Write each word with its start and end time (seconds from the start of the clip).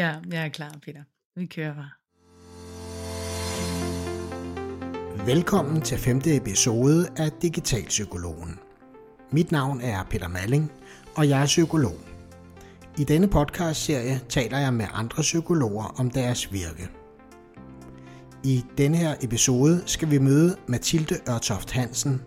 Ja, 0.00 0.14
jeg 0.32 0.44
er 0.44 0.48
klar, 0.48 0.76
Peter. 0.84 1.00
Vi 1.36 1.46
kører 1.46 1.74
bare. 1.74 1.90
Velkommen 5.26 5.82
til 5.82 5.98
femte 5.98 6.36
episode 6.36 7.08
af 7.16 7.32
Digitalpsykologen. 7.32 8.58
Mit 9.30 9.52
navn 9.52 9.80
er 9.80 10.04
Peter 10.10 10.28
Malling, 10.28 10.72
og 11.16 11.28
jeg 11.28 11.42
er 11.42 11.46
psykolog. 11.46 11.96
I 12.98 13.04
denne 13.04 13.28
podcastserie 13.28 14.20
taler 14.28 14.58
jeg 14.58 14.74
med 14.74 14.86
andre 14.92 15.22
psykologer 15.22 15.94
om 15.98 16.10
deres 16.10 16.52
virke. 16.52 16.88
I 18.44 18.64
denne 18.78 18.96
her 18.96 19.14
episode 19.22 19.82
skal 19.86 20.10
vi 20.10 20.18
møde 20.18 20.56
Mathilde 20.68 21.16
Ørtoft 21.30 21.70
Hansen. 21.70 22.22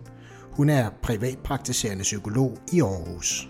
Hun 0.50 0.68
er 0.68 0.90
privatpraktiserende 1.02 2.02
psykolog 2.02 2.58
i 2.72 2.80
Aarhus. 2.80 3.48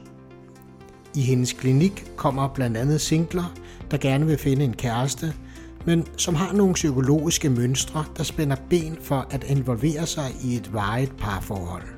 I 1.17 1.21
hendes 1.21 1.53
klinik 1.53 2.13
kommer 2.17 2.49
blandt 2.55 2.77
andet 2.77 3.01
singler, 3.01 3.55
der 3.91 3.97
gerne 3.97 4.27
vil 4.27 4.39
finde 4.39 4.65
en 4.65 4.77
kæreste, 4.77 5.35
men 5.87 6.07
som 6.17 6.35
har 6.35 6.53
nogle 6.53 6.75
psykologiske 6.75 7.51
mønstre, 7.51 8.05
der 8.17 8.23
spænder 8.23 8.57
ben 8.71 8.97
for 9.01 9.27
at 9.31 9.45
involvere 9.45 10.07
sig 10.07 10.31
i 10.45 10.57
et 10.57 10.73
varigt 10.73 11.17
parforhold. 11.17 11.89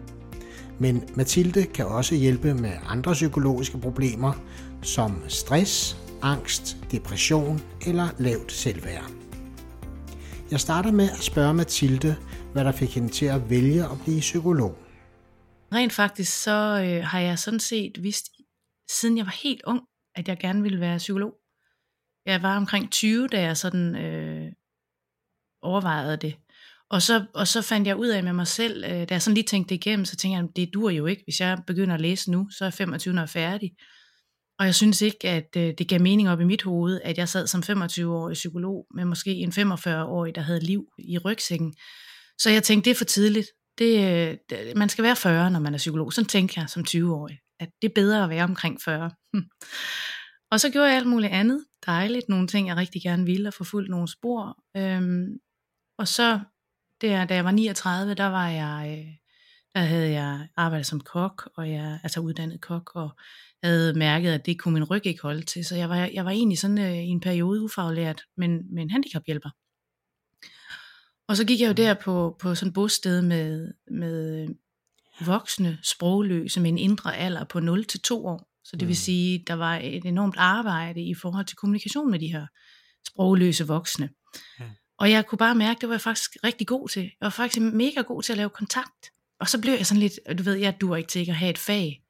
Men 0.79 1.09
Mathilde 1.15 1.65
kan 1.65 1.87
også 1.87 2.15
hjælpe 2.15 2.55
med 2.55 2.73
andre 2.87 3.13
psykologiske 3.13 3.79
problemer, 3.79 4.33
som 4.83 5.23
stress, 5.29 5.97
angst, 6.23 6.77
depression 6.91 7.61
eller 7.87 8.09
lavt 8.19 8.53
selvværd. 8.53 9.11
Jeg 10.51 10.61
starter 10.61 10.93
med 10.93 11.11
at 11.11 11.23
spørge 11.23 11.55
Mathilde, 11.55 12.17
hvad 12.53 12.65
der 12.65 12.73
fik 12.73 12.95
hende 12.95 13.09
til 13.09 13.27
at 13.27 13.51
vælge 13.51 13.85
at 13.85 14.01
blive 14.05 14.21
psykolog. 14.21 14.79
Rent 15.73 15.93
faktisk 15.93 16.43
så 16.43 16.85
øh, 16.85 17.05
har 17.05 17.21
jeg 17.21 17.39
sådan 17.39 17.61
set 17.61 18.03
vidst, 18.03 18.31
siden 18.91 19.19
jeg 19.19 19.27
var 19.27 19.39
helt 19.43 19.63
ung, 19.67 19.81
at 20.15 20.29
jeg 20.29 20.39
gerne 20.39 20.63
ville 20.63 20.81
være 20.81 20.99
psykolog. 20.99 21.35
Jeg 22.27 22.43
var 22.43 22.57
omkring 22.57 22.93
20, 22.93 23.29
da 23.29 23.43
jeg 23.43 23.57
sådan 23.57 23.97
øh, 23.97 24.53
overvejede 25.63 26.17
det. 26.17 26.37
Og 26.91 27.03
så, 27.03 27.25
og 27.35 27.49
så 27.49 27.63
fandt 27.63 27.87
jeg 27.87 27.97
ud 27.97 28.09
af 28.09 28.25
med 28.25 28.33
mig 28.33 28.47
selv, 28.47 28.85
øh, 28.85 28.91
da 28.91 29.07
jeg 29.11 29.23
sådan 29.23 29.35
lige 29.35 29.45
tænkte 29.45 29.75
det 29.75 29.87
igennem, 29.87 30.05
så 30.05 30.17
tænkte 30.17 30.39
jeg, 30.39 30.49
det 30.57 30.75
dur 30.75 30.91
jo 30.91 31.07
ikke. 31.07 31.23
Hvis 31.27 31.41
jeg 31.41 31.59
begynder 31.67 31.95
at 31.95 32.01
læse 32.01 32.31
nu, 32.31 32.49
så 32.51 32.65
er 32.65 32.67
jeg 32.67 32.75
25, 32.75 33.15
når 33.15 33.23
jeg 33.23 33.27
er 33.27 33.31
færdig. 33.31 33.71
Og 34.59 34.67
jeg 34.67 34.75
synes 34.75 35.03
ikke, 35.03 35.29
at 35.29 35.57
øh, 35.57 35.75
det 35.79 35.89
gav 35.89 36.01
mening 36.01 36.31
op 36.31 36.41
i 36.41 36.45
mit 36.45 36.63
hoved, 36.63 37.01
at 37.05 37.19
jeg 37.19 37.29
sad 37.29 37.47
som 37.47 37.63
25-årig 37.67 38.35
psykolog 38.35 38.87
med 38.95 39.05
måske 39.05 39.31
en 39.31 39.53
45-årig, 39.53 40.35
der 40.35 40.41
havde 40.41 40.61
liv 40.61 40.87
i 40.99 41.19
rygsækken. 41.19 41.75
Så 42.39 42.51
jeg 42.51 42.63
tænkte, 42.63 42.85
det 42.85 42.95
er 42.95 42.99
for 42.99 43.05
tidligt. 43.05 43.47
Det, 43.79 44.39
øh, 44.53 44.77
man 44.77 44.89
skal 44.89 45.05
være 45.05 45.17
40, 45.17 45.51
når 45.51 45.61
man 45.61 45.75
er 45.75 45.79
psykolog. 45.79 46.13
Sådan 46.13 46.29
tænkte 46.29 46.61
jeg 46.61 46.69
som 46.69 46.85
20-årig, 46.89 47.39
at 47.61 47.69
det 47.83 47.89
er 47.89 47.95
bedre 47.95 48.25
at 48.25 48.31
være 48.31 48.45
omkring 48.45 48.81
40. 48.85 49.11
og 50.51 50.61
så 50.61 50.71
gjorde 50.71 50.89
jeg 50.89 50.97
alt 50.97 51.07
muligt 51.07 51.33
andet. 51.33 51.65
Dejligt. 51.87 52.29
Nogle 52.29 52.47
ting, 52.47 52.69
jeg 52.69 52.77
rigtig 52.77 53.03
gerne 53.03 53.25
ville, 53.25 53.49
og 53.49 53.55
forfulgt 53.55 53.91
nogle 53.91 54.09
spor. 54.09 54.59
Øhm, 54.77 55.39
og 55.99 56.09
så, 56.09 56.41
der, 57.01 57.25
da 57.25 57.35
jeg 57.35 57.45
var 57.45 57.51
39, 57.51 58.15
der 58.15 58.27
var 58.27 58.49
jeg... 58.49 58.99
Øh, 58.99 59.15
der 59.75 59.83
havde 59.83 60.11
jeg 60.11 60.49
arbejdet 60.57 60.87
som 60.87 61.01
kok, 61.01 61.51
og 61.57 61.71
jeg 61.71 62.01
altså 62.03 62.21
uddannet 62.21 62.61
kok, 62.61 62.91
og 62.95 63.11
havde 63.65 63.99
mærket, 63.99 64.33
at 64.33 64.47
det 64.47 64.59
kunne 64.59 64.75
min 64.75 64.85
ryg 64.85 65.07
ikke 65.07 65.23
holde 65.23 65.43
til. 65.43 65.65
Så 65.65 65.77
jeg 65.77 65.89
var, 65.89 65.97
jeg 65.97 66.25
var 66.25 66.31
egentlig 66.31 66.59
sådan 66.59 66.79
øh, 66.79 66.97
i 66.97 67.09
en 67.09 67.21
periode 67.21 67.63
ufaglært, 67.63 68.23
men 68.37 68.75
men 68.75 68.83
en 68.83 68.91
handicaphjælper. 68.91 69.51
Og 71.29 71.37
så 71.37 71.47
gik 71.47 71.61
jeg 71.61 71.69
jo 71.69 71.73
der 71.73 71.95
på, 71.95 72.37
på 72.41 72.55
sådan 72.55 72.69
et 72.69 72.75
bosted 72.75 73.23
med, 73.23 73.73
med 73.91 74.49
voksne 75.27 75.79
sprogløse 75.83 76.61
med 76.61 76.71
en 76.71 76.79
indre 76.79 77.17
alder 77.17 77.45
på 77.45 77.61
0 77.61 77.85
til 77.85 78.01
2 78.01 78.27
år. 78.27 78.49
Så 78.71 78.77
det 78.77 78.89
vil 78.89 78.97
sige, 78.97 79.45
der 79.47 79.55
var 79.55 79.77
et 79.77 80.05
enormt 80.05 80.35
arbejde 80.39 81.03
i 81.03 81.15
forhold 81.15 81.47
til 81.47 81.57
kommunikation 81.57 82.11
med 82.11 82.19
de 82.19 82.33
her 82.33 82.47
sprogløse 83.09 83.67
voksne. 83.67 84.11
Ja. 84.61 84.65
Og 84.99 85.11
jeg 85.11 85.27
kunne 85.27 85.39
bare 85.39 85.55
mærke, 85.55 85.81
det 85.81 85.89
var 85.89 85.95
jeg 85.95 86.01
faktisk 86.01 86.37
rigtig 86.45 86.67
god 86.67 86.89
til. 86.89 87.03
Jeg 87.03 87.11
var 87.21 87.31
faktisk 87.31 87.61
mega 87.61 88.01
god 88.01 88.23
til 88.23 88.33
at 88.33 88.37
lave 88.37 88.51
kontakt. 88.51 89.11
Og 89.41 89.49
så 89.49 89.61
blev 89.61 89.75
jeg 89.75 89.87
sådan 89.87 90.01
lidt, 90.01 90.39
du 90.39 90.43
ved, 90.43 90.55
jeg 90.55 90.81
duer 90.81 90.97
ikke 90.97 91.09
til 91.09 91.21
ikke 91.21 91.33
at 91.33 91.37
have 91.37 91.51
et 91.51 91.59
fag. 91.59 92.03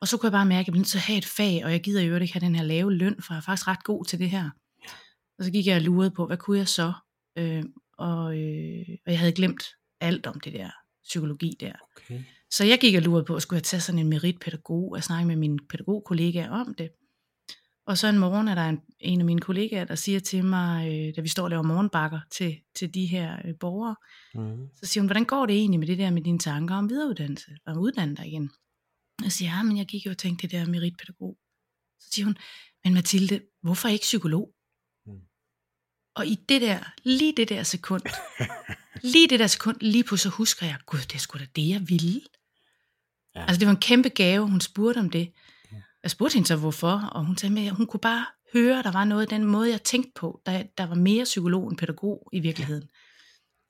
Og 0.00 0.08
så 0.08 0.16
kunne 0.16 0.26
jeg 0.26 0.32
bare 0.32 0.46
mærke, 0.46 0.60
at 0.60 0.66
jeg 0.66 0.72
blev 0.72 0.80
nødt 0.80 0.88
til 0.88 0.98
at 0.98 1.02
have 1.02 1.18
et 1.18 1.24
fag, 1.24 1.64
og 1.64 1.72
jeg 1.72 1.80
gider 1.80 2.02
jo 2.02 2.16
ikke 2.16 2.32
have 2.32 2.46
den 2.46 2.54
her 2.54 2.64
lave 2.64 2.92
løn, 2.92 3.22
for 3.22 3.34
jeg 3.34 3.38
er 3.38 3.42
faktisk 3.42 3.68
ret 3.68 3.84
god 3.84 4.04
til 4.04 4.18
det 4.18 4.30
her. 4.30 4.50
Og 5.38 5.44
så 5.44 5.50
gik 5.50 5.66
jeg 5.66 5.76
og 5.76 5.82
lurede 5.82 6.10
på, 6.10 6.26
hvad 6.26 6.36
kunne 6.36 6.58
jeg 6.58 6.68
så? 6.68 6.92
Øh, 7.38 7.64
og, 7.98 8.38
øh, 8.38 8.84
og 9.06 9.12
jeg 9.12 9.18
havde 9.18 9.32
glemt 9.32 9.64
alt 10.00 10.26
om 10.26 10.40
det 10.40 10.52
der 10.52 10.70
psykologi 11.04 11.56
der. 11.60 11.72
Okay. 11.96 12.22
Så 12.56 12.64
jeg 12.64 12.78
gik 12.80 12.94
og 12.94 13.02
lurede 13.02 13.24
på, 13.24 13.36
at 13.36 13.42
skulle 13.42 13.58
jeg 13.58 13.64
tage 13.64 13.80
sådan 13.80 13.98
en 13.98 14.08
meritpædagog 14.08 14.92
og 14.92 15.04
snakke 15.04 15.26
med 15.26 15.36
mine 15.36 15.58
pædagogkollegaer 15.68 16.50
om 16.50 16.74
det. 16.74 16.90
Og 17.86 17.98
så 17.98 18.08
en 18.08 18.18
morgen 18.18 18.48
er 18.48 18.54
der 18.54 18.68
en, 18.68 18.80
en 19.00 19.20
af 19.20 19.26
mine 19.26 19.40
kollegaer, 19.40 19.84
der 19.84 19.94
siger 19.94 20.20
til 20.20 20.44
mig, 20.44 20.88
øh, 20.88 21.16
da 21.16 21.20
vi 21.20 21.28
står 21.28 21.42
og 21.42 21.50
laver 21.50 21.62
morgenbakker 21.62 22.20
til, 22.30 22.56
til 22.76 22.94
de 22.94 23.06
her 23.06 23.38
øh, 23.44 23.54
borgere, 23.60 23.96
mm. 24.34 24.68
så 24.74 24.86
siger 24.86 25.02
hun, 25.02 25.06
hvordan 25.06 25.24
går 25.24 25.46
det 25.46 25.56
egentlig 25.56 25.80
med 25.80 25.86
det 25.86 25.98
der 25.98 26.10
med 26.10 26.22
dine 26.22 26.38
tanker 26.38 26.74
om 26.74 26.90
videreuddannelse, 26.90 27.50
og 27.66 27.80
uddanne 27.80 28.16
dig 28.16 28.26
igen? 28.26 28.50
Jeg 29.22 29.32
siger, 29.32 29.56
ja, 29.56 29.62
men 29.62 29.76
jeg 29.76 29.86
gik 29.86 30.06
jo 30.06 30.10
og 30.10 30.18
tænkte 30.18 30.42
det 30.42 30.50
der 30.50 30.66
meritpædagog. 30.66 31.38
Så 32.00 32.08
siger 32.12 32.26
hun, 32.26 32.36
men 32.84 32.94
Mathilde, 32.94 33.40
hvorfor 33.62 33.88
ikke 33.88 34.02
psykolog? 34.02 34.54
Mm. 35.06 35.20
Og 36.14 36.26
i 36.26 36.34
det 36.48 36.60
der, 36.62 36.78
lige 37.04 37.34
det 37.36 37.48
der 37.48 37.62
sekund, 37.62 38.02
lige 39.14 39.28
det 39.28 39.38
der 39.40 39.46
sekund, 39.46 39.76
lige 39.80 40.04
på 40.04 40.16
så 40.16 40.28
husker 40.28 40.66
jeg, 40.66 40.78
gud, 40.86 40.98
det 40.98 41.14
er 41.14 41.18
sgu 41.18 41.38
da 41.38 41.46
det, 41.56 41.68
jeg 41.68 41.88
ville. 41.88 42.20
Ja. 43.36 43.40
Altså 43.40 43.58
det 43.60 43.66
var 43.66 43.72
en 43.72 43.80
kæmpe 43.80 44.08
gave, 44.08 44.50
hun 44.50 44.60
spurgte 44.60 44.98
om 44.98 45.10
det. 45.10 45.32
Ja. 45.72 45.76
Jeg 46.02 46.10
spurgte 46.10 46.34
hende 46.34 46.48
så, 46.48 46.56
hvorfor, 46.56 47.10
og 47.12 47.24
hun 47.24 47.36
sagde, 47.36 47.66
at 47.66 47.74
hun 47.74 47.86
kunne 47.86 48.00
bare 48.00 48.26
høre, 48.52 48.78
at 48.78 48.84
der 48.84 48.92
var 48.92 49.04
noget 49.04 49.30
den 49.30 49.44
måde, 49.44 49.70
jeg 49.70 49.82
tænkte 49.82 50.12
på, 50.14 50.40
der, 50.46 50.62
der 50.78 50.86
var 50.86 50.94
mere 50.94 51.24
psykolog 51.24 51.68
end 51.68 51.78
pædagog 51.78 52.28
i 52.32 52.40
virkeligheden. 52.40 52.82
Ja. 52.82 52.88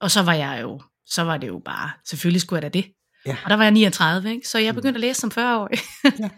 Og 0.01 0.11
så 0.11 0.23
var 0.23 0.35
jeg 0.35 0.59
jo, 0.63 0.81
så 1.07 1.23
var 1.23 1.37
det 1.37 1.49
jo 1.49 1.59
bare, 1.65 1.91
selvfølgelig 2.05 2.41
skulle 2.41 2.63
jeg 2.63 2.73
da 2.73 2.79
det. 2.79 2.93
Ja. 3.27 3.37
Og 3.45 3.51
der 3.51 3.57
var 3.57 3.63
jeg 3.63 3.73
39, 3.73 4.31
ikke? 4.31 4.49
så 4.49 4.59
jeg 4.59 4.75
begyndte 4.75 4.97
at 4.97 5.01
læse 5.01 5.21
som 5.21 5.31
40-årig. 5.35 5.79
Ja. 6.21 6.31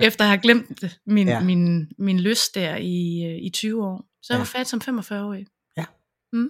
Efter 0.06 0.24
at 0.24 0.28
have 0.28 0.40
glemt 0.40 0.84
min, 1.06 1.28
ja. 1.28 1.40
min, 1.40 1.88
min 1.98 2.20
lyst 2.20 2.54
der 2.54 2.76
i, 2.76 3.24
øh, 3.24 3.46
i 3.46 3.50
20 3.54 3.84
år. 3.84 4.04
Så 4.22 4.32
jeg 4.32 4.36
ja. 4.36 4.38
var 4.38 4.44
færdig 4.44 4.66
som 4.66 4.80
45-årig. 4.84 5.46
Ja. 5.76 5.84
Mm. 6.32 6.48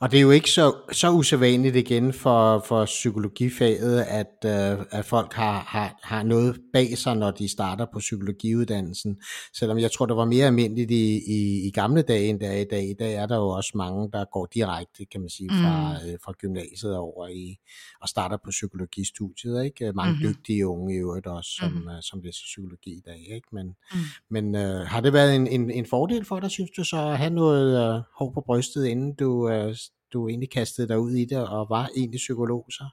Og 0.00 0.10
det 0.10 0.16
er 0.16 0.22
jo 0.22 0.30
ikke 0.30 0.50
så, 0.50 0.74
så 0.92 1.10
usædvanligt 1.10 1.76
igen 1.76 2.12
for, 2.12 2.64
for 2.68 2.84
psykologifaget, 2.84 4.00
at, 4.00 4.26
uh, 4.44 4.84
at 4.90 5.04
folk 5.04 5.32
har, 5.32 5.58
har, 5.58 6.00
har 6.02 6.22
noget 6.22 6.56
bag 6.72 6.98
sig, 6.98 7.16
når 7.16 7.30
de 7.30 7.48
starter 7.48 7.86
på 7.92 7.98
psykologiuddannelsen. 7.98 9.16
Selvom 9.58 9.78
jeg 9.78 9.92
tror, 9.92 10.06
det 10.06 10.16
var 10.16 10.24
mere 10.24 10.46
almindeligt 10.46 10.90
i, 10.90 11.20
i, 11.28 11.66
i 11.66 11.70
gamle 11.70 12.02
dage, 12.02 12.28
end 12.28 12.40
der 12.40 12.48
er 12.48 12.60
i 12.60 12.64
dag. 12.70 12.84
I 12.90 12.94
dag 12.98 13.14
er 13.14 13.26
der 13.26 13.36
jo 13.36 13.48
også 13.48 13.72
mange, 13.74 14.10
der 14.12 14.24
går 14.32 14.48
direkte, 14.54 15.04
kan 15.04 15.20
man 15.20 15.30
sige, 15.30 15.50
fra, 15.50 15.88
mm. 15.88 16.12
uh, 16.12 16.18
fra 16.24 16.32
gymnasiet 16.40 16.96
over 16.96 17.28
i 17.28 17.56
og 18.02 18.08
starter 18.08 18.36
på 18.44 18.50
psykologistudiet. 18.50 19.64
Ikke? 19.64 19.92
Mange 19.92 20.12
mm-hmm. 20.12 20.34
dygtige 20.34 20.66
unge 20.66 20.94
i 20.94 20.98
øvrigt 20.98 21.26
også, 21.26 21.50
som, 21.60 21.72
mm. 21.72 21.86
uh, 21.86 21.92
som 22.00 22.20
læser 22.20 22.42
psykologi 22.44 22.90
i 22.90 23.02
dag. 23.06 23.20
Ikke? 23.34 23.48
Men, 23.52 23.66
mm. 23.66 23.98
men 24.30 24.54
uh, 24.54 24.86
har 24.86 25.00
det 25.00 25.12
været 25.12 25.36
en, 25.36 25.46
en, 25.46 25.70
en 25.70 25.86
fordel 25.86 26.24
for 26.24 26.40
dig, 26.40 26.50
synes 26.50 26.70
du 26.76 26.84
så, 26.84 26.96
at 26.96 27.18
have 27.18 27.30
noget 27.30 27.96
uh, 27.96 28.02
hår 28.18 28.30
på 28.34 28.40
brystet, 28.46 28.86
inden 28.86 29.14
du... 29.14 29.50
Uh, 29.52 29.75
du 30.12 30.28
egentlig 30.28 30.50
kastede 30.50 30.88
dig 30.88 30.98
ud 30.98 31.12
i 31.12 31.24
det, 31.24 31.48
og 31.48 31.66
var 31.70 31.88
egentlig 31.96 32.18
psykolog 32.18 32.66
så? 32.70 32.84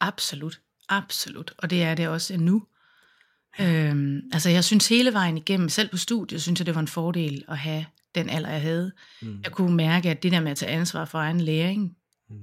Absolut, 0.00 0.60
absolut. 0.88 1.54
Og 1.58 1.70
det 1.70 1.82
er 1.82 1.94
det 1.94 2.08
også 2.08 2.36
nu. 2.36 2.66
Øhm, 3.60 4.20
altså 4.32 4.50
jeg 4.50 4.64
synes 4.64 4.88
hele 4.88 5.12
vejen 5.12 5.38
igennem, 5.38 5.68
selv 5.68 5.88
på 5.88 5.96
studiet, 5.96 6.42
synes 6.42 6.60
jeg 6.60 6.66
det 6.66 6.74
var 6.74 6.80
en 6.80 6.88
fordel 6.88 7.44
at 7.48 7.58
have 7.58 7.84
den 8.14 8.28
alder, 8.28 8.50
jeg 8.50 8.62
havde. 8.62 8.92
Mm. 9.22 9.40
Jeg 9.44 9.52
kunne 9.52 9.76
mærke, 9.76 10.10
at 10.10 10.22
det 10.22 10.32
der 10.32 10.40
med 10.40 10.50
at 10.50 10.56
tage 10.56 10.72
ansvar 10.72 11.04
for 11.04 11.18
egen 11.18 11.40
læring, 11.40 11.96
mm. 12.30 12.36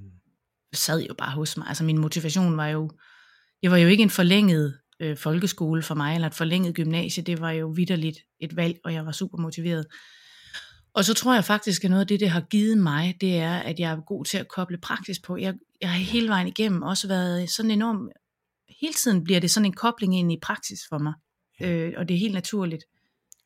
sad 0.73 1.01
jo 1.01 1.13
bare 1.13 1.31
hos 1.31 1.57
mig. 1.57 1.67
Altså 1.67 1.83
min 1.83 1.97
motivation 1.97 2.57
var 2.57 2.67
jo, 2.67 2.91
det 3.61 3.71
var 3.71 3.77
jo 3.77 3.87
ikke 3.87 4.03
en 4.03 4.09
forlænget 4.09 4.79
øh, 4.99 5.17
folkeskole 5.17 5.83
for 5.83 5.95
mig, 5.95 6.15
eller 6.15 6.27
et 6.27 6.33
forlænget 6.33 6.75
gymnasie, 6.75 7.23
det 7.23 7.41
var 7.41 7.51
jo 7.51 7.67
vidderligt 7.67 8.17
et 8.39 8.55
valg, 8.55 8.79
og 8.83 8.93
jeg 8.93 9.05
var 9.05 9.11
super 9.11 9.37
motiveret. 9.37 9.85
Og 10.95 11.05
så 11.05 11.13
tror 11.13 11.33
jeg 11.33 11.45
faktisk, 11.45 11.83
at 11.83 11.89
noget 11.89 12.01
af 12.01 12.07
det, 12.07 12.19
det 12.19 12.29
har 12.29 12.41
givet 12.41 12.77
mig, 12.77 13.17
det 13.21 13.37
er, 13.37 13.57
at 13.57 13.79
jeg 13.79 13.91
er 13.91 14.01
god 14.07 14.25
til 14.25 14.37
at 14.37 14.47
koble 14.47 14.77
praksis 14.77 15.19
på. 15.19 15.37
Jeg, 15.37 15.53
jeg 15.81 15.89
har 15.89 15.99
hele 15.99 16.27
vejen 16.27 16.47
igennem 16.47 16.81
også 16.81 17.07
været 17.07 17.49
sådan 17.49 17.71
enorm, 17.71 18.09
hele 18.81 18.93
tiden 18.93 19.23
bliver 19.23 19.39
det 19.39 19.51
sådan 19.51 19.65
en 19.65 19.73
kobling 19.73 20.19
ind 20.19 20.31
i 20.31 20.39
praksis 20.41 20.79
for 20.89 20.97
mig. 20.97 21.13
Ja. 21.59 21.69
Øh, 21.69 21.93
og 21.97 22.07
det 22.07 22.15
er 22.15 22.19
helt 22.19 22.33
naturligt. 22.33 22.83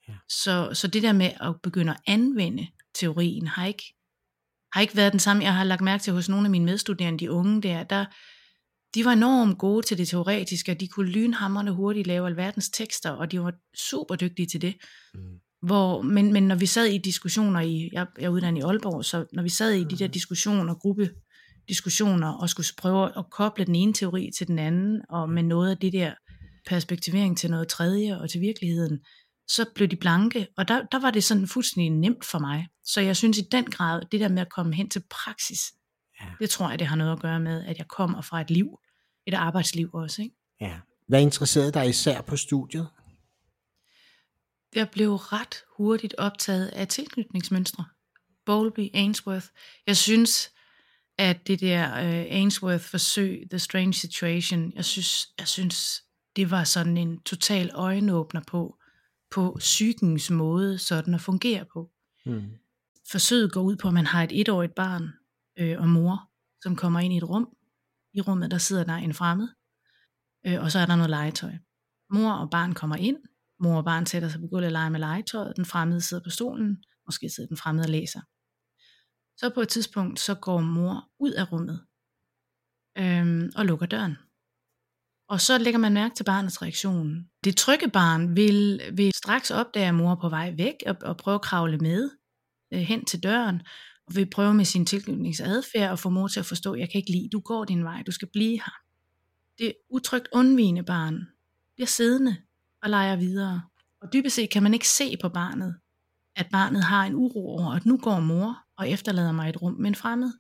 Ja. 0.07 0.13
Så, 0.29 0.69
så 0.73 0.87
det 0.87 1.03
der 1.03 1.13
med 1.13 1.31
at 1.41 1.55
begynde 1.63 1.91
at 1.91 1.99
anvende 2.07 2.67
teorien, 2.95 3.47
har 3.47 3.65
ikke, 3.65 3.83
har 4.73 4.81
ikke 4.81 4.95
været 4.95 5.11
den 5.11 5.19
samme. 5.19 5.43
Jeg 5.43 5.55
har 5.55 5.63
lagt 5.63 5.81
mærke 5.81 6.01
til 6.01 6.13
hos 6.13 6.29
nogle 6.29 6.45
af 6.45 6.51
mine 6.51 6.65
medstuderende, 6.65 7.19
de 7.19 7.31
unge 7.31 7.61
der, 7.61 7.83
der 7.83 8.05
de 8.95 9.05
var 9.05 9.11
enormt 9.11 9.57
gode 9.57 9.85
til 9.85 9.97
det 9.97 10.07
teoretiske, 10.07 10.71
og 10.71 10.79
de 10.79 10.87
kunne 10.87 11.11
lynhammerne 11.11 11.71
hurtigt 11.71 12.07
lave 12.07 12.27
alverdens 12.27 12.69
tekster, 12.69 13.11
og 13.11 13.31
de 13.31 13.41
var 13.41 13.53
super 13.89 14.15
dygtige 14.15 14.45
til 14.45 14.61
det. 14.61 14.75
Mm. 15.13 15.39
Hvor, 15.61 16.01
men, 16.01 16.33
men 16.33 16.43
når 16.43 16.55
vi 16.55 16.65
sad 16.65 16.85
i 16.85 16.97
diskussioner 16.97 17.59
i, 17.59 17.89
jeg, 17.93 18.07
jeg 18.17 18.25
er 18.25 18.29
uddannet 18.29 18.59
i 18.59 18.63
Aalborg, 18.63 19.05
så 19.05 19.25
når 19.33 19.43
vi 19.43 19.49
sad 19.49 19.71
i 19.71 19.83
de 19.83 19.97
der 19.97 20.07
diskussioner, 20.07 20.73
gruppe 20.73 21.09
diskussioner, 21.67 22.27
og 22.27 22.49
skulle 22.49 22.67
prøve 22.77 23.17
at 23.17 23.25
koble 23.31 23.65
den 23.65 23.75
ene 23.75 23.93
teori 23.93 24.29
til 24.37 24.47
den 24.47 24.59
anden, 24.59 25.01
og 25.09 25.29
med 25.29 25.43
noget 25.43 25.71
af 25.71 25.77
det 25.77 25.93
der 25.93 26.13
perspektivering 26.67 27.37
til 27.37 27.51
noget 27.51 27.67
tredje 27.67 28.21
og 28.21 28.29
til 28.29 28.41
virkeligheden, 28.41 28.99
så 29.47 29.65
blev 29.75 29.87
de 29.87 29.95
blanke, 29.95 30.47
og 30.57 30.67
der, 30.67 30.81
der 30.91 30.99
var 30.99 31.11
det 31.11 31.23
sådan 31.23 31.47
fuldstændig 31.47 31.89
nemt 31.89 32.25
for 32.25 32.39
mig. 32.39 32.67
Så 32.83 33.01
jeg 33.01 33.15
synes 33.15 33.37
i 33.37 33.41
den 33.51 33.65
grad, 33.65 34.01
det 34.11 34.19
der 34.19 34.29
med 34.29 34.41
at 34.41 34.49
komme 34.49 34.75
hen 34.75 34.89
til 34.89 35.03
praksis, 35.09 35.59
ja. 36.21 36.25
det 36.39 36.49
tror 36.49 36.69
jeg, 36.69 36.79
det 36.79 36.87
har 36.87 36.95
noget 36.95 37.11
at 37.11 37.19
gøre 37.19 37.39
med, 37.39 37.65
at 37.65 37.77
jeg 37.77 37.87
kommer 37.87 38.21
fra 38.21 38.41
et 38.41 38.51
liv, 38.51 38.79
et 39.27 39.33
arbejdsliv 39.33 39.89
også. 39.93 40.21
Ikke? 40.21 40.35
Ja. 40.61 40.79
Hvad 41.07 41.21
interesserede 41.21 41.71
dig 41.71 41.89
især 41.89 42.21
på 42.21 42.37
studiet? 42.37 42.87
Jeg 44.75 44.89
blev 44.89 45.15
ret 45.15 45.63
hurtigt 45.77 46.15
optaget 46.17 46.67
af 46.67 46.87
tilknytningsmønstre. 46.87 47.85
Bowlby, 48.45 48.89
Ainsworth. 48.93 49.47
Jeg 49.87 49.97
synes, 49.97 50.51
at 51.17 51.47
det 51.47 51.59
der 51.59 51.91
uh, 51.91 52.35
Ainsworth 52.35 52.83
forsøg, 52.83 53.47
The 53.49 53.59
Strange 53.59 53.93
Situation, 53.93 54.73
jeg 54.75 54.85
synes, 54.85 55.27
jeg 55.39 55.47
synes, 55.47 56.03
det 56.35 56.51
var 56.51 56.63
sådan 56.63 56.97
en 56.97 57.21
total 57.21 57.71
øjenåbner 57.73 58.41
på, 58.47 58.77
på 59.31 59.55
psykens 59.59 60.29
måde 60.29 60.77
sådan 60.77 61.13
at 61.13 61.21
fungere 61.21 61.65
på. 61.73 61.91
Mm. 62.25 62.51
Forsøget 63.11 63.51
går 63.51 63.61
ud 63.61 63.75
på, 63.75 63.87
at 63.87 63.93
man 63.93 64.05
har 64.05 64.23
et 64.23 64.39
etårigt 64.41 64.75
barn 64.75 65.09
øh, 65.59 65.81
og 65.81 65.89
mor, 65.89 66.29
som 66.61 66.75
kommer 66.75 66.99
ind 66.99 67.13
i 67.13 67.17
et 67.17 67.29
rum. 67.29 67.49
I 68.13 68.21
rummet, 68.21 68.51
der 68.51 68.57
sidder 68.57 68.83
der 68.83 68.93
en 68.93 69.13
fremmed, 69.13 69.47
øh, 70.47 70.63
og 70.63 70.71
så 70.71 70.79
er 70.79 70.85
der 70.85 70.95
noget 70.95 71.09
legetøj. 71.09 71.53
Mor 72.09 72.31
og 72.31 72.49
barn 72.49 72.73
kommer 72.73 72.95
ind, 72.95 73.17
mor 73.59 73.77
og 73.77 73.85
barn 73.85 74.05
sætter 74.05 74.29
sig 74.29 74.41
på 74.41 74.47
gulvet 74.47 74.65
og 74.65 74.71
leger 74.71 74.89
med 74.89 74.99
legetøjet, 74.99 75.53
den 75.55 75.65
fremmede 75.65 76.01
sidder 76.01 76.23
på 76.23 76.29
stolen, 76.29 76.83
måske 77.05 77.29
sidder 77.29 77.47
den 77.47 77.57
fremmede 77.57 77.85
og 77.85 77.89
læser. 77.89 78.21
Så 79.37 79.51
på 79.55 79.61
et 79.61 79.69
tidspunkt, 79.69 80.19
så 80.19 80.35
går 80.35 80.61
mor 80.61 81.09
ud 81.19 81.31
af 81.31 81.51
rummet 81.51 81.85
øhm, 82.97 83.51
og 83.55 83.65
lukker 83.65 83.85
døren. 83.85 84.17
Og 85.29 85.41
så 85.41 85.57
lægger 85.57 85.79
man 85.79 85.93
mærke 85.93 86.15
til 86.15 86.23
barnets 86.23 86.61
reaktion. 86.61 87.29
Det 87.43 87.57
trygge 87.57 87.89
barn 87.89 88.35
vil, 88.35 88.81
vil 88.93 89.11
straks 89.15 89.51
opdage, 89.51 89.87
at 89.87 89.95
mor 89.95 90.11
er 90.11 90.15
på 90.15 90.29
vej 90.29 90.53
væk 90.57 90.75
og, 90.85 90.95
og 91.01 91.17
prøve 91.17 91.35
at 91.35 91.41
kravle 91.41 91.77
med 91.77 92.09
øh, 92.73 92.79
hen 92.79 93.05
til 93.05 93.23
døren, 93.23 93.61
og 94.07 94.15
vil 94.15 94.29
prøve 94.29 94.53
med 94.53 94.65
sin 94.65 94.85
tilknytningsadfærd 94.85 95.91
at 95.91 95.99
få 95.99 96.09
mor 96.09 96.27
til 96.27 96.39
at 96.39 96.45
forstå, 96.45 96.75
jeg 96.75 96.89
kan 96.91 96.99
ikke 96.99 97.11
lide, 97.11 97.29
du 97.29 97.39
går 97.39 97.65
din 97.65 97.83
vej, 97.83 98.03
du 98.03 98.11
skal 98.11 98.27
blive 98.33 98.57
her. 98.57 98.73
Det 99.57 99.73
utrygt 99.89 100.27
undvigende 100.31 100.83
barn 100.83 101.27
bliver 101.75 101.87
siddende 101.87 102.37
og 102.83 102.89
leger 102.89 103.15
videre. 103.15 103.61
Og 104.01 104.13
dybest 104.13 104.35
set 104.35 104.49
kan 104.49 104.63
man 104.63 104.73
ikke 104.73 104.87
se 104.87 105.17
på 105.21 105.29
barnet, 105.29 105.75
at 106.35 106.47
barnet 106.51 106.83
har 106.83 107.05
en 107.05 107.15
uro 107.15 107.47
over, 107.47 107.75
at 107.75 107.85
nu 107.85 107.97
går 107.97 108.19
mor 108.19 108.57
og 108.77 108.89
efterlader 108.89 109.31
mig 109.31 109.49
et 109.49 109.61
rum 109.61 109.73
med 109.73 109.87
en 109.87 109.95
fremmed. 109.95 110.31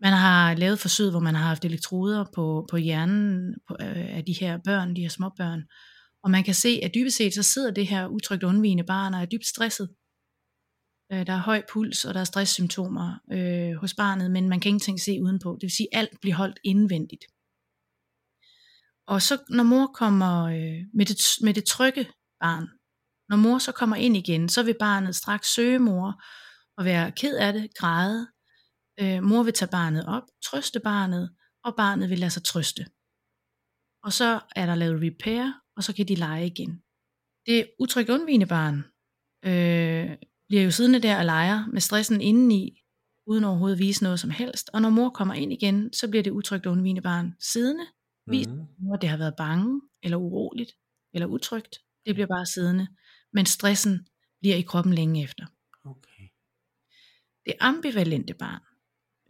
Man 0.00 0.12
har 0.12 0.54
lavet 0.54 0.78
forsøg, 0.78 1.10
hvor 1.10 1.20
man 1.20 1.34
har 1.34 1.46
haft 1.46 1.64
elektroder 1.64 2.24
på, 2.34 2.66
på 2.70 2.76
hjernen 2.76 3.54
på, 3.68 3.76
øh, 3.80 4.16
af 4.16 4.24
de 4.24 4.32
her 4.32 4.58
børn, 4.64 4.96
de 4.96 5.00
her 5.00 5.08
småbørn. 5.08 5.62
Og 6.22 6.30
man 6.30 6.44
kan 6.44 6.54
se, 6.54 6.80
at 6.82 6.94
dybest 6.94 7.16
set 7.16 7.34
så 7.34 7.42
sidder 7.42 7.70
det 7.70 7.86
her 7.86 8.06
utrygt 8.06 8.42
undvigende 8.42 8.84
barn 8.84 9.14
og 9.14 9.20
er 9.20 9.26
dybt 9.26 9.46
stresset. 9.46 9.88
Øh, 11.12 11.26
der 11.26 11.32
er 11.32 11.42
høj 11.50 11.62
puls, 11.72 12.04
og 12.04 12.14
der 12.14 12.20
er 12.20 12.24
stresssymptomer 12.24 13.18
øh, 13.32 13.72
hos 13.80 13.94
barnet, 13.94 14.30
men 14.30 14.48
man 14.48 14.60
kan 14.60 14.68
ingenting 14.68 15.00
se 15.00 15.22
udenpå. 15.22 15.52
Det 15.54 15.62
vil 15.62 15.76
sige, 15.76 15.88
at 15.92 15.98
alt 15.98 16.20
bliver 16.20 16.36
holdt 16.36 16.58
indvendigt. 16.64 17.24
Og 19.08 19.22
så 19.22 19.38
når 19.48 19.64
mor 19.64 19.86
kommer 19.86 20.44
øh, 20.44 20.80
med, 20.94 21.06
det, 21.06 21.18
med 21.42 21.54
det 21.54 21.64
trygge 21.64 22.04
barn, 22.40 22.66
når 23.28 23.36
mor 23.36 23.58
så 23.58 23.72
kommer 23.72 23.96
ind 23.96 24.16
igen, 24.16 24.48
så 24.48 24.62
vil 24.62 24.76
barnet 24.80 25.16
straks 25.16 25.54
søge 25.54 25.78
mor 25.78 26.22
og 26.76 26.84
være 26.84 27.12
ked 27.12 27.36
af 27.36 27.52
det, 27.52 27.74
græde, 27.78 28.26
Øh, 29.00 29.22
mor 29.22 29.42
vil 29.42 29.52
tage 29.52 29.70
barnet 29.70 30.06
op, 30.06 30.22
trøste 30.44 30.80
barnet, 30.80 31.30
og 31.64 31.76
barnet 31.76 32.10
vil 32.10 32.18
lade 32.18 32.30
sig 32.30 32.44
trøste. 32.44 32.86
Og 34.04 34.12
så 34.12 34.40
er 34.56 34.66
der 34.66 34.74
lavet 34.74 35.02
repair, 35.02 35.52
og 35.76 35.84
så 35.84 35.94
kan 35.94 36.08
de 36.08 36.14
lege 36.14 36.46
igen. 36.46 36.82
Det 37.46 37.70
utrygge 37.78 38.12
undvigende 38.12 38.46
barn 38.46 38.76
øh, 39.44 40.16
bliver 40.48 40.62
jo 40.62 40.70
siddende 40.70 41.02
der 41.02 41.18
og 41.18 41.24
leger 41.24 41.66
med 41.66 41.80
stressen 41.80 42.20
indeni, 42.20 42.82
uden 43.26 43.44
overhovedet 43.44 43.76
at 43.76 43.80
vise 43.80 44.02
noget 44.02 44.20
som 44.20 44.30
helst. 44.30 44.70
Og 44.72 44.82
når 44.82 44.90
mor 44.90 45.10
kommer 45.10 45.34
ind 45.34 45.52
igen, 45.52 45.92
så 45.92 46.08
bliver 46.08 46.22
det 46.22 46.30
utrygt 46.30 46.66
undvigende 46.66 47.02
barn 47.02 47.34
siddende, 47.40 47.86
viser 48.30 48.54
mm. 48.54 48.66
mor, 48.78 48.96
det 48.96 49.08
har 49.08 49.16
været 49.16 49.34
bange, 49.36 49.80
eller 50.02 50.16
uroligt, 50.16 50.72
eller 51.14 51.26
utrygt. 51.26 51.78
Det 52.06 52.14
bliver 52.14 52.26
bare 52.26 52.46
siddende, 52.46 52.86
men 53.32 53.46
stressen 53.46 54.06
bliver 54.40 54.56
i 54.56 54.62
kroppen 54.62 54.94
længe 54.94 55.22
efter. 55.24 55.46
Okay. 55.84 56.28
Det 57.46 57.54
ambivalente 57.60 58.34
barn, 58.34 58.60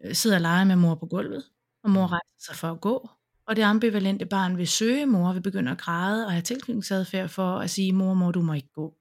Øh, 0.04 0.14
sidder 0.14 0.36
og 0.36 0.42
leger 0.42 0.64
med 0.64 0.76
mor 0.76 0.94
på 0.94 1.06
gulvet, 1.06 1.44
og 1.84 1.90
mor 1.90 2.06
mm. 2.06 2.10
rejser 2.10 2.36
sig 2.46 2.56
for 2.56 2.68
at 2.68 2.80
gå, 2.80 3.10
og 3.46 3.56
det 3.56 3.62
ambivalente 3.62 4.26
barn 4.26 4.56
vil 4.56 4.68
søge 4.68 5.06
mor, 5.06 5.32
vil 5.32 5.42
begynde 5.42 5.70
at 5.70 5.78
græde 5.78 6.26
og 6.26 6.32
have 6.32 6.42
tilknytningsadfærd 6.42 7.28
for 7.28 7.58
at 7.58 7.70
sige, 7.70 7.92
mor, 7.92 8.14
mor, 8.14 8.32
du 8.32 8.42
må 8.42 8.52
ikke 8.52 8.72
gå. 8.72 8.96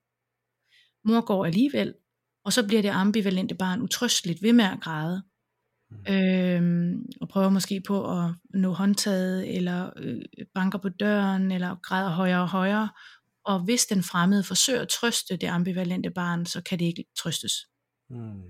Mor 1.03 1.25
går 1.25 1.45
alligevel, 1.45 1.93
og 2.43 2.53
så 2.53 2.67
bliver 2.67 2.81
det 2.81 2.89
ambivalente 2.89 3.55
barn 3.55 3.81
utrøsteligt 3.81 4.41
ved 4.41 4.53
med 4.53 4.65
at 4.65 4.81
græde, 4.81 5.23
mm. 5.91 6.13
øhm, 6.13 7.05
og 7.21 7.29
prøver 7.29 7.49
måske 7.49 7.81
på 7.87 8.19
at 8.19 8.31
nå 8.53 8.71
håndtaget, 8.71 9.55
eller 9.55 9.89
øh, 9.97 10.21
banker 10.53 10.79
på 10.79 10.89
døren, 10.89 11.51
eller 11.51 11.75
græder 11.75 12.09
højere 12.09 12.41
og 12.41 12.49
højere, 12.49 12.89
og 13.45 13.59
hvis 13.59 13.85
den 13.85 14.03
fremmede 14.03 14.43
forsøger 14.43 14.81
at 14.81 14.87
trøste 14.87 15.37
det 15.37 15.47
ambivalente 15.47 16.09
barn, 16.09 16.45
så 16.45 16.61
kan 16.61 16.79
det 16.79 16.85
ikke 16.85 17.05
trøstes. 17.19 17.53
Mm. 18.09 18.41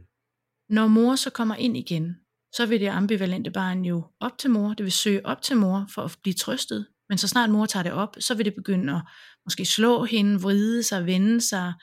Når 0.69 0.87
mor 0.87 1.15
så 1.15 1.29
kommer 1.29 1.55
ind 1.55 1.77
igen, 1.77 2.15
så 2.55 2.65
vil 2.65 2.79
det 2.79 2.87
ambivalente 2.87 3.51
barn 3.51 3.85
jo 3.85 4.03
op 4.19 4.37
til 4.37 4.49
mor, 4.49 4.73
det 4.73 4.83
vil 4.83 4.91
søge 4.91 5.25
op 5.25 5.41
til 5.41 5.57
mor 5.57 5.87
for 5.93 6.01
at 6.01 6.17
blive 6.23 6.33
trøstet. 6.33 6.87
Men 7.09 7.17
så 7.17 7.27
snart 7.27 7.49
mor 7.49 7.65
tager 7.65 7.83
det 7.83 7.91
op, 7.91 8.15
så 8.19 8.35
vil 8.35 8.45
det 8.45 8.55
begynde 8.55 8.93
at 8.93 9.01
måske 9.45 9.65
slå 9.65 10.03
hende, 10.03 10.41
vride 10.41 10.83
sig, 10.83 11.05
vende 11.05 11.41
sig, 11.41 11.73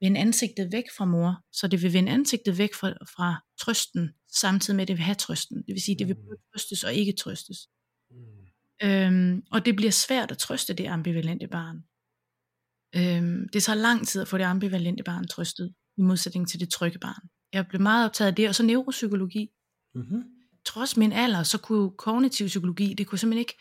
vende 0.00 0.20
ansigtet 0.20 0.72
væk 0.72 0.84
fra 0.96 1.04
mor. 1.04 1.36
Så 1.52 1.68
det 1.68 1.82
vil 1.82 1.92
vende 1.92 2.12
ansigtet 2.12 2.58
væk 2.58 2.74
fra, 2.74 2.88
fra 2.88 3.42
trøsten, 3.60 4.10
samtidig 4.34 4.76
med 4.76 4.82
at 4.82 4.88
det 4.88 4.96
vil 4.96 5.04
have 5.04 5.14
trøsten. 5.14 5.56
Det 5.56 5.74
vil 5.74 5.82
sige, 5.82 5.98
det 5.98 6.08
vil 6.08 6.14
både 6.14 6.36
trøstes 6.52 6.84
og 6.84 6.94
ikke 6.94 7.12
trøstes. 7.12 7.58
Mm. 8.10 8.42
Øhm, 8.82 9.42
og 9.52 9.66
det 9.66 9.76
bliver 9.76 9.90
svært 9.90 10.30
at 10.30 10.38
trøste 10.38 10.74
det 10.74 10.86
ambivalente 10.86 11.48
barn. 11.48 11.76
Øhm, 12.96 13.48
det 13.52 13.62
tager 13.62 13.76
lang 13.76 14.08
tid 14.08 14.22
at 14.22 14.28
få 14.28 14.38
det 14.38 14.44
ambivalente 14.44 15.02
barn 15.02 15.28
trøstet, 15.28 15.74
i 15.98 16.02
modsætning 16.02 16.48
til 16.48 16.60
det 16.60 16.70
trygge 16.70 16.98
barn. 16.98 17.28
Jeg 17.52 17.66
blev 17.68 17.80
meget 17.80 18.04
optaget 18.04 18.28
af 18.28 18.34
det, 18.34 18.48
og 18.48 18.54
så 18.54 18.62
neuropsykologi. 18.62 19.48
Mm-hmm. 19.94 20.22
Trods 20.64 20.96
min 20.96 21.12
alder, 21.12 21.42
så 21.42 21.58
kunne 21.58 21.90
kognitiv 21.90 22.46
psykologi, 22.46 22.94
det 22.94 23.06
kunne 23.06 23.18
simpelthen 23.18 23.40
ikke, 23.40 23.58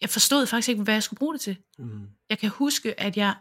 jeg 0.00 0.10
forstod 0.10 0.46
faktisk 0.46 0.68
ikke, 0.68 0.82
hvad 0.82 0.94
jeg 0.94 1.02
skulle 1.02 1.18
bruge 1.18 1.34
det 1.34 1.40
til. 1.40 1.56
Mm. 1.78 2.06
Jeg 2.30 2.38
kan 2.38 2.50
huske, 2.50 3.00
at 3.00 3.16
jeg, 3.16 3.36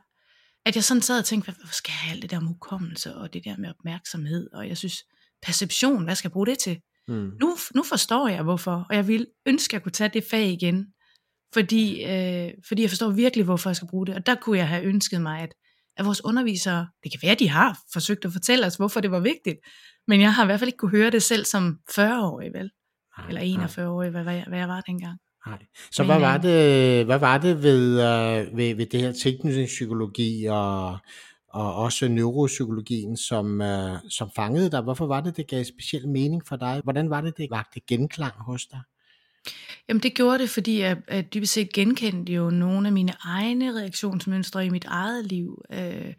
at 0.65 0.75
jeg 0.75 0.83
sådan 0.83 1.01
sad 1.01 1.19
og 1.19 1.25
tænkte, 1.25 1.51
hvad 1.51 1.67
skal 1.71 1.91
jeg 1.91 1.97
have 1.97 2.13
alt 2.13 2.21
det 2.21 2.31
der 2.31 2.39
med 2.39 2.47
hukommelse, 2.47 3.15
og 3.15 3.33
det 3.33 3.45
der 3.45 3.57
med 3.57 3.69
opmærksomhed, 3.69 4.49
og 4.53 4.67
jeg 4.67 4.77
synes, 4.77 5.03
perception, 5.45 6.03
hvad 6.03 6.15
skal 6.15 6.27
jeg 6.27 6.33
bruge 6.33 6.47
det 6.47 6.59
til? 6.59 6.77
Mm. 7.07 7.31
Nu, 7.41 7.57
nu 7.75 7.83
forstår 7.83 8.27
jeg, 8.27 8.43
hvorfor, 8.43 8.85
og 8.89 8.95
jeg 8.95 9.07
vil 9.07 9.27
ønske, 9.45 9.71
at 9.71 9.73
jeg 9.73 9.83
kunne 9.83 9.91
tage 9.91 10.09
det 10.13 10.23
fag 10.31 10.47
igen, 10.47 10.85
fordi, 11.53 12.03
øh, 12.03 12.51
fordi 12.67 12.81
jeg 12.81 12.89
forstår 12.89 13.09
virkelig, 13.09 13.45
hvorfor 13.45 13.69
jeg 13.69 13.75
skal 13.75 13.87
bruge 13.87 14.05
det, 14.07 14.15
og 14.15 14.25
der 14.25 14.35
kunne 14.35 14.57
jeg 14.57 14.67
have 14.67 14.83
ønsket 14.83 15.21
mig, 15.21 15.41
at, 15.41 15.53
at 15.97 16.05
vores 16.05 16.25
undervisere, 16.25 16.87
det 17.03 17.11
kan 17.11 17.19
være, 17.23 17.31
at 17.31 17.39
de 17.39 17.49
har 17.49 17.79
forsøgt 17.93 18.25
at 18.25 18.31
fortælle 18.31 18.65
os, 18.65 18.75
hvorfor 18.75 18.99
det 19.01 19.11
var 19.11 19.19
vigtigt, 19.19 19.57
men 20.07 20.21
jeg 20.21 20.33
har 20.33 20.43
i 20.43 20.45
hvert 20.45 20.59
fald 20.59 20.67
ikke 20.67 20.77
kunne 20.77 20.91
høre 20.91 21.11
det 21.11 21.23
selv 21.23 21.45
som 21.45 21.77
40-årig, 21.91 22.53
vel? 22.53 22.69
Nej, 23.17 23.27
Eller 23.27 23.67
41-årig, 23.67 24.09
hvad, 24.09 24.23
hvad, 24.23 24.41
hvad 24.47 24.59
jeg 24.59 24.67
var 24.67 24.81
dengang. 24.81 25.17
Nej. 25.47 25.57
Så 25.91 26.03
Men, 26.03 26.07
hvad, 26.07 26.19
var 26.19 26.37
øh, 26.37 26.43
det, 26.43 27.05
hvad 27.05 27.19
var 27.19 27.37
det 27.37 27.63
ved, 27.63 27.93
uh, 27.93 28.57
ved, 28.57 28.75
ved 28.75 28.85
det 28.85 29.01
her 29.01 29.11
tilknytningspsykologi 29.11 30.45
og, 30.45 30.97
og 31.55 31.75
også 31.75 32.07
neuropsykologien, 32.07 33.17
som, 33.17 33.61
øh, 33.61 33.97
som 34.09 34.29
fangede 34.35 34.71
dig? 34.71 34.81
Hvorfor 34.81 35.05
var 35.05 35.21
det, 35.21 35.37
det 35.37 35.47
gav 35.47 35.63
speciel 35.63 36.07
mening 36.07 36.47
for 36.47 36.55
dig? 36.55 36.81
Hvordan 36.83 37.09
var 37.09 37.21
det, 37.21 37.37
det 37.37 37.47
vagte 37.51 37.79
genklang 37.87 38.33
hos 38.37 38.65
dig? 38.65 38.81
Jamen 39.89 40.03
det 40.03 40.13
gjorde 40.13 40.39
det, 40.39 40.49
fordi 40.49 40.79
jeg, 40.79 40.97
jeg 41.09 41.33
dybest 41.33 41.53
set 41.53 41.73
genkendte 41.73 42.33
jo 42.33 42.49
nogle 42.49 42.87
af 42.87 42.93
mine 42.93 43.13
egne 43.19 43.79
reaktionsmønstre 43.79 44.65
i 44.65 44.69
mit 44.69 44.85
eget 44.85 45.25
liv. 45.25 45.61
Øh, 45.73 46.13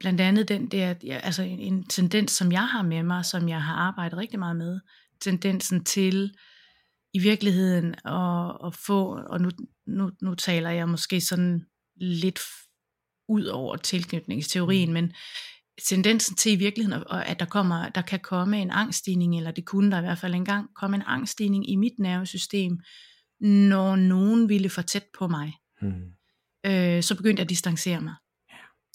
blandt 0.00 0.20
andet 0.20 0.48
den 0.48 0.66
der, 0.66 0.94
ja, 1.04 1.18
altså 1.18 1.42
en, 1.42 1.60
en 1.60 1.84
tendens, 1.84 2.32
som 2.32 2.52
jeg 2.52 2.68
har 2.68 2.82
med 2.82 3.02
mig, 3.02 3.24
som 3.24 3.48
jeg 3.48 3.62
har 3.62 3.74
arbejdet 3.74 4.18
rigtig 4.18 4.38
meget 4.38 4.56
med, 4.56 4.80
tendensen 5.20 5.84
til 5.84 6.34
i 7.14 7.18
virkeligheden 7.18 7.94
at, 8.04 8.66
at 8.66 8.74
få, 8.86 9.20
og 9.30 9.40
nu, 9.40 9.50
nu, 9.86 10.10
nu 10.22 10.34
taler 10.34 10.70
jeg 10.70 10.88
måske 10.88 11.20
sådan 11.20 11.66
lidt 11.96 12.38
ud 13.28 13.44
over 13.44 13.76
tilknytningsteorien, 13.76 14.88
mm. 14.88 14.94
men 14.94 15.12
tendensen 15.88 16.36
til 16.36 16.52
i 16.52 16.56
virkeligheden, 16.56 17.02
at 17.10 17.40
der, 17.40 17.46
kommer, 17.46 17.88
der 17.88 18.02
kan 18.02 18.20
komme 18.20 18.62
en 18.62 18.70
angststigning, 18.70 19.36
eller 19.36 19.50
det 19.50 19.64
kunne 19.64 19.90
der 19.90 19.98
i 19.98 20.00
hvert 20.00 20.18
fald 20.18 20.34
engang 20.34 20.68
komme 20.74 20.96
en 20.96 21.02
angststigning 21.06 21.70
i 21.70 21.76
mit 21.76 21.98
nervesystem, 21.98 22.78
når 23.40 23.96
nogen 23.96 24.48
ville 24.48 24.68
for 24.68 24.82
tæt 24.82 25.04
på 25.18 25.28
mig. 25.28 25.52
Hmm. 25.80 26.16
Øh, 26.66 27.02
så 27.02 27.14
begyndte 27.14 27.40
jeg 27.40 27.44
at 27.44 27.50
distancere 27.50 28.00
mig. 28.00 28.14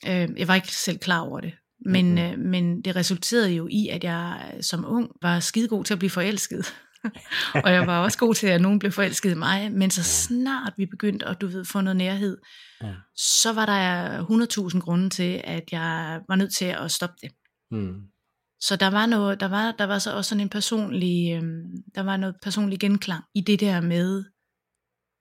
Øh, 0.08 0.40
jeg 0.40 0.48
var 0.48 0.56
ikke 0.56 0.76
selv 0.76 0.98
klar 0.98 1.20
over 1.20 1.40
det. 1.40 1.54
Men, 1.86 2.06
mm-hmm. 2.06 2.24
øh, 2.24 2.40
men 2.40 2.82
det 2.82 2.96
resulterede 2.96 3.52
jo 3.52 3.68
i, 3.72 3.88
at 3.88 4.04
jeg 4.04 4.54
som 4.62 4.86
ung 4.86 5.12
var 5.22 5.40
skidegod 5.40 5.84
til 5.84 5.94
at 5.94 6.00
blive 6.00 6.10
forelsket. 6.10 6.74
og 7.66 7.72
jeg 7.72 7.88
var 7.88 8.04
også 8.04 8.18
god 8.18 8.34
til, 8.36 8.48
at 8.48 8.62
nogen 8.62 8.80
blev 8.80 8.92
forelsket 8.92 9.32
i 9.32 9.34
mig, 9.34 9.72
men 9.72 9.92
så 9.92 10.04
snart 10.04 10.74
vi 10.78 10.86
begyndte 10.86 11.26
at, 11.26 11.42
du 11.42 11.48
ved, 11.48 11.66
få 11.66 11.82
noget 11.82 11.96
nærhed, 11.98 12.38
Ja. 12.84 12.94
så 13.16 13.54
var 13.54 13.66
der 13.66 14.22
100.000 14.74 14.80
grunde 14.80 15.10
til, 15.10 15.42
at 15.44 15.64
jeg 15.72 16.22
var 16.30 16.36
nødt 16.36 16.54
til 16.54 16.66
at 16.66 16.92
stoppe 16.92 17.16
det. 17.22 17.32
Mm. 17.72 17.94
Så 18.60 18.76
der 18.76 18.90
var 18.90 19.06
noget, 19.06 19.40
der 19.40 19.46
var, 19.48 19.72
der 19.72 19.84
var 19.86 20.00
så 20.00 20.16
også 20.16 20.30
sådan 20.30 20.40
en 20.42 20.50
personlig, 20.50 21.34
øhm, 21.34 21.64
der 21.96 22.02
var 22.02 22.18
noget 22.18 22.36
personlig 22.44 22.80
genklang 22.80 23.24
i 23.36 23.42
det 23.42 23.60
der 23.60 23.82
med 23.82 24.24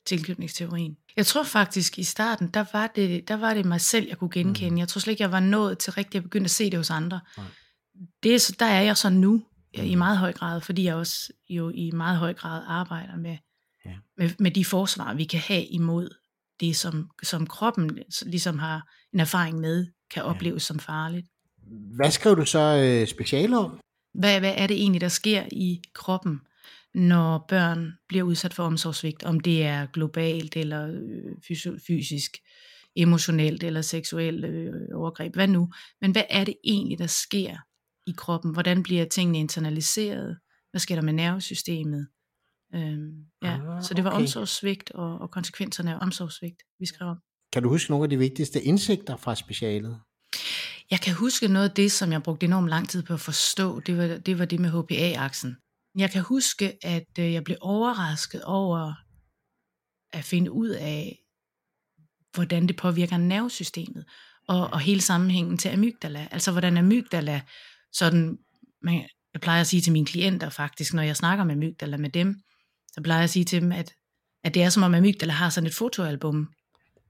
tilknytningsteorien. 0.07 0.97
Jeg 1.17 1.27
tror 1.27 1.43
faktisk 1.43 1.99
i 1.99 2.05
starten, 2.05 2.49
der 2.49 2.65
var 2.73 2.87
det, 2.87 3.29
der 3.29 3.35
var 3.37 3.55
det 3.55 3.65
mig 3.65 3.81
selv, 3.81 4.09
jeg 4.09 4.19
kunne 4.19 4.31
genkende. 4.31 4.71
Mm. 4.71 4.79
Jeg 4.79 4.89
tror 4.89 4.99
slet 4.99 5.11
ikke, 5.13 5.23
jeg 5.23 5.33
var 5.33 5.41
nået 5.41 5.79
til 5.79 5.93
rigtigt 5.93 6.17
at 6.17 6.23
begynde 6.23 6.45
at 6.45 6.51
se 6.51 6.71
det 6.71 6.77
hos 6.79 6.91
andre. 6.91 7.21
Nej. 7.37 7.47
Det 8.23 8.35
er, 8.35 8.39
så- 8.39 8.57
der 8.59 8.67
er 8.67 8.83
jeg 8.83 8.97
så 8.97 9.09
nu. 9.11 9.45
I 9.75 9.95
meget 9.95 10.19
høj 10.19 10.33
grad, 10.33 10.61
fordi 10.61 10.85
jeg 10.85 10.95
også 10.95 11.33
jo 11.49 11.71
i 11.75 11.91
meget 11.91 12.19
høj 12.19 12.35
grad 12.35 12.63
arbejder 12.67 13.17
med, 13.17 13.37
Ja. 13.85 13.95
med, 14.17 14.31
med 14.39 14.51
de 14.51 14.65
forsvar, 14.65 15.15
vi 15.15 15.25
kan 15.25 15.41
have 15.41 15.65
imod 15.65 16.09
det, 16.61 16.77
som, 16.77 17.11
som 17.23 17.47
kroppen 17.47 17.99
ligesom 18.27 18.59
har 18.59 18.89
en 19.13 19.21
erfaring 19.21 19.61
med, 19.61 19.87
kan 20.11 20.23
opleves 20.23 20.63
som 20.63 20.79
farligt. 20.79 21.27
Hvad 21.97 22.11
skrev 22.11 22.37
du 22.37 22.45
så 22.45 22.59
øh, 22.85 23.07
speciale 23.07 23.59
om? 23.59 23.81
Hvad, 24.15 24.41
hvad 24.41 24.55
er 24.57 24.67
det 24.67 24.77
egentlig, 24.77 25.01
der 25.01 25.09
sker 25.09 25.45
i 25.53 25.83
kroppen, 25.95 26.41
når 26.95 27.45
børn 27.49 27.93
bliver 28.09 28.25
udsat 28.25 28.55
for 28.55 28.63
omsorgssvigt? 28.65 29.23
Om 29.25 29.41
det 29.41 29.63
er 29.63 29.87
globalt, 29.87 30.57
eller 30.57 30.89
øh, 30.89 31.77
fysisk, 31.87 32.37
emotionelt, 32.97 33.63
eller 33.63 33.83
seksuelt 33.83 34.45
øh, 34.45 34.73
overgreb, 34.95 35.35
hvad 35.35 35.49
nu? 35.49 35.73
Men 36.01 36.13
hvad 36.13 36.25
er 36.31 36.45
det 36.45 36.55
egentlig, 36.65 36.99
der 36.99 37.07
sker 37.07 37.57
i 38.11 38.15
kroppen? 38.17 38.53
Hvordan 38.53 38.83
bliver 38.83 39.05
tingene 39.05 39.39
internaliseret? 39.39 40.39
Hvad 40.71 40.81
sker 40.81 40.95
der 40.95 41.03
med 41.03 41.13
nervesystemet? 41.13 42.09
Øhm, 42.75 43.25
ja. 43.43 43.77
Ah, 43.77 43.83
Så 43.83 43.95
det 43.95 44.05
var 44.05 44.11
okay. 44.11 44.21
omsorgssvigt 44.21 44.91
og, 44.91 45.19
og 45.19 45.31
konsekvenserne 45.31 45.95
af 45.95 45.99
omsorgssvigt, 46.03 46.63
vi 46.79 46.87
skrev 46.87 47.09
om. 47.09 47.19
Kan 47.53 47.63
du 47.63 47.69
huske 47.69 47.91
nogle 47.91 48.05
af 48.05 48.11
de 48.11 48.19
vigtigste 48.19 48.63
indsigter 48.63 49.17
fra 49.17 49.35
specialet? 49.35 50.01
Jeg 50.91 51.01
kan 51.01 51.15
huske 51.15 51.49
noget 51.49 51.69
af 51.69 51.75
det, 51.75 51.93
som 51.93 52.13
jeg 52.13 52.23
brugte 52.23 52.47
enormt 52.47 52.69
lang 52.69 52.89
tid 52.89 53.03
på 53.03 53.15
at 53.15 53.21
forstå, 53.21 53.81
det 53.81 53.97
var 53.99 54.19
det, 54.19 54.39
var 54.39 54.45
det 54.45 54.61
med 54.61 54.71
HPA-aksen. 54.71 55.57
Jeg 55.99 56.11
kan 56.11 56.23
huske, 56.23 56.79
at 56.83 57.19
øh, 57.19 57.33
jeg 57.33 57.45
blev 57.45 57.57
overrasket 57.61 58.43
over 58.43 58.93
at 60.13 60.25
finde 60.25 60.53
ud 60.53 60.69
af, 60.69 61.19
hvordan 62.35 62.67
det 62.69 62.77
påvirker 62.77 63.17
nervesystemet, 63.17 64.05
og, 64.49 64.69
og 64.73 64.81
hele 64.81 65.01
sammenhængen 65.01 65.59
til 65.59 65.69
amygdala. 65.69 66.29
Altså 66.31 66.51
hvordan 66.51 66.77
amygdala, 66.77 67.43
sådan, 67.93 68.39
man, 68.83 68.95
jeg 69.35 69.41
plejer 69.41 69.61
at 69.61 69.67
sige 69.67 69.81
til 69.81 69.93
mine 69.93 70.07
klienter 70.07 70.49
faktisk, 70.49 70.95
når 70.95 71.03
jeg 71.03 71.17
snakker 71.17 71.45
med 71.45 71.55
amygdala 71.55 71.97
med 71.97 72.11
dem, 72.11 72.37
så 72.93 73.01
plejer 73.03 73.21
jeg 73.21 73.25
at 73.25 73.31
sige 73.31 73.45
til 73.45 73.63
dem, 73.63 73.73
at, 73.73 73.95
at 74.45 74.55
det 74.55 74.63
er 74.63 74.69
som 74.69 74.83
om 74.83 74.95
amygdala 74.95 75.33
har 75.33 75.51
sådan 75.51 75.67
et 75.67 75.75
fotoalbum. 75.75 76.49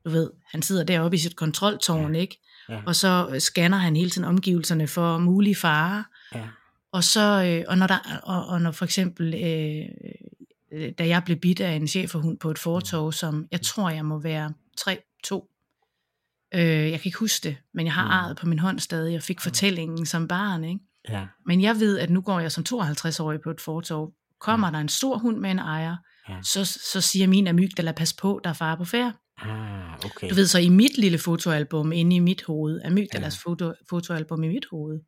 Du 0.05 0.11
ved, 0.11 0.31
han 0.51 0.63
sidder 0.63 0.85
deroppe 0.85 1.15
i 1.15 1.19
sit 1.19 1.37
kontroltårn, 1.37 2.15
ikke? 2.15 2.41
Ja. 2.69 2.83
Og 2.87 2.97
så 2.97 3.29
øh, 3.33 3.41
scanner 3.41 3.79
han 3.79 3.97
hele 3.97 4.11
tiden 4.11 4.29
omgivelserne 4.29 4.89
for 4.89 5.19
mulige 5.19 5.57
farer. 5.57 6.03
Ja. 6.35 6.49
Og 6.93 7.05
så, 7.05 7.45
øh, 7.45 7.65
og 7.69 7.79
når 7.79 7.87
der, 7.87 8.21
og, 8.23 8.47
og 8.47 8.63
når 8.63 8.71
for 8.71 8.85
eksempel, 8.85 9.35
øh, 9.35 9.89
øh, 10.73 10.93
da 10.99 11.09
jeg 11.09 11.23
blev 11.25 11.37
bidt 11.37 11.61
af 11.61 11.73
en 11.73 11.89
cheferhund 11.89 12.39
på 12.39 12.51
et 12.51 12.59
fortog, 12.59 13.15
som 13.15 13.47
jeg 13.51 13.61
tror, 13.61 13.91
jeg 13.91 14.05
må 14.05 14.19
være 14.19 14.53
3-2. 14.81 15.50
Øh, 16.55 16.61
jeg 16.91 17.01
kan 17.01 17.09
ikke 17.09 17.19
huske 17.19 17.49
det, 17.49 17.57
men 17.75 17.87
jeg 17.87 17.95
har 17.95 18.05
Mm. 18.05 18.11
arret 18.11 18.37
på 18.37 18.47
min 18.47 18.59
hånd 18.59 18.79
stadig. 18.79 19.13
Jeg 19.13 19.23
fik 19.23 19.41
fortællingen 19.41 20.07
som 20.07 20.29
barn, 20.29 20.65
ikke? 20.65 20.81
Ja. 21.09 21.27
Men 21.47 21.61
jeg 21.63 21.81
ved, 21.81 21.99
at 21.99 22.11
nu 22.11 22.21
går 22.21 22.41
jeg 22.41 22.53
som 22.53 22.65
52-årig 22.65 23.41
på 23.41 23.51
et 23.51 23.61
fortog. 23.61 24.13
Kommer 24.41 24.71
der 24.71 24.79
en 24.79 24.89
stor 24.89 25.19
hund 25.19 25.39
med 25.39 25.51
en 25.51 25.59
ejer, 25.59 25.97
Ja. 26.29 26.37
så, 26.43 26.65
så 26.65 27.01
siger 27.01 27.27
min 27.27 27.47
amygdala, 27.47 27.93
pas 27.93 28.13
på, 28.13 28.41
der 28.45 28.51
er 28.51 28.55
fare 28.55 28.77
på 28.77 28.85
færd. 28.85 29.13
Ah, 29.43 29.95
okay. 30.05 30.31
Du 30.31 30.35
ved 30.35 30.47
så, 30.47 30.59
i 30.59 30.69
mit 30.69 30.99
lille 30.99 31.19
fotoalbum 31.19 31.93
inde 31.93 32.17
i 32.17 32.19
mit 32.19 32.43
hoved, 32.47 32.81
Amygdalas 32.85 33.37
ja. 33.47 33.51
foto, 33.51 33.73
fotoalbum 33.91 34.43
i 34.45 34.49
mit 34.49 34.67
hoved, 34.71 35.01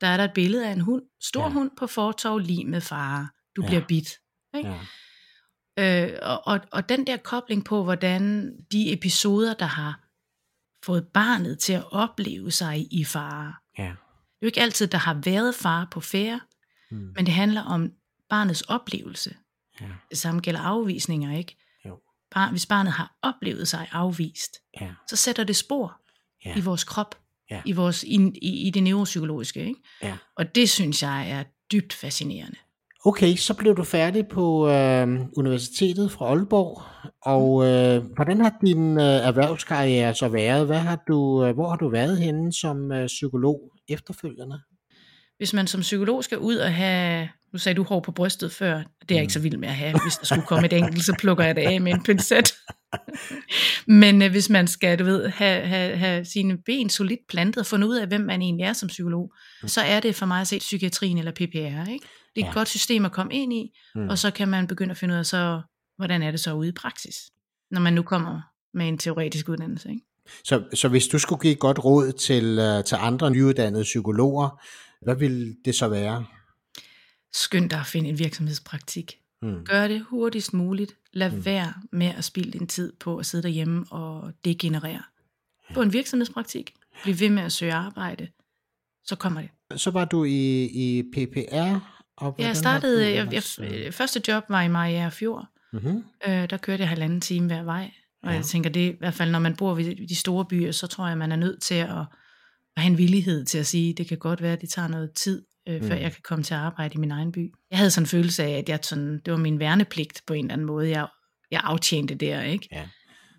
der 0.00 0.06
er 0.06 0.16
der 0.16 0.24
et 0.24 0.32
billede 0.34 0.68
af 0.68 0.72
en 0.72 0.80
hund, 0.80 1.02
stor 1.22 1.42
Ja. 1.42 1.48
hund 1.48 1.70
på 1.78 1.86
fortov, 1.86 2.38
lige 2.38 2.64
med 2.64 2.80
fare. 2.80 3.28
Du 3.56 3.62
Ja. 3.62 3.66
bliver 3.68 3.82
bidt. 3.88 4.08
Ikke? 4.56 4.70
Ja. 5.78 6.06
Øh, 6.06 6.18
og, 6.22 6.46
og, 6.46 6.60
og 6.72 6.88
den 6.88 7.06
der 7.06 7.16
kobling 7.16 7.64
på, 7.64 7.84
hvordan 7.84 8.52
de 8.72 8.92
episoder, 8.92 9.54
der 9.54 9.66
har 9.66 10.00
fået 10.84 11.06
barnet 11.14 11.58
til 11.58 11.72
at 11.72 11.92
opleve 11.92 12.50
sig 12.50 12.86
i 12.92 13.04
fare. 13.04 13.54
Ja. 13.78 13.82
Det 13.82 13.90
er 13.90 14.46
jo 14.46 14.46
ikke 14.46 14.60
altid, 14.60 14.86
der 14.86 14.98
har 14.98 15.14
været 15.24 15.54
fare 15.54 15.86
på 15.90 16.00
færre, 16.00 16.40
Mm. 16.90 17.12
men 17.16 17.26
det 17.26 17.34
handler 17.34 17.62
om 17.62 17.92
barnets 18.28 18.60
oplevelse. 18.62 19.34
Ja. 19.80 19.86
Det 20.10 20.18
samme 20.18 20.40
gælder 20.40 20.60
afvisninger, 20.60 21.36
ikke? 21.38 21.56
Jo. 21.86 22.00
Bar, 22.30 22.50
hvis 22.50 22.66
barnet 22.66 22.92
har 22.92 23.16
oplevet 23.22 23.68
sig 23.68 23.88
afvist, 23.92 24.56
Ja. 24.80 24.90
så 25.08 25.16
sætter 25.16 25.44
det 25.44 25.56
spor 25.56 26.00
Ja. 26.44 26.56
i 26.56 26.60
vores 26.60 26.84
krop, 26.84 27.14
Ja. 27.50 27.62
i, 27.64 27.72
vores, 27.72 28.02
i, 28.04 28.32
i, 28.42 28.66
i 28.66 28.70
det 28.70 28.82
neuropsykologiske. 28.82 29.60
Ikke? 29.66 29.80
Ja. 30.02 30.16
Og 30.36 30.54
det 30.54 30.70
synes 30.70 31.02
jeg 31.02 31.30
er 31.30 31.44
dybt 31.72 31.92
fascinerende. 31.92 32.56
Okay, 33.04 33.36
så 33.36 33.54
blev 33.54 33.76
du 33.76 33.84
færdig 33.84 34.28
på 34.28 34.68
øh, 34.68 35.08
Universitetet 35.36 36.12
fra 36.12 36.26
Aalborg, 36.26 36.82
og 37.22 37.66
øh, 37.66 38.14
hvordan 38.14 38.40
har 38.40 38.58
din 38.66 38.98
øh, 38.98 39.04
erhvervskarriere 39.04 40.14
så 40.14 40.28
været? 40.28 40.66
Hvad 40.66 40.78
har 40.78 41.04
du, 41.08 41.44
øh, 41.44 41.54
hvor 41.54 41.68
har 41.68 41.76
du 41.76 41.88
været 41.88 42.18
henne 42.18 42.52
som 42.52 42.92
øh, 42.92 43.06
psykolog 43.06 43.60
efterfølgende? 43.88 44.60
Hvis 45.36 45.52
man 45.52 45.66
som 45.66 45.80
psykolog 45.80 46.24
skal 46.24 46.38
ud 46.38 46.56
og 46.56 46.74
have, 46.74 47.28
nu 47.52 47.58
sagde 47.58 47.76
du 47.76 47.82
hår 47.82 48.00
på 48.00 48.12
brystet 48.12 48.52
før, 48.52 48.76
det 48.76 49.10
er 49.10 49.14
jeg 49.14 49.22
ikke 49.22 49.32
så 49.32 49.40
vild 49.40 49.56
med 49.56 49.68
at 49.68 49.74
have. 49.74 50.00
Hvis 50.04 50.16
der 50.16 50.26
skulle 50.26 50.46
komme 50.46 50.66
et 50.66 50.72
enkelt, 50.72 51.04
så 51.04 51.16
plukker 51.18 51.44
jeg 51.44 51.56
det 51.56 51.62
af 51.62 51.80
med 51.80 51.92
en 51.92 52.02
pincet. 52.02 52.54
Men 54.02 54.22
øh, 54.22 54.30
hvis 54.30 54.50
man 54.50 54.66
skal, 54.66 54.98
du 54.98 55.04
ved, 55.04 55.28
have, 55.28 55.66
have, 55.66 55.96
have 55.96 56.24
sine 56.24 56.58
ben 56.66 56.90
solidt 56.90 57.20
plantet 57.28 57.60
og 57.60 57.66
fundet 57.66 57.88
ud 57.88 57.96
af, 57.96 58.06
hvem 58.06 58.20
man 58.20 58.42
egentlig 58.42 58.64
er 58.64 58.72
som 58.72 58.88
psykolog, 58.88 59.32
så 59.66 59.80
er 59.80 60.00
det 60.00 60.14
for 60.14 60.26
mig 60.26 60.40
at 60.40 60.46
se 60.46 60.58
psykiatrien 60.58 61.18
eller 61.18 61.32
PPR. 61.32 61.90
Ikke? 61.90 62.06
Det 62.38 62.44
er 62.44 62.48
et 62.48 62.54
Ja. 62.54 62.58
godt 62.58 62.68
system 62.68 63.04
at 63.04 63.12
komme 63.12 63.34
ind 63.34 63.52
i, 63.52 63.72
Mm. 63.94 64.08
og 64.08 64.18
så 64.18 64.30
kan 64.30 64.48
man 64.48 64.66
begynde 64.66 64.90
at 64.90 64.96
finde 64.96 65.14
ud 65.14 65.18
af, 65.18 65.26
så, 65.26 65.62
hvordan 65.96 66.22
er 66.22 66.30
det 66.30 66.40
så 66.40 66.52
ude 66.54 66.68
i 66.68 66.72
praksis, 66.72 67.30
når 67.70 67.80
man 67.80 67.92
nu 67.92 68.02
kommer 68.02 68.40
med 68.74 68.88
en 68.88 68.98
teoretisk 68.98 69.48
uddannelse. 69.48 69.90
Ikke? 69.90 70.02
Så, 70.44 70.64
så 70.74 70.88
hvis 70.88 71.06
du 71.08 71.18
skulle 71.18 71.40
give 71.40 71.52
et 71.52 71.58
godt 71.58 71.84
råd 71.84 72.12
til, 72.12 72.58
øh, 72.58 72.84
til 72.84 72.96
andre 73.00 73.30
nyuddannede 73.30 73.82
psykologer, 73.82 74.60
hvad 75.04 75.16
ville 75.16 75.56
det 75.64 75.74
så 75.74 75.88
være? 75.88 76.24
Skynd 77.32 77.70
dig 77.70 77.80
at 77.80 77.86
finde 77.86 78.08
en 78.08 78.18
virksomhedspraktik. 78.18 79.18
Mm. 79.42 79.64
Gør 79.64 79.88
det 79.88 80.00
hurtigst 80.10 80.54
muligt. 80.54 80.96
Lad 81.12 81.30
Mm. 81.30 81.44
være 81.44 81.72
med 81.92 82.06
at 82.06 82.24
spilde 82.24 82.58
din 82.58 82.66
tid 82.66 82.92
på 83.00 83.16
at 83.16 83.26
sidde 83.26 83.42
derhjemme 83.42 83.84
og 83.90 84.32
degenerere. 84.44 85.02
Få 85.74 85.82
en 85.82 85.92
virksomhedspraktik. 85.92 86.74
Bliv 87.02 87.20
ved 87.20 87.30
med 87.30 87.42
at 87.42 87.52
søge 87.52 87.72
arbejde. 87.74 88.28
Så 89.04 89.16
kommer 89.16 89.40
det. 89.40 89.80
Så 89.80 89.90
var 89.90 90.04
du 90.04 90.24
i, 90.24 90.64
i 90.64 91.02
PPR, 91.02 91.97
og 92.20 92.34
Jeg 92.38 92.56
startede, 92.56 93.14
jeg, 93.14 93.32
jeg, 93.32 93.42
øh, 93.60 93.92
første 93.92 94.22
job 94.28 94.44
var 94.48 94.62
i 94.62 94.68
Mariager 94.68 95.10
Fjord. 95.10 95.46
mhm. 95.72 96.04
Øh, 96.28 96.50
der 96.50 96.56
kørte 96.56 96.80
jeg 96.80 96.88
halvanden 96.88 97.20
time 97.20 97.46
hver 97.46 97.62
vej. 97.62 97.90
Og 98.22 98.28
Ja. 98.30 98.34
jeg 98.36 98.44
tænker, 98.44 98.70
det 98.70 98.80
i 98.94 98.96
hvert 98.98 99.14
fald, 99.14 99.30
når 99.30 99.38
man 99.38 99.56
bor 99.56 99.74
ved 99.74 100.08
de 100.08 100.16
store 100.16 100.44
byer, 100.44 100.72
så 100.72 100.86
tror 100.86 101.08
jeg, 101.08 101.18
man 101.18 101.32
er 101.32 101.36
nødt 101.36 101.62
til 101.62 101.74
at, 101.74 101.88
at 102.76 102.82
have 102.82 102.90
en 102.92 102.98
villighed 102.98 103.44
til 103.44 103.58
at 103.58 103.66
sige, 103.66 103.94
det 103.94 104.08
kan 104.08 104.18
godt 104.18 104.42
være, 104.42 104.52
at 104.52 104.60
det 104.60 104.70
tager 104.70 104.88
noget 104.88 105.10
tid, 105.14 105.44
øh, 105.68 105.82
før 105.82 105.94
Mm. 105.94 106.00
jeg 106.02 106.12
kan 106.12 106.20
komme 106.24 106.42
til 106.44 106.54
at 106.54 106.60
arbejde 106.60 106.94
i 106.94 106.98
min 106.98 107.10
egen 107.10 107.32
by. 107.32 107.52
Jeg 107.70 107.78
havde 107.78 107.90
sådan 107.90 108.02
en 108.02 108.08
følelse 108.08 108.42
af, 108.44 108.50
at 108.58 108.68
jeg 108.68 108.78
sådan, 108.82 109.20
det 109.24 109.32
var 109.32 109.38
min 109.38 109.58
værnepligt 109.58 110.22
på 110.26 110.32
en 110.34 110.44
eller 110.44 110.52
anden 110.52 110.66
måde. 110.66 110.88
Jeg, 110.90 111.06
jeg 111.50 111.60
aftjente 111.64 112.14
der, 112.14 112.42
ikke? 112.42 112.68
Ja. 112.72 112.88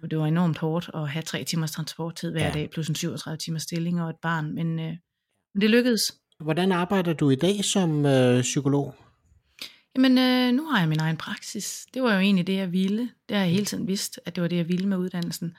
Og 0.03 0.12
det 0.12 0.19
var 0.19 0.25
enormt 0.25 0.57
hårdt 0.57 0.89
at 0.93 1.09
have 1.09 1.24
tre 1.24 1.43
timers 1.43 1.71
transporttid 1.71 2.31
hver 2.31 2.45
ja. 2.45 2.51
dag, 2.53 2.69
plus 2.69 2.88
en 2.88 2.95
37 2.95 3.38
timers 3.38 3.62
stilling 3.63 4.01
og 4.01 4.09
et 4.09 4.15
barn. 4.21 4.53
Men, 4.55 4.79
øh, 4.79 4.93
men 5.53 5.62
det 5.62 5.69
lykkedes. 5.69 6.01
Hvordan 6.39 6.72
arbejder 6.72 7.13
du 7.13 7.29
i 7.29 7.36
dag 7.36 7.65
som 7.65 8.05
øh, 8.05 8.41
psykolog? 8.41 8.96
Jamen, 9.96 10.17
øh, 10.17 10.51
nu 10.51 10.65
har 10.65 10.79
jeg 10.79 10.89
min 10.89 11.00
egen 11.00 11.17
praksis. 11.17 11.88
Det 11.93 12.03
var 12.03 12.13
jo 12.13 12.19
egentlig 12.19 12.48
det, 12.48 12.55
jeg 12.55 12.72
ville. 12.72 13.10
Det 13.29 13.38
har 13.38 13.43
jeg 13.43 13.53
hele 13.53 13.65
tiden 13.65 13.88
vidst, 13.88 14.19
at 14.25 14.36
det 14.36 14.41
var 14.41 14.48
det, 14.48 14.58
jeg 14.58 14.67
ville 14.67 14.88
med 14.88 14.98
uddannelsen. 14.98 15.58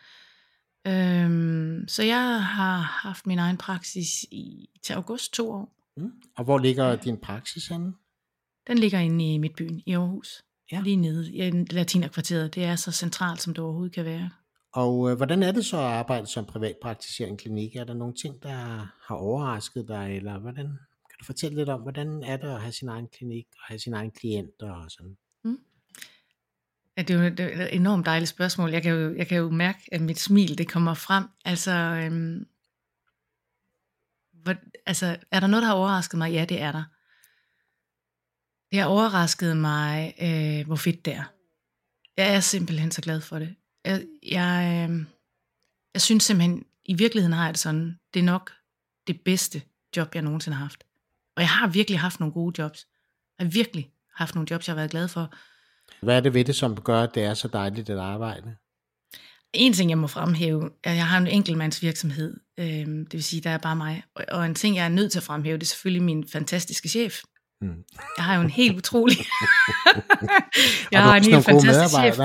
Øhm, 0.86 1.84
så 1.88 2.02
jeg 2.02 2.44
har 2.44 2.78
haft 2.78 3.26
min 3.26 3.38
egen 3.38 3.56
praksis 3.56 4.26
i, 4.30 4.68
til 4.82 4.92
august 4.92 5.32
to 5.32 5.50
år. 5.50 5.76
Mm. 5.96 6.12
Og 6.36 6.44
hvor 6.44 6.58
ligger 6.58 6.96
din 6.96 7.16
praksis 7.16 7.66
henne? 7.68 7.92
Den 8.66 8.78
ligger 8.78 8.98
inde 8.98 9.34
i 9.34 9.38
Midtbyen 9.38 9.82
i 9.86 9.92
Aarhus. 9.94 10.44
Ja. 10.72 10.80
Lige 10.80 10.96
nede 10.96 11.32
i 11.32 11.50
latinerkvarteret. 11.50 12.54
Det 12.54 12.64
er 12.64 12.76
så 12.76 12.92
centralt, 12.92 13.42
som 13.42 13.54
det 13.54 13.64
overhovedet 13.64 13.94
kan 13.94 14.04
være. 14.04 14.30
Og 14.72 15.10
øh, 15.10 15.16
hvordan 15.16 15.42
er 15.42 15.52
det 15.52 15.64
så 15.66 15.76
at 15.76 15.82
arbejde 15.82 16.26
som 16.26 16.46
privatpraktiserende 16.46 17.36
klinik? 17.36 17.76
Er 17.76 17.84
der 17.84 17.94
nogle 17.94 18.14
ting, 18.14 18.42
der 18.42 18.88
har 19.06 19.14
overrasket 19.14 19.88
dig, 19.88 20.16
eller 20.16 20.38
hvordan? 20.38 20.66
Kan 21.10 21.18
du 21.20 21.24
fortælle 21.24 21.56
lidt 21.56 21.68
om, 21.68 21.80
hvordan 21.80 22.22
er 22.22 22.36
det 22.36 22.48
at 22.48 22.60
have 22.60 22.72
sin 22.72 22.88
egen 22.88 23.08
klinik, 23.08 23.46
og 23.52 23.62
have 23.62 23.78
sin 23.78 23.94
egen 23.94 24.10
klienter 24.10 24.72
og 24.72 24.90
sådan? 24.90 25.16
Mm. 25.44 25.58
Ja, 26.96 27.02
det 27.02 27.16
er 27.16 27.24
jo 27.24 27.30
det 27.30 27.40
er 27.40 27.66
et 27.66 27.74
enormt 27.74 28.06
dejligt 28.06 28.28
spørgsmål. 28.28 28.70
Jeg 28.70 28.82
kan, 28.82 28.92
jo, 28.92 29.14
jeg 29.14 29.26
kan 29.26 29.38
jo 29.38 29.50
mærke, 29.50 29.78
at 29.92 30.00
mit 30.00 30.18
smil 30.18 30.58
det 30.58 30.68
kommer 30.68 30.94
frem. 30.94 31.24
Altså, 31.44 31.72
øhm, 31.72 32.46
hvor, 34.32 34.54
altså, 34.86 35.16
er 35.30 35.40
der 35.40 35.46
noget, 35.46 35.62
der 35.62 35.68
har 35.68 35.74
overrasket 35.74 36.18
mig? 36.18 36.32
Ja, 36.32 36.44
det 36.44 36.60
er 36.60 36.72
der. 36.72 36.84
Det 38.70 38.78
har 38.78 38.86
overrasket 38.86 39.56
mig, 39.56 40.14
øh, 40.22 40.66
hvor 40.66 40.76
fedt 40.76 41.04
det 41.04 41.14
er. 41.14 41.24
Jeg 42.16 42.34
er 42.34 42.40
simpelthen 42.40 42.90
så 42.90 43.02
glad 43.02 43.20
for 43.20 43.38
det. 43.38 43.54
Jeg, 43.84 44.06
jeg, 44.22 44.88
øh, 44.90 45.06
jeg 45.94 46.02
synes 46.02 46.24
simpelthen, 46.24 46.64
i 46.84 46.94
virkeligheden 46.94 47.32
har 47.32 47.44
jeg 47.44 47.54
det 47.54 47.60
sådan, 47.60 47.98
det 48.14 48.20
er 48.20 48.24
nok 48.24 48.52
det 49.06 49.20
bedste 49.20 49.62
job, 49.96 50.14
jeg 50.14 50.22
nogensinde 50.22 50.56
har 50.56 50.64
haft. 50.64 50.84
Og 51.36 51.42
jeg 51.42 51.48
har 51.48 51.68
virkelig 51.68 52.00
haft 52.00 52.20
nogle 52.20 52.32
gode 52.32 52.62
jobs. 52.62 52.86
Jeg 53.38 53.46
har 53.46 53.50
virkelig 53.50 53.90
haft 54.14 54.34
nogle 54.34 54.48
jobs, 54.50 54.68
jeg 54.68 54.72
har 54.72 54.76
været 54.80 54.90
glad 54.90 55.08
for. 55.08 55.34
Hvad 56.02 56.16
er 56.16 56.20
det 56.20 56.34
ved 56.34 56.44
det, 56.44 56.56
som 56.56 56.80
gør, 56.80 57.02
at 57.02 57.14
det 57.14 57.22
er 57.22 57.34
så 57.34 57.48
dejligt 57.48 57.90
at 57.90 57.98
arbejde? 57.98 58.56
En 59.52 59.72
ting, 59.72 59.90
jeg 59.90 59.98
må 59.98 60.06
fremhæve, 60.06 60.70
er, 60.84 60.90
at 60.90 60.96
jeg 60.96 61.06
har 61.06 61.18
en 61.18 61.26
enkeltmandsvirksomhed. 61.26 62.40
Øh, 62.58 62.66
det 62.66 63.12
vil 63.12 63.24
sige, 63.24 63.40
der 63.40 63.50
er 63.50 63.58
bare 63.58 63.76
mig. 63.76 64.02
Og, 64.14 64.24
og 64.28 64.46
en 64.46 64.54
ting, 64.54 64.76
jeg 64.76 64.84
er 64.84 64.88
nødt 64.88 65.12
til 65.12 65.18
at 65.18 65.22
fremhæve, 65.22 65.58
det 65.58 65.62
er 65.62 65.66
selvfølgelig 65.66 66.02
min 66.02 66.28
fantastiske 66.28 66.88
chef. 66.88 67.20
Mm. 67.62 67.84
Jeg 68.16 68.24
har 68.24 68.34
jo 68.36 68.40
en 68.40 68.50
helt 68.50 68.76
utrolig... 68.76 69.16
jeg 70.92 71.02
har 71.02 71.16
en 71.16 71.24
helt 71.24 71.44
fantastisk 71.44 71.94
chef. 71.94 72.18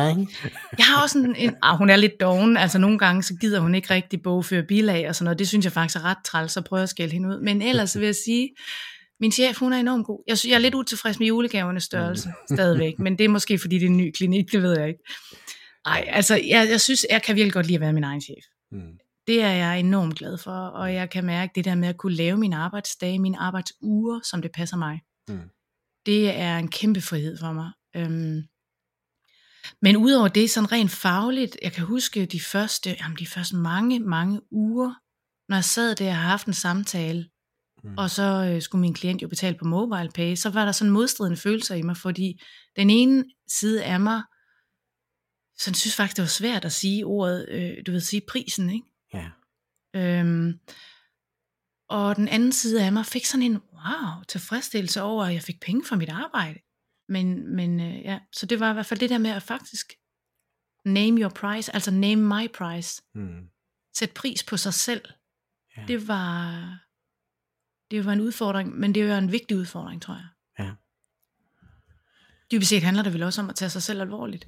Jeg 0.77 0.85
har 0.85 1.03
også 1.03 1.19
en... 1.19 1.35
en 1.35 1.55
ah, 1.63 1.77
hun 1.77 1.89
er 1.89 1.95
lidt 1.95 2.19
doven, 2.19 2.57
altså 2.57 2.77
nogle 2.77 2.99
gange, 2.99 3.23
så 3.23 3.33
gider 3.41 3.59
hun 3.59 3.75
ikke 3.75 3.93
rigtig 3.93 4.21
bogføre 4.21 4.63
bilag 4.63 5.09
og 5.09 5.15
sådan 5.15 5.23
noget. 5.25 5.39
Det 5.39 5.47
synes 5.47 5.65
jeg 5.65 5.71
faktisk 5.71 5.95
er 5.95 6.05
ret 6.05 6.17
træls, 6.25 6.51
så 6.51 6.61
prøver 6.61 6.79
jeg 6.79 6.83
at 6.83 6.89
skælde 6.89 7.13
hende 7.13 7.29
ud. 7.29 7.41
Men 7.41 7.61
ellers 7.61 7.99
vil 7.99 8.05
jeg 8.05 8.15
sige, 8.25 8.49
min 9.19 9.31
chef, 9.31 9.59
hun 9.59 9.73
er 9.73 9.77
enormt 9.77 10.05
god. 10.05 10.23
Jeg, 10.27 10.37
synes, 10.37 10.49
jeg 10.51 10.55
er 10.55 10.61
lidt 10.61 10.75
utilfreds 10.75 11.19
med 11.19 11.27
julegavernes 11.27 11.83
størrelse 11.83 12.27
mm. 12.27 12.55
stadigvæk, 12.55 12.99
men 12.99 13.17
det 13.17 13.23
er 13.23 13.29
måske, 13.29 13.59
fordi 13.59 13.75
det 13.75 13.85
er 13.85 13.89
en 13.89 13.97
ny 13.97 14.11
klinik, 14.11 14.51
det 14.51 14.63
ved 14.63 14.79
jeg 14.79 14.87
ikke. 14.87 14.99
Nej, 15.85 16.05
altså, 16.07 16.35
jeg, 16.35 16.67
jeg 16.69 16.81
synes, 16.81 17.05
jeg 17.09 17.21
kan 17.21 17.35
virkelig 17.35 17.53
godt 17.53 17.65
lide 17.65 17.75
at 17.75 17.81
være 17.81 17.93
min 17.93 18.03
egen 18.03 18.21
chef. 18.21 18.43
Mm. 18.71 18.97
Det 19.27 19.41
er 19.41 19.51
jeg 19.51 19.79
enormt 19.79 20.15
glad 20.15 20.37
for, 20.37 20.51
og 20.51 20.93
jeg 20.93 21.09
kan 21.09 21.25
mærke 21.25 21.51
det 21.55 21.65
der 21.65 21.75
med 21.75 21.87
at 21.87 21.97
kunne 21.97 22.15
lave 22.15 22.37
mine 22.37 22.55
arbejdsdage, 22.55 23.19
mine 23.19 23.37
arbejdsuger, 23.39 24.19
som 24.23 24.41
det 24.41 24.51
passer 24.51 24.77
mig. 24.77 24.99
Mm. 25.29 25.49
Det 26.05 26.29
er 26.29 26.57
en 26.57 26.67
kæmpe 26.67 27.01
frihed 27.01 27.37
for 27.37 27.51
mig. 27.51 27.71
Øhm, 27.95 28.43
men 29.81 29.97
udover 29.97 30.27
det, 30.27 30.49
sådan 30.49 30.71
rent 30.71 30.91
fagligt, 30.91 31.57
jeg 31.61 31.73
kan 31.73 31.85
huske 31.85 32.25
de 32.25 32.39
første, 32.39 32.95
jamen 32.99 33.17
de 33.17 33.27
første 33.27 33.55
mange, 33.55 33.99
mange 33.99 34.41
uger, 34.51 34.93
når 35.49 35.55
jeg 35.55 35.63
sad 35.63 35.95
der 35.95 36.09
og 36.09 36.15
havde 36.15 36.29
haft 36.29 36.47
en 36.47 36.53
samtale, 36.53 37.29
mm. 37.83 37.97
og 37.97 38.09
så 38.09 38.51
øh, 38.51 38.61
skulle 38.61 38.81
min 38.81 38.93
klient 38.93 39.21
jo 39.21 39.27
betale 39.27 39.57
på 39.57 39.65
mobile 39.65 40.11
pay, 40.15 40.35
så 40.35 40.49
var 40.49 40.65
der 40.65 40.71
sådan 40.71 40.93
modstridende 40.93 41.37
følelser 41.37 41.75
i 41.75 41.81
mig, 41.81 41.97
fordi 41.97 42.41
den 42.75 42.89
ene 42.89 43.25
side 43.47 43.83
af 43.83 43.99
mig, 43.99 44.21
så 45.57 45.69
jeg 45.69 45.75
synes 45.75 45.95
faktisk, 45.95 46.17
det 46.17 46.21
var 46.21 46.27
svært 46.27 46.65
at 46.65 46.71
sige 46.71 47.05
ordet, 47.05 47.49
øh, 47.49 47.77
du 47.87 47.91
ved, 47.91 47.99
sige 47.99 48.21
prisen, 48.29 48.69
ikke? 48.69 48.87
Ja. 49.13 49.29
Øhm, 49.95 50.53
og 51.89 52.15
den 52.15 52.27
anden 52.27 52.51
side 52.51 52.85
af 52.85 52.91
mig 52.93 53.05
fik 53.05 53.25
sådan 53.25 53.43
en 53.43 53.57
wow, 53.73 54.23
tilfredsstillelse 54.27 55.01
over, 55.01 55.25
at 55.25 55.33
jeg 55.33 55.41
fik 55.41 55.61
penge 55.61 55.85
for 55.85 55.95
mit 55.95 56.09
arbejde. 56.09 56.59
Men, 57.09 57.55
men 57.55 57.79
øh, 57.79 58.01
ja, 58.01 58.19
så 58.31 58.45
det 58.45 58.59
var 58.59 58.69
i 58.69 58.73
hvert 58.73 58.85
fald 58.85 58.99
det 58.99 59.09
der 59.09 59.17
med 59.17 59.31
at 59.31 59.43
faktisk 59.43 59.93
name 60.85 61.21
your 61.21 61.29
price, 61.29 61.73
altså 61.73 61.91
name 61.91 62.21
my 62.21 62.47
price. 62.53 63.01
Mm. 63.15 63.49
Sæt 63.97 64.11
pris 64.11 64.43
på 64.43 64.57
sig 64.57 64.73
selv. 64.73 65.01
Ja. 65.77 65.85
Det 65.87 66.07
var 66.07 66.85
det 67.91 68.05
var 68.05 68.13
en 68.13 68.21
udfordring, 68.21 68.79
men 68.79 68.95
det 68.95 69.09
var 69.09 69.17
en 69.17 69.31
vigtig 69.31 69.57
udfordring, 69.57 70.01
tror 70.01 70.13
jeg. 70.13 70.27
Ja. 70.59 70.71
Dybest 72.51 72.69
set 72.69 72.83
handler 72.83 73.03
det 73.03 73.13
vel 73.13 73.23
også 73.23 73.41
om 73.41 73.49
at 73.49 73.55
tage 73.55 73.69
sig 73.69 73.83
selv 73.83 74.01
alvorligt. 74.01 74.47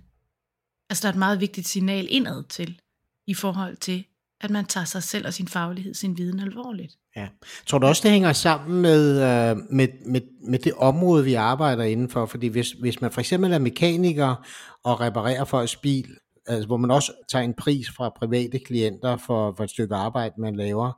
Altså 0.89 1.01
der 1.01 1.07
er 1.07 1.13
et 1.13 1.19
meget 1.19 1.39
vigtigt 1.39 1.67
signal 1.67 2.07
indad 2.09 2.43
til, 2.43 2.81
i 3.27 3.33
forhold 3.33 3.77
til, 3.77 4.05
at 4.41 4.49
man 4.49 4.65
tager 4.65 4.85
sig 4.85 5.03
selv 5.03 5.27
og 5.27 5.33
sin 5.33 5.47
faglighed, 5.47 5.93
sin 5.93 6.17
viden 6.17 6.39
alvorligt. 6.39 6.97
Ja. 7.17 7.27
Tror 7.67 7.77
du 7.79 7.87
også, 7.87 8.01
det 8.03 8.11
hænger 8.11 8.33
sammen 8.33 8.81
med, 8.81 9.11
øh, 9.11 9.57
med, 9.69 9.87
med, 10.05 10.21
med 10.49 10.59
det 10.59 10.73
område, 10.73 11.23
vi 11.23 11.33
arbejder 11.33 11.83
indenfor? 11.83 12.25
Fordi 12.25 12.47
hvis, 12.47 12.71
hvis 12.71 13.01
man 13.01 13.11
for 13.11 13.19
eksempel 13.19 13.51
er 13.53 13.59
mekaniker 13.59 14.47
og 14.83 15.01
reparerer 15.01 15.45
folks 15.45 15.75
bil, 15.75 16.07
altså, 16.47 16.67
hvor 16.67 16.77
man 16.77 16.91
også 16.91 17.11
tager 17.31 17.43
en 17.43 17.53
pris 17.53 17.87
fra 17.89 18.09
private 18.09 18.59
klienter 18.59 19.17
for, 19.17 19.53
for 19.57 19.63
et 19.63 19.69
stykke 19.69 19.95
arbejde, 19.95 20.33
man 20.37 20.55
laver, 20.55 20.91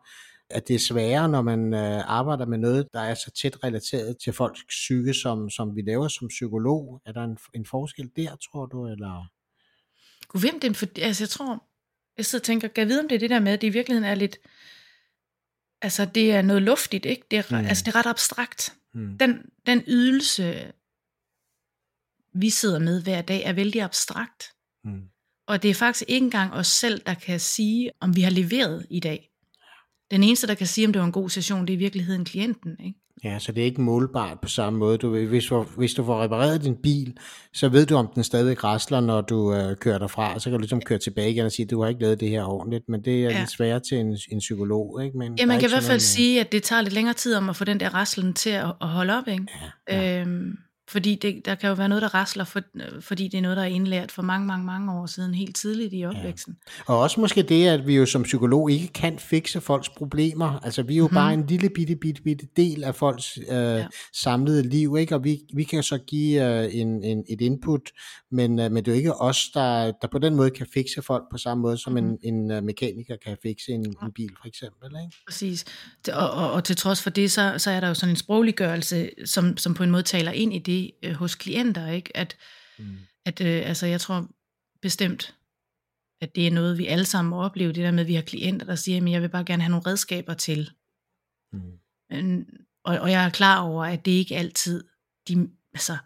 at 0.50 0.68
det 0.68 0.76
er 0.76 0.80
sværere, 0.80 1.30
når 1.30 1.42
man 1.42 1.74
øh, 1.74 2.20
arbejder 2.20 2.46
med 2.46 2.58
noget, 2.58 2.88
der 2.94 3.00
er 3.00 3.14
så 3.14 3.32
tæt 3.42 3.64
relateret 3.64 4.18
til 4.24 4.34
folks 4.34 4.66
psyke, 4.70 5.14
som, 5.14 5.50
som 5.50 5.76
vi 5.76 5.82
laver 5.82 6.08
som 6.08 6.28
psykolog. 6.28 7.02
Er 7.06 7.12
der 7.12 7.24
en, 7.24 7.38
en 7.56 7.66
forskel 7.66 8.10
der, 8.16 8.36
tror 8.52 8.66
du? 8.66 8.88
Eller? 8.88 9.26
Gud, 10.28 10.42
hvem 10.42 10.60
det 10.60 10.78
for, 10.78 10.86
altså 11.02 11.24
jeg 11.24 11.30
tror, 11.30 11.64
jeg 12.18 12.26
sidder 12.26 12.42
og 12.42 12.46
tænker, 12.46 12.68
kan 12.68 12.82
jeg 12.82 12.88
vide, 12.88 13.00
om 13.00 13.08
det 13.08 13.16
er 13.16 13.20
det 13.20 13.30
der 13.30 13.40
med, 13.40 13.52
at 13.52 13.62
det 13.62 13.68
i 13.68 13.70
virkeligheden 13.70 14.10
er 14.10 14.16
lidt, 14.16 14.38
altså 15.82 16.06
det 16.06 16.32
er 16.32 16.42
noget 16.42 16.62
luftigt, 16.62 17.06
ikke? 17.06 17.24
Det 17.32 17.40
er, 17.40 17.44
mm. 17.62 17.68
altså 17.68 17.84
det 17.86 17.96
er 17.96 18.00
ret 18.00 18.06
abstrakt. 18.06 18.76
Mm. 18.94 19.18
Den, 19.18 19.42
den 19.66 19.84
ydelse, 19.88 20.72
vi 22.34 22.50
sidder 22.50 22.80
med 22.80 23.04
hver 23.04 23.22
dag, 23.22 23.44
er 23.44 23.54
vældig 23.54 23.82
abstrakt. 23.82 24.44
Mm. 24.84 25.02
Og 25.48 25.64
det 25.64 25.72
er 25.72 25.76
faktisk 25.76 26.06
ikke 26.08 26.24
engang 26.26 26.54
os 26.54 26.68
selv, 26.68 27.02
der 27.06 27.14
kan 27.14 27.40
sige, 27.40 27.92
om 28.00 28.16
vi 28.16 28.22
har 28.22 28.32
leveret 28.32 28.88
i 28.90 29.00
dag. 29.00 29.30
Den 30.12 30.24
eneste, 30.24 30.48
der 30.48 30.56
kan 30.56 30.68
sige, 30.68 30.88
om 30.88 30.94
det 30.94 31.00
var 31.00 31.06
en 31.06 31.12
god 31.12 31.30
session, 31.30 31.68
det 31.68 31.74
er 31.74 31.78
i 31.78 31.80
virkeligheden 31.80 32.26
klienten. 32.26 32.80
Ikke? 32.80 33.00
Ja, 33.24 33.40
så 33.40 33.52
det 33.52 33.62
er 33.62 33.66
ikke 33.66 33.82
målbart 33.82 34.40
på 34.40 34.48
samme 34.48 34.80
måde. 34.80 34.98
Du, 34.98 35.26
hvis, 35.26 35.46
du, 35.46 35.66
hvis 35.78 35.94
du 35.94 36.06
får 36.06 36.24
repareret 36.24 36.64
din 36.64 36.76
bil, 36.76 37.18
så 37.54 37.70
ved 37.70 37.86
du, 37.86 37.96
om 37.96 38.10
den 38.16 38.24
stadig 38.24 38.64
rasler, 38.64 39.00
når 39.00 39.22
du 39.22 39.54
øh, 39.54 39.76
kører 39.76 39.98
derfra. 39.98 40.40
Så 40.40 40.44
kan 40.44 40.52
du 40.52 40.60
ligesom 40.60 40.82
køre 40.82 41.00
tilbage 41.00 41.32
igen 41.32 41.46
og 41.46 41.52
sige, 41.52 41.66
du 41.66 41.82
har 41.82 41.90
ikke 41.90 42.02
lavet 42.02 42.20
det 42.20 42.30
her 42.30 42.44
ordentligt. 42.44 42.90
Men 42.90 43.02
det 43.02 43.26
er 43.26 43.30
ja. 43.30 43.40
lidt 43.40 43.50
sværere 43.50 43.80
til 43.80 43.98
en, 43.98 44.18
en 44.32 44.40
psykolog. 44.40 45.04
Ikke? 45.04 45.18
Men 45.18 45.36
ja, 45.40 45.46
man 45.46 45.60
kan 45.60 45.70
i 45.70 45.72
hvert 45.72 45.84
fald 45.84 46.00
sige, 46.00 46.40
at 46.40 46.52
det 46.52 46.64
tager 46.64 46.82
lidt 46.82 46.94
længere 46.94 47.14
tid 47.14 47.36
om 47.36 47.50
at 47.50 47.56
få 47.56 47.64
den 47.64 47.80
der 47.80 47.90
raslen 47.90 48.34
til 48.34 48.50
at, 48.50 48.74
at 48.82 48.88
holde 48.88 49.18
op. 49.18 49.28
Ikke? 49.28 49.46
Ja, 49.90 50.02
ja. 50.02 50.22
Øhm, 50.22 50.58
fordi 50.90 51.16
det, 51.16 51.42
der 51.46 51.56
kan 51.56 51.70
jo 51.70 51.74
være 51.74 51.90
noget, 51.90 52.02
der 52.02 52.14
rasler, 52.14 52.44
for, 52.44 52.62
fordi 53.00 53.28
det 53.28 53.38
er 53.38 53.42
noget, 53.42 53.58
der 53.58 53.64
er 53.64 53.68
indlært 53.68 54.12
for 54.12 54.22
mange, 54.22 54.48
mange, 54.48 54.66
mange 54.66 54.94
år 54.94 55.06
siden, 55.06 55.34
helt 55.34 55.56
tidligt 55.56 55.94
i 55.94 56.06
opvæksten. 56.06 56.56
Ja. 56.68 56.94
Og 56.94 57.00
også 57.00 57.20
måske 57.20 57.44
det, 57.44 57.68
at 57.68 57.88
vi 57.88 57.96
jo 57.96 58.06
som 58.06 58.24
psykolog 58.24 58.72
ikke 58.72 58.88
kan 58.88 59.20
fikse 59.20 59.62
folks 59.62 59.90
problemer. 59.90 60.60
Altså 60.60 60.84
vi 60.84 60.94
er 60.94 60.98
jo 60.98 61.04
mm-hmm. 61.04 61.16
bare 61.16 61.34
en 61.34 61.46
lille 61.48 61.70
bitte, 61.70 61.96
bitte, 61.96 62.22
bitte 62.22 62.48
del 62.58 62.84
af 62.84 62.96
folks 62.96 63.38
øh, 63.38 63.56
ja. 63.56 63.88
samlede 64.14 64.70
liv, 64.70 64.98
ikke? 65.00 65.16
og 65.16 65.24
vi, 65.24 65.40
vi 65.54 65.64
kan 65.64 65.84
så 65.84 65.98
give 65.98 66.64
øh, 66.64 66.76
en, 66.76 67.04
en, 67.04 67.24
et 67.30 67.42
input, 67.42 67.82
men, 68.32 68.60
øh, 68.60 68.72
men 68.72 68.86
det 68.86 68.92
er 68.92 68.96
jo 68.96 68.98
ikke 68.98 69.22
os, 69.22 69.50
der, 69.54 69.92
der 70.02 70.08
på 70.12 70.20
den 70.20 70.36
måde 70.36 70.50
kan 70.50 70.68
fikse 70.74 71.02
folk 71.02 71.24
på 71.32 71.38
samme 71.38 71.62
måde, 71.62 71.78
som 71.78 71.94
mm-hmm. 71.94 72.18
en, 72.24 72.50
en 72.50 72.58
uh, 72.58 72.64
mekaniker 72.64 73.16
kan 73.26 73.38
fikse 73.44 73.72
en, 73.72 73.86
en 74.04 74.12
bil 74.16 74.30
for 74.42 74.48
eksempel. 74.48 74.90
Ikke? 75.06 75.18
Præcis. 75.28 75.66
Og, 76.14 76.32
og, 76.32 76.52
og 76.52 76.64
til 76.64 76.76
trods 76.76 77.04
for 77.04 77.10
det, 77.10 77.32
så, 77.32 77.54
så 77.58 77.72
er 77.72 77.80
der 77.80 77.88
jo 77.88 77.94
sådan 77.94 78.14
en 78.14 78.16
sprogliggørelse, 78.16 79.10
som, 79.26 79.58
som 79.58 79.74
på 79.74 79.84
en 79.84 79.92
måde 79.92 80.04
taler 80.04 80.32
ind 80.32 80.54
i 80.54 80.60
det, 80.60 80.79
øh, 81.04 81.14
hos 81.14 81.36
klienter, 81.36 81.88
ikke? 81.88 82.18
At, 82.18 82.38
mm. 82.80 82.98
at 83.26 83.42
øh, 83.42 83.62
altså, 83.66 83.86
jeg 83.86 84.02
tror 84.02 84.28
bestemt, 84.82 85.36
at 86.22 86.36
det 86.36 86.48
er 86.48 86.52
noget, 86.52 86.78
vi 86.78 86.86
alle 86.86 87.06
sammen 87.06 87.30
må 87.30 87.44
opleve, 87.44 87.74
det 87.74 87.84
der 87.84 87.92
med, 87.92 88.02
at 88.02 88.08
vi 88.08 88.14
har 88.16 88.22
klienter, 88.22 88.66
der 88.66 88.76
siger, 88.76 89.02
at 89.02 89.12
jeg 89.12 89.22
vil 89.22 89.30
bare 89.30 89.46
gerne 89.46 89.64
have 89.64 89.72
nogle 89.72 89.88
redskaber 89.88 90.34
til. 90.34 90.72
Mm. 91.54 91.80
Men, 92.10 92.46
og, 92.84 93.00
og 93.00 93.12
jeg 93.12 93.26
er 93.26 93.30
klar 93.30 93.62
over, 93.62 93.86
at 93.86 94.06
det 94.06 94.12
ikke 94.12 94.36
altid, 94.38 94.84
de, 95.28 95.50
altså, 95.74 95.98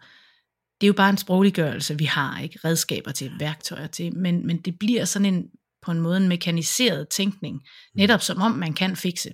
det 0.80 0.86
er 0.86 0.88
jo 0.88 0.92
bare 0.92 1.10
en 1.10 1.18
sprogliggørelse, 1.18 1.98
vi 1.98 2.04
har, 2.04 2.40
ikke 2.40 2.58
redskaber 2.64 3.12
til, 3.12 3.32
værktøjer 3.38 3.86
til, 3.86 4.16
men, 4.16 4.46
men 4.46 4.60
det 4.60 4.78
bliver 4.78 5.04
sådan 5.04 5.34
en, 5.34 5.50
på 5.82 5.90
en 5.90 6.00
måde 6.00 6.16
en 6.16 6.28
mekaniseret 6.28 7.08
tænkning, 7.08 7.54
mm. 7.54 7.62
netop 7.94 8.20
som 8.20 8.42
om 8.42 8.52
man 8.52 8.74
kan 8.74 8.96
fikse, 8.96 9.32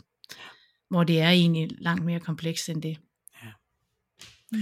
hvor 0.90 1.04
det 1.04 1.20
er 1.20 1.30
egentlig 1.30 1.68
langt 1.78 2.04
mere 2.04 2.20
komplekst 2.20 2.68
end 2.68 2.82
det. 2.82 2.98
Ja. 3.42 3.52
Mm. 4.52 4.58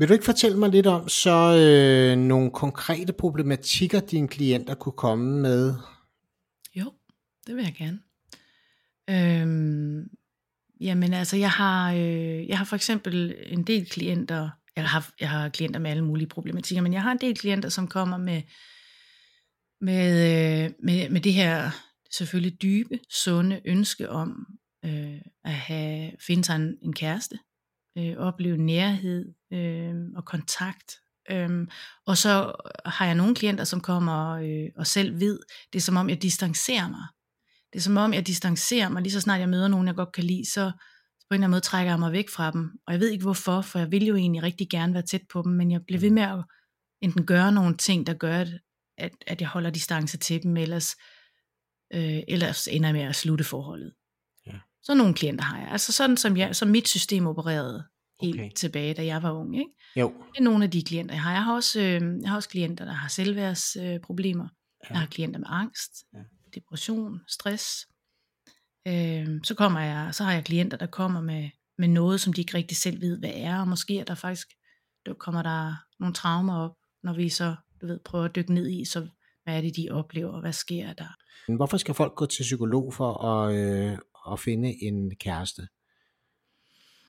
Vil 0.00 0.08
du 0.08 0.12
ikke 0.12 0.24
fortælle 0.24 0.58
mig 0.58 0.70
lidt 0.70 0.86
om 0.86 1.08
så 1.08 1.56
øh, 1.56 2.18
nogle 2.18 2.50
konkrete 2.50 3.12
problematikker, 3.12 4.00
dine 4.00 4.28
klienter 4.28 4.74
kunne 4.74 4.92
komme 4.92 5.40
med? 5.40 5.74
Jo, 6.74 6.92
det 7.46 7.56
vil 7.56 7.64
jeg 7.64 7.74
gerne. 7.74 8.00
Øhm, 9.10 10.10
jamen 10.80 11.12
altså, 11.12 11.36
jeg 11.36 11.50
har, 11.50 11.92
øh, 11.92 12.48
jeg 12.48 12.58
har 12.58 12.64
for 12.64 12.76
eksempel 12.76 13.34
en 13.46 13.62
del 13.62 13.90
klienter, 13.90 14.50
jeg 14.76 14.88
har, 14.88 15.12
jeg 15.20 15.30
har 15.30 15.48
klienter 15.48 15.80
med 15.80 15.90
alle 15.90 16.04
mulige 16.04 16.28
problematikker, 16.28 16.82
men 16.82 16.92
jeg 16.92 17.02
har 17.02 17.12
en 17.12 17.20
del 17.20 17.36
klienter, 17.36 17.68
som 17.68 17.88
kommer 17.88 18.16
med, 18.16 18.42
med, 19.80 20.10
øh, 20.64 20.70
med, 20.82 21.08
med 21.08 21.20
det 21.20 21.32
her 21.32 21.70
selvfølgelig 22.10 22.62
dybe, 22.62 22.98
sunde 23.10 23.60
ønske 23.64 24.10
om 24.10 24.46
øh, 24.84 25.20
at 25.44 25.52
have, 25.52 26.12
finde 26.26 26.44
sig 26.44 26.56
en, 26.56 26.76
en 26.82 26.92
kæreste, 26.92 27.38
øh, 27.98 28.16
opleve 28.16 28.56
nærhed 28.56 29.34
øh, 29.52 29.94
og 30.16 30.24
kontakt. 30.24 30.94
Øhm, 31.30 31.68
og 32.06 32.16
så 32.16 32.52
har 32.86 33.06
jeg 33.06 33.14
nogle 33.14 33.34
klienter, 33.34 33.64
som 33.64 33.80
kommer 33.80 34.30
øh, 34.30 34.70
og 34.76 34.86
selv 34.86 35.20
ved, 35.20 35.40
det 35.72 35.78
er 35.78 35.82
som 35.82 35.96
om 35.96 36.08
jeg 36.08 36.22
distancerer 36.22 36.88
mig. 36.88 37.06
Det 37.72 37.78
er 37.78 37.82
som 37.82 37.96
om 37.96 38.14
jeg 38.14 38.26
distancerer 38.26 38.88
mig, 38.88 39.02
lige 39.02 39.12
så 39.12 39.20
snart 39.20 39.40
jeg 39.40 39.48
møder 39.48 39.68
nogen, 39.68 39.86
jeg 39.86 39.94
godt 39.94 40.12
kan 40.12 40.24
lide, 40.24 40.50
så 40.50 40.72
på 41.30 41.34
en 41.34 41.34
eller 41.34 41.44
anden 41.44 41.50
måde 41.50 41.60
trækker 41.60 41.92
jeg 41.92 41.98
mig 41.98 42.12
væk 42.12 42.28
fra 42.28 42.50
dem. 42.50 42.70
Og 42.86 42.92
jeg 42.92 43.00
ved 43.00 43.10
ikke 43.10 43.22
hvorfor, 43.22 43.60
for 43.60 43.78
jeg 43.78 43.90
vil 43.90 44.06
jo 44.06 44.16
egentlig 44.16 44.42
rigtig 44.42 44.68
gerne 44.70 44.94
være 44.94 45.02
tæt 45.02 45.22
på 45.32 45.42
dem, 45.42 45.52
men 45.52 45.70
jeg 45.70 45.80
bliver 45.86 46.00
ved 46.00 46.10
med 46.10 46.22
at 46.22 46.44
enten 47.00 47.26
gøre 47.26 47.52
nogle 47.52 47.76
ting, 47.76 48.06
der 48.06 48.14
gør, 48.14 48.44
at, 48.98 49.12
at 49.26 49.40
jeg 49.40 49.48
holder 49.48 49.70
distance 49.70 50.18
til 50.18 50.42
dem, 50.42 50.56
ellers, 50.56 50.96
øh, 51.94 52.20
ellers 52.28 52.66
ender 52.66 52.88
jeg 52.88 52.94
med 52.94 53.02
at 53.02 53.16
slutte 53.16 53.44
forholdet. 53.44 53.92
Så 54.82 54.94
nogle 54.94 55.14
klienter 55.14 55.44
har 55.44 55.58
jeg. 55.58 55.68
Altså 55.70 55.92
sådan 55.92 56.16
som, 56.16 56.36
jeg, 56.36 56.56
som 56.56 56.68
mit 56.68 56.88
system 56.88 57.26
opererede 57.26 57.84
helt 58.22 58.40
Okay. 58.40 58.50
tilbage, 58.56 58.94
da 58.94 59.04
jeg 59.04 59.22
var 59.22 59.32
ung. 59.32 59.56
Ikke? 59.58 59.70
Jo. 59.96 60.08
Det 60.32 60.38
er 60.40 60.42
nogle 60.44 60.64
af 60.64 60.70
de 60.70 60.82
klienter, 60.82 61.14
jeg 61.14 61.22
har. 61.22 61.32
Jeg 61.32 61.44
har 61.44 61.54
også, 61.54 61.80
øh, 61.80 62.02
jeg 62.22 62.28
har 62.30 62.36
også 62.36 62.48
klienter, 62.48 62.84
der 62.84 62.92
har 62.92 63.08
selvværdsproblemer. 63.08 63.94
Øh, 63.94 64.00
problemer. 64.00 64.48
jeg 64.90 64.98
har 64.98 65.06
klienter 65.06 65.38
med 65.40 65.46
angst, 65.50 65.90
Ja. 66.14 66.18
ja. 66.18 66.24
depression, 66.60 67.20
stress. 67.28 67.86
Øh, 68.88 69.26
så, 69.44 69.54
kommer 69.54 69.80
jeg, 69.80 70.14
så 70.14 70.24
har 70.24 70.32
jeg 70.32 70.44
klienter, 70.44 70.76
der 70.78 70.86
kommer 70.86 71.20
med, 71.20 71.50
med 71.78 71.88
noget, 71.88 72.20
som 72.20 72.32
de 72.32 72.40
ikke 72.40 72.54
rigtig 72.54 72.76
selv 72.76 73.00
ved, 73.00 73.18
hvad 73.18 73.32
er. 73.34 73.60
Og 73.60 73.68
måske 73.68 73.98
er 73.98 74.04
der 74.04 74.14
faktisk, 74.14 74.48
der 75.06 75.14
kommer 75.14 75.42
der 75.42 75.74
nogle 76.00 76.14
traumer 76.14 76.56
op, 76.58 76.76
når 77.02 77.12
vi 77.14 77.28
så 77.28 77.54
du 77.80 77.86
ved, 77.86 77.98
prøver 78.04 78.24
at 78.24 78.36
dykke 78.36 78.54
ned 78.54 78.68
i, 78.70 78.84
så 78.84 79.08
hvad 79.44 79.56
er 79.56 79.60
det, 79.60 79.76
de 79.76 79.88
oplever, 79.90 80.30
og 80.32 80.40
hvad 80.40 80.52
sker 80.52 80.92
der? 80.92 81.16
Hvorfor 81.56 81.76
skal 81.76 81.94
folk 81.94 82.14
gå 82.14 82.26
til 82.26 82.42
psykolog 82.42 82.94
for 82.94 83.24
at, 83.24 83.54
øh, 83.56 83.98
at 84.32 84.40
finde 84.40 84.82
en 84.82 85.16
kæreste? 85.16 85.68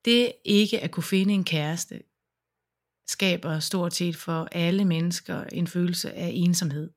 Det 0.05 0.31
ikke 0.45 0.79
at 0.79 0.91
kunne 0.91 1.03
finde 1.03 1.33
en 1.33 1.43
kæreste, 1.43 2.01
skaber 3.07 3.59
stort 3.59 3.93
set 3.93 4.15
for 4.15 4.47
alle 4.51 4.85
mennesker 4.85 5.43
en 5.43 5.67
følelse 5.67 6.13
af 6.13 6.31
ensomhed. 6.33 6.89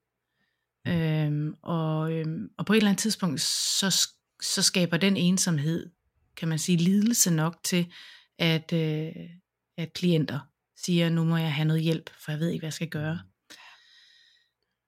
Øhm, 0.87 1.55
og, 1.63 2.13
øhm, 2.13 2.51
og 2.59 2.67
på 2.67 2.73
et 2.73 2.77
eller 2.77 2.91
andet 2.91 3.03
tidspunkt, 3.03 3.41
så, 3.41 4.09
så 4.43 4.63
skaber 4.63 4.97
den 4.97 5.17
ensomhed, 5.17 5.91
kan 6.37 6.49
man 6.49 6.59
sige, 6.59 6.79
lidelse 6.79 7.31
nok 7.31 7.57
til, 7.65 7.93
at, 8.39 8.73
øh, 8.73 9.13
at 9.79 9.93
klienter 9.93 10.41
siger, 10.77 11.09
nu 11.09 11.25
må 11.25 11.37
jeg 11.37 11.55
have 11.55 11.69
noget 11.69 11.83
hjælp, 11.83 12.11
for 12.25 12.33
jeg 12.33 12.41
ved 12.41 12.49
ikke, 12.49 12.61
hvad 12.61 12.69
jeg 12.69 12.73
skal 12.73 12.89
gøre. 12.89 13.21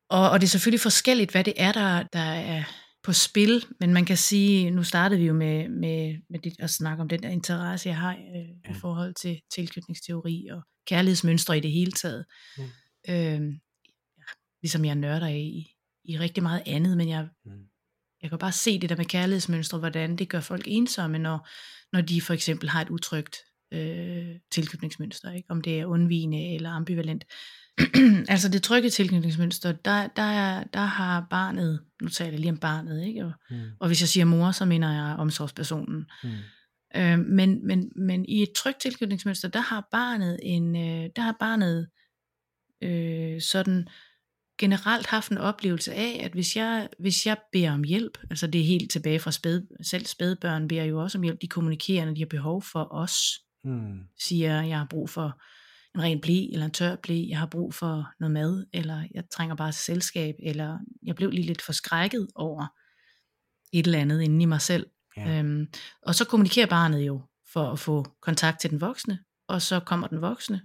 Og, 0.09 0.31
og 0.31 0.41
det 0.41 0.47
er 0.47 0.51
selvfølgelig 0.51 0.81
forskelligt, 0.81 1.31
hvad 1.31 1.45
det 1.45 1.55
er, 1.57 1.73
der, 1.73 2.03
der 2.03 2.19
er 2.19 2.65
på 3.07 3.13
spil, 3.13 3.65
men 3.81 3.93
man 3.93 4.05
kan 4.05 4.17
sige, 4.17 4.71
nu 4.71 4.83
startede 4.83 5.21
vi 5.21 5.27
jo 5.27 5.33
med, 5.35 5.69
med, 5.69 6.17
med 6.31 6.39
det, 6.39 6.53
at 6.59 6.71
snakke 6.71 7.01
om 7.03 7.09
den 7.09 7.23
der 7.23 7.29
interesse, 7.29 7.89
jeg 7.89 7.97
har 7.97 8.13
øh, 8.13 8.49
ja. 8.65 8.71
i 8.71 8.75
forhold 8.81 9.15
til 9.15 9.41
tilknytningsteori 9.55 10.47
og 10.53 10.63
kærlighedsmønstre 10.87 11.57
i 11.57 11.61
det 11.61 11.73
hele 11.73 11.93
taget. 11.93 12.25
Mm. 12.59 12.65
Øh, 13.09 13.41
ja, 14.19 14.25
ligesom 14.63 14.85
jeg 14.85 14.95
nørder 14.95 15.29
i, 15.29 15.67
i 16.05 16.19
rigtig 16.19 16.43
meget 16.43 16.63
andet, 16.67 16.97
men 16.97 17.09
jeg, 17.09 17.29
Mm. 17.45 17.53
jeg 18.23 18.31
kan 18.31 18.39
bare 18.39 18.53
se 18.53 18.79
det 18.79 18.89
der 18.91 18.97
med 18.97 19.05
kærlighedsmønstre, 19.05 19.79
hvordan 19.79 20.17
det 20.17 20.29
gør 20.29 20.41
folk 20.41 20.65
ensomme, 20.67 21.19
når, 21.19 21.49
når 21.93 22.01
de 22.01 22.21
for 22.21 22.35
eksempel 22.35 22.69
har 22.69 22.83
et 22.83 22.91
utrygt 22.91 23.37
øh, 23.73 24.37
tilknytningsmønster, 24.51 25.33
ikke? 25.33 25.51
om 25.51 25.61
det 25.61 25.81
er 25.81 25.87
undvigende 25.87 26.55
eller 26.55 26.71
ambivalent. 26.71 27.25
altså 28.29 28.49
det 28.49 28.63
trygge 28.63 28.91
tilknytningsmønster, 28.91 29.73
der, 29.73 30.07
der, 30.17 30.23
er, 30.23 30.65
der 30.65 30.81
har 30.81 31.27
barnet, 31.31 31.81
nu 32.03 32.09
taler 32.09 32.31
jeg 32.31 32.41
lige 32.41 32.51
om 32.51 32.59
barnet, 32.59 33.07
ikke? 33.07 33.25
Og, 33.25 33.33
Mm. 33.51 33.57
og 33.81 33.87
hvis 33.87 34.01
jeg 34.01 34.09
siger 34.09 34.25
mor, 34.25 34.51
så 34.51 34.65
mener 34.65 34.93
jeg 34.93 35.17
omsorgspersonen. 35.19 36.07
Mm. 36.25 36.31
Øh, 36.97 37.19
men, 37.19 37.67
men, 37.67 37.93
men 37.97 38.25
i 38.29 38.43
et 38.43 38.53
trygt 38.53 38.81
tilknytningsmønster, 38.81 39.49
der 39.49 39.61
har 39.61 39.89
barnet 39.93 40.39
en, 40.43 40.77
øh, 40.77 41.11
der 41.17 41.23
har 41.23 41.37
barnet 41.41 41.89
øh, 42.83 43.41
sådan 43.41 43.89
generelt 44.59 45.07
haft 45.07 45.31
en 45.31 45.39
oplevelse 45.39 45.95
af, 45.95 46.21
at 46.25 46.33
hvis 46.33 46.57
jeg, 46.57 46.89
hvis 46.99 47.27
jeg 47.27 47.37
beder 47.53 47.73
om 47.73 47.85
hjælp, 47.85 48.19
altså 48.31 48.47
det 48.47 48.61
er 48.61 48.65
helt 48.65 48.91
tilbage 48.91 49.19
fra 49.21 49.31
spæd, 49.33 49.63
selv 49.83 50.07
spædbørn 50.07 50.69
beder 50.69 50.85
jo 50.85 51.03
også 51.03 51.19
om 51.19 51.23
hjælp, 51.23 51.41
de 51.43 51.49
kommunikerer, 51.49 52.05
når 52.05 52.15
de 52.15 52.21
har 52.21 52.27
behov 52.27 52.63
for 52.63 52.89
os, 52.95 53.17
Mm. 53.65 53.99
siger, 54.19 54.63
jeg 54.63 54.79
har 54.79 54.87
brug 54.91 55.11
for 55.11 55.41
en 55.97 56.03
ren 56.03 56.21
blæ, 56.21 56.47
eller 56.53 56.67
en 56.67 56.73
tør 56.73 56.97
blæ, 56.97 57.27
jeg 57.29 57.39
har 57.39 57.47
brug 57.47 57.75
for 57.75 58.13
noget 58.21 58.33
mad, 58.33 58.67
eller 58.73 59.05
jeg 59.15 59.25
trænger 59.31 59.57
bare 59.57 59.73
til 59.73 59.83
selskab, 59.83 60.35
eller 60.43 60.79
jeg 61.03 61.15
blev 61.15 61.31
lige 61.31 61.47
lidt 61.47 61.63
forskrækket 61.63 62.29
over 62.35 62.67
et 63.73 63.87
eller 63.87 63.99
andet 63.99 64.23
inde 64.23 64.43
i 64.43 64.47
mig 64.47 64.61
selv. 64.61 64.87
Ja. 65.17 65.39
Øhm, 65.39 65.67
og 66.03 66.15
så 66.15 66.25
kommunikerer 66.25 66.67
barnet 66.67 67.07
jo 67.07 67.23
for 67.53 67.73
at 67.73 67.79
få 67.79 68.05
kontakt 68.23 68.61
til 68.61 68.71
den 68.71 68.81
voksne, 68.81 69.19
og 69.49 69.63
så 69.63 69.81
kommer 69.81 70.07
den 70.07 70.21
voksne 70.21 70.61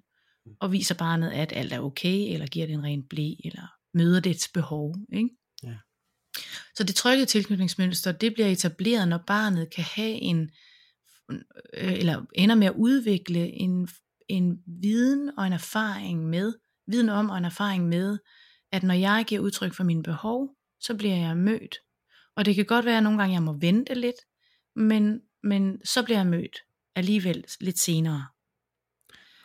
og 0.60 0.72
viser 0.72 0.96
barnet, 0.96 1.32
at 1.32 1.54
alt 1.56 1.74
er 1.74 1.80
okay, 1.80 2.34
eller 2.34 2.48
giver 2.48 2.66
det 2.66 2.74
en 2.74 2.84
ren 2.84 3.08
blæ, 3.08 3.34
eller 3.46 3.68
møder 3.94 4.20
dets 4.20 4.50
behov. 4.54 4.96
Ikke? 5.14 5.30
Ja. 5.64 5.76
Så 6.76 6.84
det 6.84 6.96
trygge 6.96 7.26
tilknytningsmønster, 7.26 8.12
det 8.12 8.34
bliver 8.34 8.48
etableret, 8.48 9.08
når 9.08 9.24
barnet 9.28 9.74
kan 9.74 9.84
have 9.84 10.12
en, 10.12 10.52
øh, 11.32 11.94
eller 11.94 12.26
ender 12.36 12.56
med 12.56 12.68
at 12.68 12.74
udvikle 12.76 13.48
en, 13.48 13.90
en 14.32 14.58
viden 14.82 15.32
og 15.38 15.48
en 15.48 15.54
erfaring 15.54 16.26
med, 16.30 16.54
viden 16.88 17.10
om 17.10 17.30
og 17.30 17.38
en 17.38 17.46
erfaring 17.46 17.88
med, 17.88 18.18
at 18.72 18.84
når 18.84 18.94
jeg 18.94 19.24
giver 19.28 19.42
udtryk 19.42 19.74
for 19.74 19.84
mine 19.84 20.04
behov, 20.04 20.50
så 20.80 20.96
bliver 20.96 21.16
jeg 21.16 21.38
mødt. 21.38 21.76
Og 22.36 22.46
det 22.46 22.56
kan 22.56 22.66
godt 22.66 22.86
være, 22.86 22.98
at 22.98 23.04
nogle 23.04 23.20
gange 23.20 23.34
jeg 23.34 23.44
må 23.44 23.54
vente 23.60 23.94
lidt, 23.94 24.16
men, 24.76 25.20
men 25.44 25.86
så 25.86 26.04
bliver 26.04 26.18
jeg 26.18 26.28
mødt 26.28 26.58
alligevel 26.96 27.44
lidt 27.62 27.80
senere. 27.80 28.26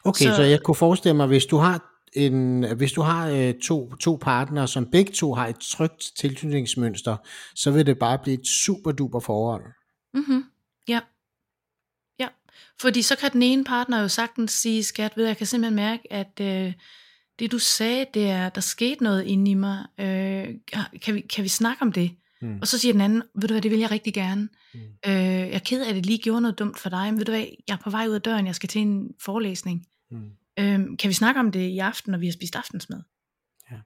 Okay, 0.05 0.25
så, 0.25 0.37
Så- 0.37 0.43
jeg 0.43 0.63
kunne 0.63 0.75
forestille 0.75 1.17
mig, 1.17 1.27
hvis 1.27 1.47
du 1.47 1.57
har 1.57 1.93
en, 2.13 2.65
hvis 2.77 2.93
du 2.93 3.01
har 3.03 3.29
øh, 3.29 3.55
to, 3.63 3.95
to 3.95 4.19
partnere, 4.23 4.69
som 4.69 4.91
begge 4.91 5.13
to 5.13 5.35
har 5.35 5.47
et 5.47 5.57
trygt 5.59 6.13
tilknytningsmønster, 6.19 7.17
så 7.55 7.71
vil 7.71 7.87
det 7.87 7.99
bare 7.99 8.19
blive 8.19 8.39
et 8.41 8.47
super 8.47 8.93
duper 8.93 9.21
forhold. 9.21 9.65
Mm-hmm. 10.15 10.45
Ja. 12.21 12.29
Fordi 12.81 13.03
så 13.03 13.17
kan 13.17 13.33
den 13.33 13.43
ene 13.43 13.65
partner 13.65 14.01
jo 14.01 14.09
sagtens 14.09 14.53
sige, 14.53 14.85
skat, 14.85 15.17
ved 15.17 15.27
jeg, 15.27 15.37
kan 15.37 15.47
simpelthen 15.47 15.77
mærke, 15.77 16.13
at 16.13 16.41
øh, 16.41 16.73
det 17.39 17.53
du 17.53 17.59
sagde, 17.59 18.07
det 18.15 18.31
er, 18.31 18.49
der 18.49 18.61
skete 18.61 19.03
noget 19.05 19.25
inde 19.25 19.51
i 19.51 19.55
mig. 19.55 19.87
Øh, 19.99 20.55
kan, 21.03 21.15
vi, 21.15 21.21
kan 21.21 21.45
vi 21.45 21.49
snakke 21.49 21.83
om 21.83 21.93
det? 21.93 22.17
Mm. 22.41 22.59
Og 22.61 22.67
så 22.69 22.79
siger 22.79 22.93
den 22.93 23.01
anden, 23.01 23.23
ved 23.35 23.49
du 23.49 23.55
hvad, 23.55 23.63
det 23.63 23.71
vil 23.71 23.79
jeg 23.79 23.91
rigtig 23.91 24.15
gerne. 24.15 24.49
Mm. 24.75 24.81
Øh, 25.07 25.13
jeg 25.15 25.51
er 25.53 25.59
ked 25.59 25.85
af, 25.85 25.89
at 25.89 25.95
det 25.95 26.07
lige 26.07 26.19
gjorde 26.19 26.41
noget 26.41 26.59
dumt 26.59 26.79
for 26.79 26.91
dig, 26.91 27.07
men 27.13 27.19
ved 27.19 27.25
du 27.25 27.33
hvad, 27.33 27.47
jeg 27.69 27.75
er 27.75 27.79
på 27.85 27.91
vej 27.91 28.07
ud 28.09 28.15
af 28.15 28.23
døren, 28.23 28.47
jeg 28.47 28.55
skal 28.55 28.69
til 28.69 28.81
en 28.81 29.15
forelæsning. 29.21 29.87
Mm. 30.11 30.31
Øh, 30.59 30.97
kan 30.99 31.09
vi 31.09 31.13
snakke 31.13 31.41
om 31.41 31.53
det 31.53 31.61
i 31.69 31.79
aften, 31.79 32.11
når 32.11 32.19
vi 32.19 32.27
har 32.27 32.33
spist 32.33 32.57
aftensmad? 32.57 33.03
Ja. 33.71 33.77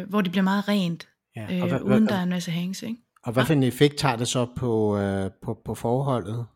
Øh, 0.00 0.08
hvor 0.08 0.20
det 0.20 0.30
bliver 0.32 0.44
meget 0.44 0.68
rent, 0.68 1.08
Ja. 1.36 1.56
øh, 1.56 1.62
Og, 1.62 1.68
hvad, 1.68 1.80
uden 1.80 1.98
hvad, 1.98 2.08
der 2.08 2.16
er 2.16 2.22
en 2.22 2.28
masse 2.28 2.50
hangs, 2.50 2.82
ikke? 2.82 3.00
Og 3.26 3.32
hvad 3.32 3.46
for 3.46 3.52
en 3.52 3.62
effekt 3.62 4.02
har 4.02 4.16
det 4.16 4.28
så 4.28 4.46
på, 4.56 4.98
øh, 4.98 5.30
på, 5.42 5.60
på 5.64 5.74
forholdet? 5.74 6.46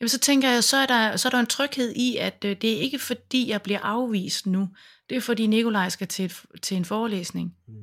Jamen, 0.00 0.08
så 0.08 0.18
tænker 0.18 0.50
jeg, 0.50 0.64
så 0.64 0.76
er 0.76 0.86
der, 0.86 1.16
så 1.16 1.28
er 1.28 1.30
der 1.30 1.40
en 1.40 1.46
tryghed 1.46 1.92
i, 1.96 2.16
at 2.16 2.44
øh, 2.44 2.56
det 2.60 2.72
er 2.72 2.80
ikke 2.80 2.98
fordi, 2.98 3.50
jeg 3.50 3.62
bliver 3.62 3.78
afvist 3.78 4.46
nu. 4.46 4.68
Det 5.08 5.16
er 5.16 5.20
fordi 5.20 5.46
Nikolaj 5.46 5.88
skal 5.88 6.06
til, 6.06 6.24
et, 6.24 6.42
til 6.62 6.76
en 6.76 6.84
forelæsning. 6.84 7.54
Mm. 7.68 7.74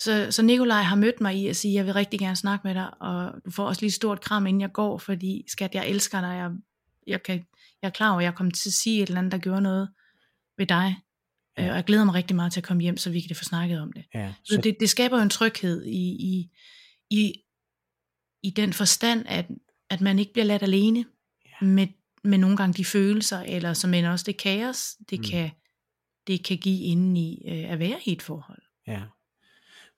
Så, 0.00 0.26
så 0.30 0.42
Nikolaj 0.42 0.82
har 0.82 0.96
mødt 0.96 1.20
mig 1.20 1.36
i 1.36 1.46
at 1.46 1.56
sige, 1.56 1.74
jeg 1.74 1.86
vil 1.86 1.94
rigtig 1.94 2.20
gerne 2.20 2.36
snakke 2.36 2.66
med 2.66 2.74
dig, 2.74 3.02
og 3.02 3.32
du 3.44 3.50
får 3.50 3.66
også 3.66 3.82
lige 3.82 3.88
et 3.88 3.94
stort 3.94 4.20
kram, 4.20 4.46
inden 4.46 4.60
jeg 4.60 4.72
går, 4.72 4.98
fordi 4.98 5.44
skat, 5.48 5.74
jeg 5.74 5.88
elsker 5.88 6.20
dig. 6.20 6.36
Jeg, 6.36 6.50
jeg, 7.06 7.22
kan, 7.22 7.34
jeg 7.82 7.88
er 7.88 7.92
klar 7.92 8.10
over, 8.10 8.20
at 8.20 8.24
jeg 8.24 8.34
kommer 8.34 8.52
til 8.52 8.68
at 8.68 8.74
sige 8.74 9.02
et 9.02 9.08
eller 9.08 9.18
andet, 9.18 9.32
der 9.32 9.38
gjorde 9.38 9.60
noget 9.60 9.88
ved 10.58 10.66
dig. 10.66 10.96
Ja. 11.58 11.64
Ja. 11.64 11.70
Og 11.70 11.76
jeg 11.76 11.84
glæder 11.84 12.04
mig 12.04 12.14
rigtig 12.14 12.36
meget 12.36 12.52
til 12.52 12.60
at 12.60 12.64
komme 12.64 12.82
hjem, 12.82 12.96
så 12.96 13.10
vi 13.10 13.20
kan 13.20 13.36
få 13.36 13.44
snakket 13.44 13.80
om 13.80 13.92
det. 13.92 14.04
Ja, 14.14 14.32
Så 14.44 14.60
det, 14.64 14.76
det 14.80 14.90
skaber 14.90 15.16
jo 15.16 15.22
en 15.22 15.30
tryghed 15.30 15.84
i, 15.84 16.10
i, 16.10 16.50
i, 17.10 17.34
i 18.42 18.50
den 18.50 18.72
forstand, 18.72 19.24
at, 19.28 19.46
at 19.90 20.00
man 20.00 20.18
ikke 20.18 20.32
bliver 20.32 20.46
ladt 20.46 20.62
alene 20.62 21.04
Ja. 21.60 21.66
med, 21.66 21.86
med 22.24 22.38
nogle 22.38 22.56
gange 22.56 22.74
de 22.74 22.84
følelser, 22.84 23.40
eller 23.40 23.72
som 23.74 23.90
men 23.90 24.04
også 24.04 24.24
det 24.24 24.36
kaos, 24.36 24.96
det, 25.10 25.18
Mm. 25.18 25.24
kan, 25.24 25.50
det 26.26 26.44
kan 26.44 26.58
give 26.58 26.80
inden 26.84 27.16
i 27.16 27.42
øh, 27.48 27.72
at 27.72 27.78
være 27.78 27.98
i 28.04 28.12
et 28.12 28.22
forhold. 28.22 28.62
Ja. 28.86 29.02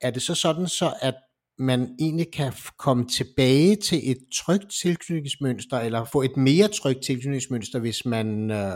Er 0.01 0.11
det 0.11 0.23
så 0.23 0.35
sådan, 0.35 0.69
så 0.69 0.95
at 1.03 1.15
man 1.59 1.97
egentlig 2.01 2.33
kan 2.33 2.53
komme 2.79 3.09
tilbage 3.09 3.77
til 3.77 4.11
et 4.11 4.19
trygt 4.35 4.71
tilknytningsmønster, 4.83 5.79
eller 5.81 6.05
få 6.05 6.23
et 6.23 6.37
mere 6.37 6.69
trygt 6.69 7.05
tilknytningsmønster, 7.05 7.79
hvis 7.79 8.05
man 8.05 8.51
øh, 8.51 8.73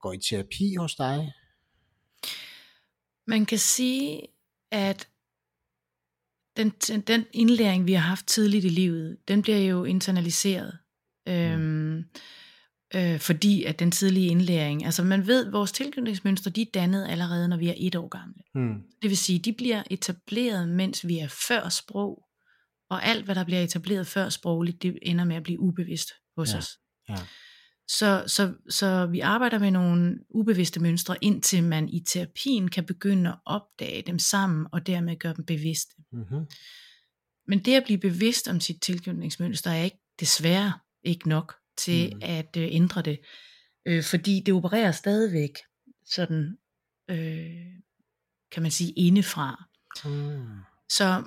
går 0.00 0.12
i 0.12 0.18
terapi 0.18 0.74
hos 0.78 0.94
dig? 0.94 1.32
Man 3.26 3.46
kan 3.46 3.58
sige, 3.58 4.22
at 4.70 5.08
den, 6.62 7.00
den 7.00 7.26
indlæring, 7.32 7.86
vi 7.86 7.92
har 7.92 8.00
haft 8.08 8.26
tidligt 8.26 8.64
i 8.64 8.68
livet, 8.68 9.16
den 9.28 9.42
bliver 9.42 9.58
jo 9.58 9.84
internaliseret. 9.84 10.78
Øhm, 11.28 12.04
øh, 12.94 13.18
fordi 13.20 13.64
at 13.64 13.78
den 13.78 13.90
tidlige 13.90 14.26
indlæring, 14.26 14.84
altså 14.84 15.04
man 15.04 15.26
ved, 15.26 15.46
at 15.46 15.52
vores 15.52 15.72
tilknytningsmønstre, 15.72 16.50
de 16.50 16.62
er 16.62 16.66
dannet 16.74 17.08
allerede, 17.08 17.48
når 17.48 17.56
vi 17.56 17.68
er 17.68 17.74
et 17.76 17.94
år 17.96 18.08
gamle. 18.08 18.42
Hmm. 18.54 18.82
Det 19.02 19.10
vil 19.10 19.16
sige, 19.18 19.38
de 19.38 19.52
bliver 19.52 19.82
etableret, 19.90 20.68
mens 20.68 21.06
vi 21.06 21.18
er 21.18 21.28
før 21.48 21.68
sprog, 21.68 22.24
og 22.90 23.04
alt, 23.04 23.24
hvad 23.24 23.34
der 23.34 23.44
bliver 23.44 23.60
etableret 23.62 24.06
før 24.06 24.28
sprogligt, 24.28 24.82
det 24.82 24.98
ender 25.02 25.24
med 25.24 25.36
at 25.36 25.42
blive 25.42 25.60
ubevidst 25.60 26.08
hos 26.36 26.52
Ja, 26.52 26.58
os. 26.58 26.68
ja. 27.08 27.16
Så, 27.98 28.24
så, 28.26 28.54
så 28.68 29.06
vi 29.06 29.20
arbejder 29.20 29.58
med 29.58 29.70
nogle 29.70 30.18
ubevidste 30.28 30.80
mønstre, 30.80 31.16
indtil 31.24 31.62
man 31.64 31.88
i 31.88 32.00
terapien 32.00 32.68
kan 32.68 32.86
begynde 32.86 33.30
at 33.30 33.38
opdage 33.46 34.02
dem 34.02 34.18
sammen, 34.18 34.66
og 34.72 34.86
dermed 34.86 35.16
gøre 35.18 35.34
dem 35.34 35.44
bevidste. 35.44 35.94
Mm-hmm. 36.12 36.46
Men 37.46 37.58
det 37.58 37.74
at 37.74 37.84
blive 37.84 37.98
bevidst 37.98 38.48
om 38.48 38.60
sit 38.60 38.82
tilknytningsmønster 38.82 39.70
er 39.70 39.82
ikke 39.82 40.00
desværre 40.20 40.72
ikke 41.02 41.28
nok 41.28 41.54
til 41.76 42.14
Mm. 42.14 42.20
at 42.22 42.56
øh, 42.56 42.68
ændre 42.70 43.02
det. 43.02 43.20
Øh, 43.86 44.02
fordi 44.04 44.42
det 44.46 44.54
opererer 44.54 44.92
stadigvæk 44.92 45.58
sådan, 46.06 46.58
øh, 47.10 47.66
kan 48.52 48.62
man 48.62 48.70
sige, 48.70 48.92
indefra. 48.92 49.64
Mm. 50.04 50.46
Så 50.88 51.24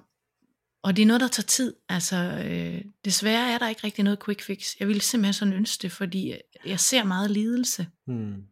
Og 0.83 0.95
det 0.95 1.01
er 1.01 1.05
noget, 1.05 1.21
der 1.21 1.27
tager 1.27 1.45
tid. 1.47 1.73
Altså, 1.89 2.15
øh, 2.45 2.81
desværre 3.05 3.51
er 3.51 3.57
der 3.57 3.67
ikke 3.69 3.83
rigtig 3.83 4.03
noget 4.03 4.23
quick 4.25 4.41
fix. 4.41 4.75
Jeg 4.79 4.87
ville 4.87 5.01
simpelthen 5.01 5.33
sådan 5.33 5.53
ønske 5.53 5.81
det, 5.81 5.91
fordi 5.91 6.33
jeg 6.65 6.79
ser 6.79 7.03
meget 7.03 7.31
lidelse, 7.31 7.87
Mm. 8.07 8.43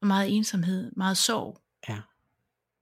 og 0.00 0.06
meget 0.06 0.36
ensomhed, 0.36 0.92
meget 0.96 1.16
sorg 1.16 1.60
Ja. 1.88 1.98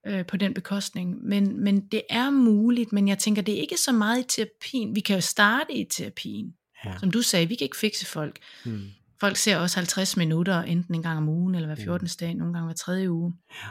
øh, 0.07 0.25
på 0.25 0.37
den 0.37 0.53
bekostning. 0.53 1.23
Men, 1.23 1.63
men 1.63 1.87
det 1.87 2.01
er 2.09 2.29
muligt, 2.29 2.91
men 2.93 3.07
jeg 3.07 3.19
tænker, 3.19 3.41
det 3.41 3.53
er 3.57 3.61
ikke 3.61 3.77
så 3.77 3.91
meget 3.91 4.19
i 4.19 4.25
terapien. 4.27 4.95
Vi 4.95 4.99
kan 4.99 5.15
jo 5.15 5.21
starte 5.21 5.73
i 5.73 5.85
terapien. 5.85 6.55
Ja. 6.85 6.97
Som 6.99 7.11
du 7.11 7.21
sagde, 7.21 7.47
vi 7.47 7.55
kan 7.55 7.65
ikke 7.65 7.77
fikse 7.77 8.05
folk. 8.05 8.39
Mm. 8.65 8.89
Folk 9.19 9.37
ser 9.37 9.57
også 9.57 9.77
50 9.77 10.17
minutter, 10.17 10.61
enten 10.61 10.95
en 10.95 11.03
gang 11.03 11.17
om 11.17 11.29
ugen, 11.29 11.55
eller 11.55 11.67
hver 11.67 11.75
Mm. 11.75 11.83
14. 11.83 12.07
dag, 12.19 12.33
nogle 12.35 12.53
gange 12.53 12.65
hver 12.65 12.75
tredje 12.75 13.11
uge. 13.11 13.33
Ja. 13.63 13.67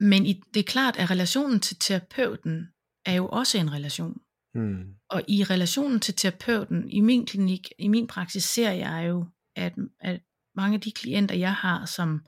Men 0.00 0.26
i, 0.26 0.42
det 0.54 0.60
er 0.60 0.64
klart, 0.64 0.96
at 0.96 1.10
relationen 1.10 1.60
til 1.60 1.76
terapeuten 1.80 2.68
er 3.04 3.12
jo 3.12 3.28
også 3.28 3.58
en 3.58 3.72
relation. 3.72 4.20
Mm. 4.54 4.94
Og 5.08 5.22
i 5.28 5.44
relationen 5.44 6.00
til 6.00 6.14
terapeuten, 6.14 6.90
i 6.90 7.00
min 7.00 7.26
klinik, 7.26 7.72
i 7.78 7.88
min 7.88 8.06
praksis, 8.06 8.44
ser 8.44 8.70
jeg 8.70 9.04
jo, 9.08 9.26
at, 9.56 9.74
at 10.00 10.20
mange 10.54 10.74
af 10.74 10.80
de 10.80 10.92
klienter, 10.92 11.34
jeg 11.34 11.54
har, 11.54 11.86
som, 11.86 12.26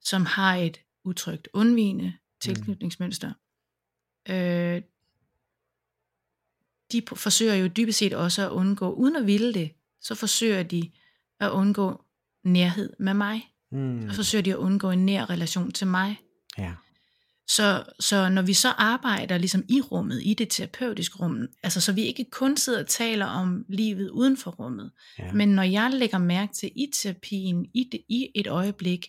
som 0.00 0.26
har 0.26 0.54
et 0.56 0.80
utrygt 1.04 1.48
undvigende 1.52 2.12
tilknytningsmønster, 2.40 3.32
øh, 4.28 4.82
de 6.92 7.02
forsøger 7.16 7.54
jo 7.54 7.66
dybest 7.66 7.98
set 7.98 8.12
også 8.12 8.46
at 8.46 8.50
undgå, 8.50 8.92
uden 8.92 9.16
at 9.16 9.26
ville 9.26 9.54
det, 9.54 9.72
så 10.00 10.14
forsøger 10.14 10.62
de 10.62 10.90
at 11.40 11.50
undgå 11.50 12.04
nærhed 12.44 12.92
med 12.98 13.14
mig. 13.14 13.54
Mm. 13.70 14.10
Så 14.10 14.16
forsøger 14.16 14.42
de 14.42 14.50
at 14.50 14.56
undgå 14.56 14.90
en 14.90 15.06
nær 15.06 15.30
relation 15.30 15.72
til 15.72 15.86
mig. 15.86 16.20
Ja. 16.58 16.74
Så, 17.50 17.84
så 18.00 18.28
når 18.28 18.42
vi 18.42 18.52
så 18.54 18.68
arbejder 18.68 19.38
ligesom 19.38 19.62
i 19.68 19.80
rummet, 19.80 20.20
i 20.24 20.34
det 20.34 20.48
terapeutiske 20.50 21.16
rum, 21.18 21.46
altså 21.62 21.80
så 21.80 21.92
vi 21.92 22.02
ikke 22.02 22.26
kun 22.32 22.56
sidder 22.56 22.80
og 22.80 22.86
taler 22.86 23.26
om 23.26 23.64
livet 23.68 24.10
uden 24.10 24.36
for 24.36 24.50
rummet, 24.50 24.90
Ja. 25.18 25.32
men 25.32 25.48
når 25.48 25.62
jeg 25.62 25.90
lægger 25.92 26.18
mærke 26.18 26.52
til 26.54 26.70
i 26.76 26.86
terapien, 26.94 27.66
i, 27.74 27.88
det, 27.92 28.00
i 28.08 28.28
et 28.34 28.46
øjeblik, 28.46 29.06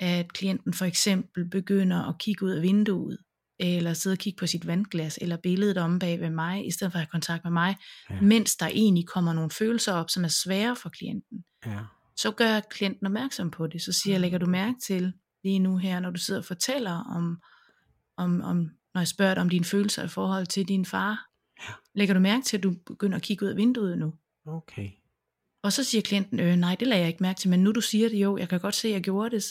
at 0.00 0.32
klienten 0.32 0.72
for 0.74 0.84
eksempel 0.84 1.44
begynder 1.50 2.08
at 2.08 2.18
kigge 2.18 2.46
ud 2.46 2.50
af 2.50 2.62
vinduet, 2.62 3.18
eller 3.60 3.92
sidde 3.92 4.14
og 4.14 4.18
kigge 4.18 4.36
på 4.38 4.46
sit 4.46 4.66
vandglas, 4.66 5.18
eller 5.22 5.36
billedet 5.36 5.76
om 5.76 5.98
bag 5.98 6.20
ved 6.20 6.30
mig, 6.30 6.66
i 6.66 6.70
stedet 6.70 6.92
for 6.92 6.96
at 6.96 7.00
have 7.00 7.10
kontakt 7.12 7.44
med 7.44 7.52
mig, 7.52 7.76
Ja. 8.10 8.20
mens 8.20 8.56
der 8.56 8.66
egentlig 8.66 9.06
kommer 9.06 9.32
nogle 9.32 9.50
følelser 9.50 9.92
op, 9.92 10.10
som 10.10 10.24
er 10.24 10.28
svære 10.28 10.76
for 10.76 10.88
klienten, 10.88 11.44
ja. 11.66 11.78
så 12.16 12.30
gør 12.30 12.46
jeg 12.48 12.62
klienten 12.70 13.06
opmærksom 13.06 13.50
på 13.50 13.66
det. 13.66 13.82
Så 13.82 13.92
siger 13.92 14.14
jeg, 14.14 14.20
lægger 14.20 14.38
du 14.38 14.46
mærke 14.46 14.76
til 14.86 15.12
lige 15.44 15.58
nu 15.58 15.76
her, 15.76 16.00
når 16.00 16.10
du 16.10 16.20
sidder 16.20 16.40
og 16.40 16.44
fortæller 16.44 16.92
om, 17.16 17.38
om, 18.18 18.40
om 18.40 18.70
når 18.94 19.00
jeg 19.00 19.08
spørger 19.08 19.34
dig 19.34 19.40
om 19.40 19.48
dine 19.48 19.64
følelser 19.64 20.04
i 20.04 20.08
forhold 20.08 20.46
til 20.46 20.68
din 20.68 20.84
far, 20.84 21.28
lægger 21.94 22.14
du 22.14 22.20
mærke 22.20 22.44
til, 22.44 22.56
at 22.56 22.62
du 22.62 22.74
begynder 22.86 23.16
at 23.16 23.22
kigge 23.22 23.44
ud 23.44 23.50
af 23.50 23.56
vinduet 23.56 23.98
nu? 23.98 24.14
Okay. 24.46 24.90
Og 25.62 25.72
så 25.72 25.84
siger 25.84 26.02
klienten, 26.02 26.40
øh, 26.40 26.56
nej, 26.56 26.74
det 26.74 26.88
lader 26.88 27.00
jeg 27.00 27.08
ikke 27.08 27.22
mærke 27.22 27.38
til, 27.38 27.50
men 27.50 27.64
nu 27.64 27.72
du 27.72 27.80
siger 27.80 28.08
det, 28.08 28.16
jo, 28.16 28.36
jeg 28.36 28.48
kan 28.48 28.60
godt 28.60 28.74
se, 28.74 28.88
at 28.88 28.94
jeg 28.94 29.02
gjorde 29.02 29.36
det. 29.36 29.44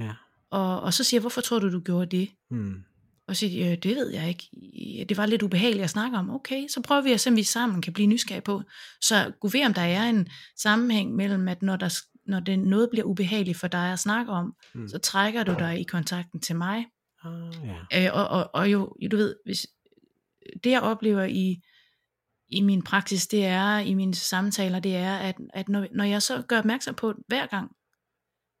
Ja. 0.00 0.12
Og, 0.50 0.80
og 0.80 0.94
så 0.94 1.04
siger 1.04 1.18
jeg, 1.18 1.22
hvorfor 1.22 1.40
tror 1.40 1.58
du, 1.58 1.72
du 1.72 1.80
gjorde 1.80 2.16
det? 2.16 2.30
Mm. 2.50 2.82
Og 3.28 3.36
så 3.36 3.40
siger 3.40 3.70
øh, 3.70 3.78
det 3.78 3.96
ved 3.96 4.10
jeg 4.10 4.28
ikke. 4.28 5.04
Det 5.08 5.16
var 5.16 5.26
lidt 5.26 5.42
ubehageligt 5.42 5.84
at 5.84 5.90
snakke 5.90 6.18
om. 6.18 6.30
Okay, 6.30 6.68
så 6.68 6.80
prøver 6.80 7.02
vi 7.02 7.12
at 7.12 7.20
se, 7.20 7.30
om 7.30 7.36
vi 7.36 7.42
sammen 7.42 7.82
kan 7.82 7.92
blive 7.92 8.06
nysgerrige 8.06 8.42
på. 8.42 8.62
Så 9.00 9.32
gå 9.40 9.48
ved, 9.48 9.66
om 9.66 9.74
der 9.74 9.82
er 9.82 10.02
en 10.02 10.28
sammenhæng 10.56 11.14
mellem, 11.14 11.48
at 11.48 11.62
når, 11.62 11.76
der, 11.76 11.98
når 12.26 12.40
det, 12.40 12.58
noget 12.58 12.90
bliver 12.90 13.04
ubehageligt 13.04 13.58
for 13.58 13.68
dig 13.68 13.92
at 13.92 13.98
snakke 13.98 14.32
om, 14.32 14.54
mm. 14.74 14.88
så 14.88 14.98
trækker 14.98 15.44
du 15.44 15.54
dig 15.58 15.80
i 15.80 15.84
kontakten 15.84 16.40
til 16.40 16.56
mig. 16.56 16.86
Ah, 17.26 17.78
ja. 17.92 18.06
Øh, 18.06 18.10
og, 18.18 18.28
og, 18.28 18.50
og 18.54 18.72
jo, 18.72 18.96
du 19.10 19.16
ved, 19.16 19.36
hvis, 19.44 19.66
det 20.64 20.70
jeg 20.70 20.80
oplever 20.82 21.24
i, 21.24 21.62
i 22.48 22.60
min 22.60 22.82
praksis, 22.82 23.26
det 23.26 23.44
er, 23.44 23.78
i 23.78 23.94
mine 23.94 24.14
samtaler, 24.14 24.80
det 24.80 24.96
er, 24.96 25.16
at, 25.16 25.36
at 25.54 25.68
når, 25.68 25.86
når 25.94 26.04
jeg 26.04 26.22
så 26.22 26.42
gør 26.42 26.58
opmærksom 26.58 26.94
på, 26.94 27.14
hver 27.28 27.46
gang 27.46 27.70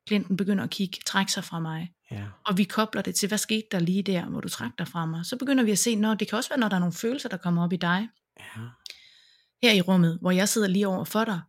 klienten 0.06 0.36
begynder 0.36 0.64
at 0.64 0.70
kigge, 0.70 0.98
trække 1.06 1.32
sig 1.32 1.44
fra 1.44 1.60
mig, 1.60 1.92
Ja. 2.10 2.24
og 2.46 2.58
vi 2.58 2.64
kobler 2.64 3.02
det 3.02 3.14
til, 3.14 3.28
hvad 3.28 3.38
skete 3.38 3.66
der 3.72 3.78
lige 3.78 4.02
der, 4.02 4.24
hvor 4.28 4.40
du 4.40 4.48
trak 4.48 4.70
dig 4.78 4.88
fra 4.88 5.06
mig, 5.06 5.26
så 5.26 5.36
begynder 5.38 5.64
vi 5.64 5.70
at 5.70 5.78
se, 5.78 5.96
når 5.96 6.14
det 6.14 6.28
kan 6.28 6.36
også 6.38 6.50
være, 6.50 6.58
når 6.60 6.68
der 6.68 6.76
er 6.76 6.80
nogle 6.80 6.92
følelser, 6.92 7.28
der 7.28 7.36
kommer 7.36 7.64
op 7.64 7.72
i 7.72 7.76
dig, 7.76 8.08
Ja. 8.40 8.60
her 9.62 9.72
i 9.72 9.80
rummet, 9.80 10.18
hvor 10.20 10.30
jeg 10.30 10.48
sidder 10.48 10.68
lige 10.68 10.88
over 10.88 11.04
for 11.04 11.24
dig, 11.24 11.40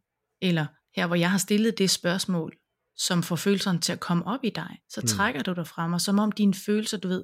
eller 0.41 0.65
her, 0.95 1.07
hvor 1.07 1.15
jeg 1.15 1.31
har 1.31 1.37
stillet 1.37 1.77
det 1.77 1.89
spørgsmål, 1.89 2.53
som 2.97 3.23
får 3.23 3.35
følelserne 3.35 3.79
til 3.79 3.93
at 3.93 3.99
komme 3.99 4.27
op 4.27 4.39
i 4.43 4.49
dig, 4.49 4.79
så 4.89 5.01
Mm. 5.01 5.07
trækker 5.07 5.43
du 5.43 5.53
dig 5.53 5.67
fra 5.67 5.87
mig, 5.87 6.01
som 6.01 6.19
om 6.19 6.31
dine 6.31 6.53
følelser, 6.53 6.97
du 6.97 7.07
ved, 7.07 7.23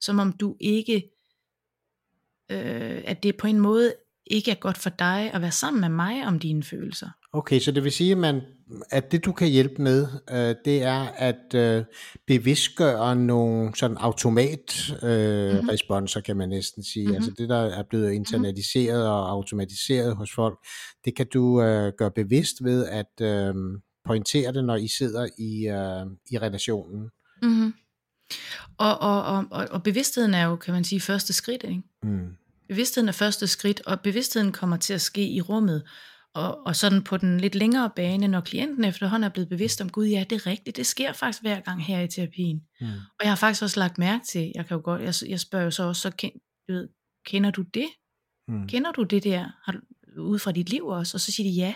som 0.00 0.18
om 0.18 0.32
du 0.32 0.56
ikke, 0.60 1.10
øh, 2.50 3.02
at 3.04 3.22
det 3.22 3.36
på 3.36 3.46
en 3.46 3.60
måde 3.60 3.94
ikke 4.26 4.50
er 4.50 4.54
godt 4.54 4.78
for 4.78 4.90
dig 4.90 5.30
at 5.34 5.40
være 5.40 5.52
sammen 5.52 5.80
med 5.80 5.88
mig 5.88 6.26
om 6.26 6.38
dine 6.38 6.62
følelser. 6.62 7.08
Okay, 7.32 7.60
så 7.60 7.72
det 7.72 7.84
vil 7.84 7.92
sige, 7.92 8.12
at, 8.12 8.18
man, 8.18 8.40
at 8.90 9.12
det 9.12 9.24
du 9.24 9.32
kan 9.32 9.48
hjælpe 9.48 9.82
med, 9.82 10.06
øh, 10.30 10.54
det 10.64 10.82
er 10.82 11.00
at 11.16 11.54
øh, 11.54 11.84
bevidstgøre 12.26 13.16
nogle 13.16 13.76
sådan 13.76 13.96
automat 13.96 14.90
øh, 15.02 15.46
Mhm. 15.48 15.54
mm-hmm. 15.54 15.68
responser, 15.68 16.20
kan 16.20 16.36
man 16.36 16.48
næsten 16.48 16.84
sige. 16.84 17.06
Mhm. 17.06 17.14
Altså 17.14 17.30
det, 17.38 17.48
der 17.48 17.56
er 17.56 17.82
blevet 17.82 18.12
internaliseret 18.12 19.08
og 19.08 19.30
automatiseret 19.30 20.16
hos 20.16 20.30
folk, 20.34 20.58
det 21.04 21.16
kan 21.16 21.26
du 21.34 21.62
øh, 21.62 21.92
gøre 21.98 22.10
bevidst 22.10 22.64
ved 22.64 22.86
at 22.86 23.20
øh, 23.20 23.54
pointere 24.04 24.52
det, 24.52 24.64
når 24.64 24.76
I 24.76 24.88
sidder 24.88 25.28
i, 25.38 25.66
øh, 25.68 26.16
i 26.30 26.38
relationen. 26.38 27.10
Mm-hmm. 27.42 27.74
Og, 28.78 28.98
og, 28.98 29.22
og, 29.22 29.44
og, 29.50 29.66
og 29.70 29.82
bevidstheden 29.82 30.34
er 30.34 30.44
jo, 30.44 30.56
kan 30.56 30.74
man 30.74 30.84
sige, 30.84 31.00
første 31.00 31.32
skridt, 31.32 31.62
ikke? 31.62 31.82
Mm. 32.02 32.36
Bevidstheden 32.68 33.08
er 33.08 33.12
første 33.12 33.46
skridt, 33.46 33.82
og 33.86 34.00
bevidstheden 34.00 34.52
kommer 34.52 34.76
til 34.76 34.94
at 34.94 35.00
ske 35.00 35.28
i 35.28 35.40
rummet. 35.40 35.82
Og, 36.34 36.66
og 36.66 36.76
sådan 36.76 37.02
på 37.02 37.16
den 37.16 37.40
lidt 37.40 37.54
længere 37.54 37.90
bane, 37.96 38.28
når 38.28 38.40
klienten 38.40 38.84
efterhånden 38.84 39.24
er 39.24 39.28
blevet 39.28 39.48
bevidst 39.48 39.80
om, 39.80 39.90
gud 39.90 40.06
ja, 40.06 40.24
det 40.30 40.36
er 40.36 40.46
rigtigt, 40.46 40.76
det 40.76 40.86
sker 40.86 41.12
faktisk 41.12 41.42
hver 41.42 41.60
gang 41.60 41.84
her 41.84 42.00
i 42.00 42.08
terapien. 42.08 42.62
Mm. 42.80 42.86
Og 42.86 43.22
jeg 43.22 43.30
har 43.30 43.36
faktisk 43.36 43.62
også 43.62 43.80
lagt 43.80 43.98
mærke 43.98 44.24
til, 44.24 44.52
jeg 44.54 44.66
kan 44.66 44.76
jo 44.76 44.80
godt, 44.84 45.02
jeg, 45.02 45.30
jeg 45.30 45.40
spørger 45.40 45.64
jo 45.64 45.70
så 45.70 45.82
også, 45.82 46.02
så 46.02 46.10
ken, 46.10 46.32
du 46.68 46.72
ved, 46.72 46.88
kender 47.26 47.50
du 47.50 47.62
det? 47.62 47.86
Mm. 48.48 48.68
Kender 48.68 48.92
du 48.92 49.02
det 49.02 49.24
der, 49.24 49.48
har 49.64 49.80
ud 50.18 50.38
fra 50.38 50.52
dit 50.52 50.70
liv 50.70 50.86
også? 50.86 51.16
Og 51.16 51.20
så 51.20 51.32
siger 51.32 51.50
de 51.50 51.56
ja, 51.56 51.74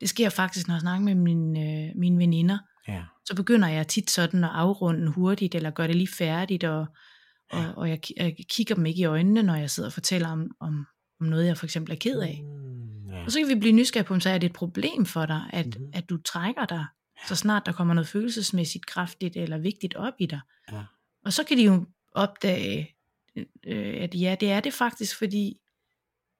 det 0.00 0.08
sker 0.08 0.28
faktisk, 0.28 0.68
når 0.68 0.74
jeg 0.74 0.80
snakker 0.80 1.04
med 1.04 1.14
mine, 1.14 1.60
øh, 1.60 1.92
mine 1.96 2.18
veninder. 2.18 2.58
Ja. 2.88 3.02
Så 3.24 3.36
begynder 3.36 3.68
jeg 3.68 3.88
tit 3.88 4.10
sådan 4.10 4.44
at 4.44 4.50
afrunde 4.52 5.12
hurtigt, 5.12 5.54
eller 5.54 5.70
gøre 5.70 5.88
det 5.88 5.96
lige 5.96 6.08
færdigt, 6.18 6.64
og, 6.64 6.86
og, 7.50 7.64
og 7.76 7.88
jeg, 7.88 8.00
jeg 8.16 8.36
kigger 8.50 8.74
dem 8.74 8.86
ikke 8.86 9.00
i 9.00 9.04
øjnene, 9.04 9.42
når 9.42 9.54
jeg 9.54 9.70
sidder 9.70 9.88
og 9.88 9.92
fortæller 9.92 10.28
om, 10.28 10.50
om, 10.60 10.86
om 11.20 11.26
noget, 11.26 11.46
jeg 11.46 11.56
for 11.56 11.66
eksempel 11.66 11.92
er 11.92 11.98
ked 11.98 12.20
af. 12.20 12.42
Mm, 12.42 13.12
ja. 13.12 13.24
Og 13.24 13.32
så 13.32 13.38
kan 13.38 13.48
vi 13.48 13.60
blive 13.60 13.72
nysgerrige 13.72 14.06
på, 14.06 14.14
om 14.14 14.20
så 14.20 14.30
er 14.30 14.38
det 14.38 14.46
et 14.46 14.52
problem 14.52 15.06
for 15.06 15.26
dig, 15.26 15.42
at, 15.52 15.66
mm-hmm. 15.66 15.90
at 15.94 16.10
du 16.10 16.16
trækker 16.22 16.64
dig, 16.64 16.86
så 17.28 17.36
snart 17.36 17.66
der 17.66 17.72
kommer 17.72 17.94
noget 17.94 18.08
følelsesmæssigt 18.08 18.86
kraftigt 18.86 19.36
eller 19.36 19.58
vigtigt 19.58 19.94
op 19.94 20.14
i 20.18 20.26
dig. 20.26 20.40
Ja. 20.72 20.82
Og 21.24 21.32
så 21.32 21.44
kan 21.44 21.56
de 21.56 21.64
jo 21.64 21.86
opdage, 22.12 22.96
øh, 23.66 24.02
at 24.02 24.14
ja, 24.14 24.36
det 24.40 24.50
er 24.50 24.60
det 24.60 24.72
faktisk, 24.72 25.18
fordi 25.18 25.60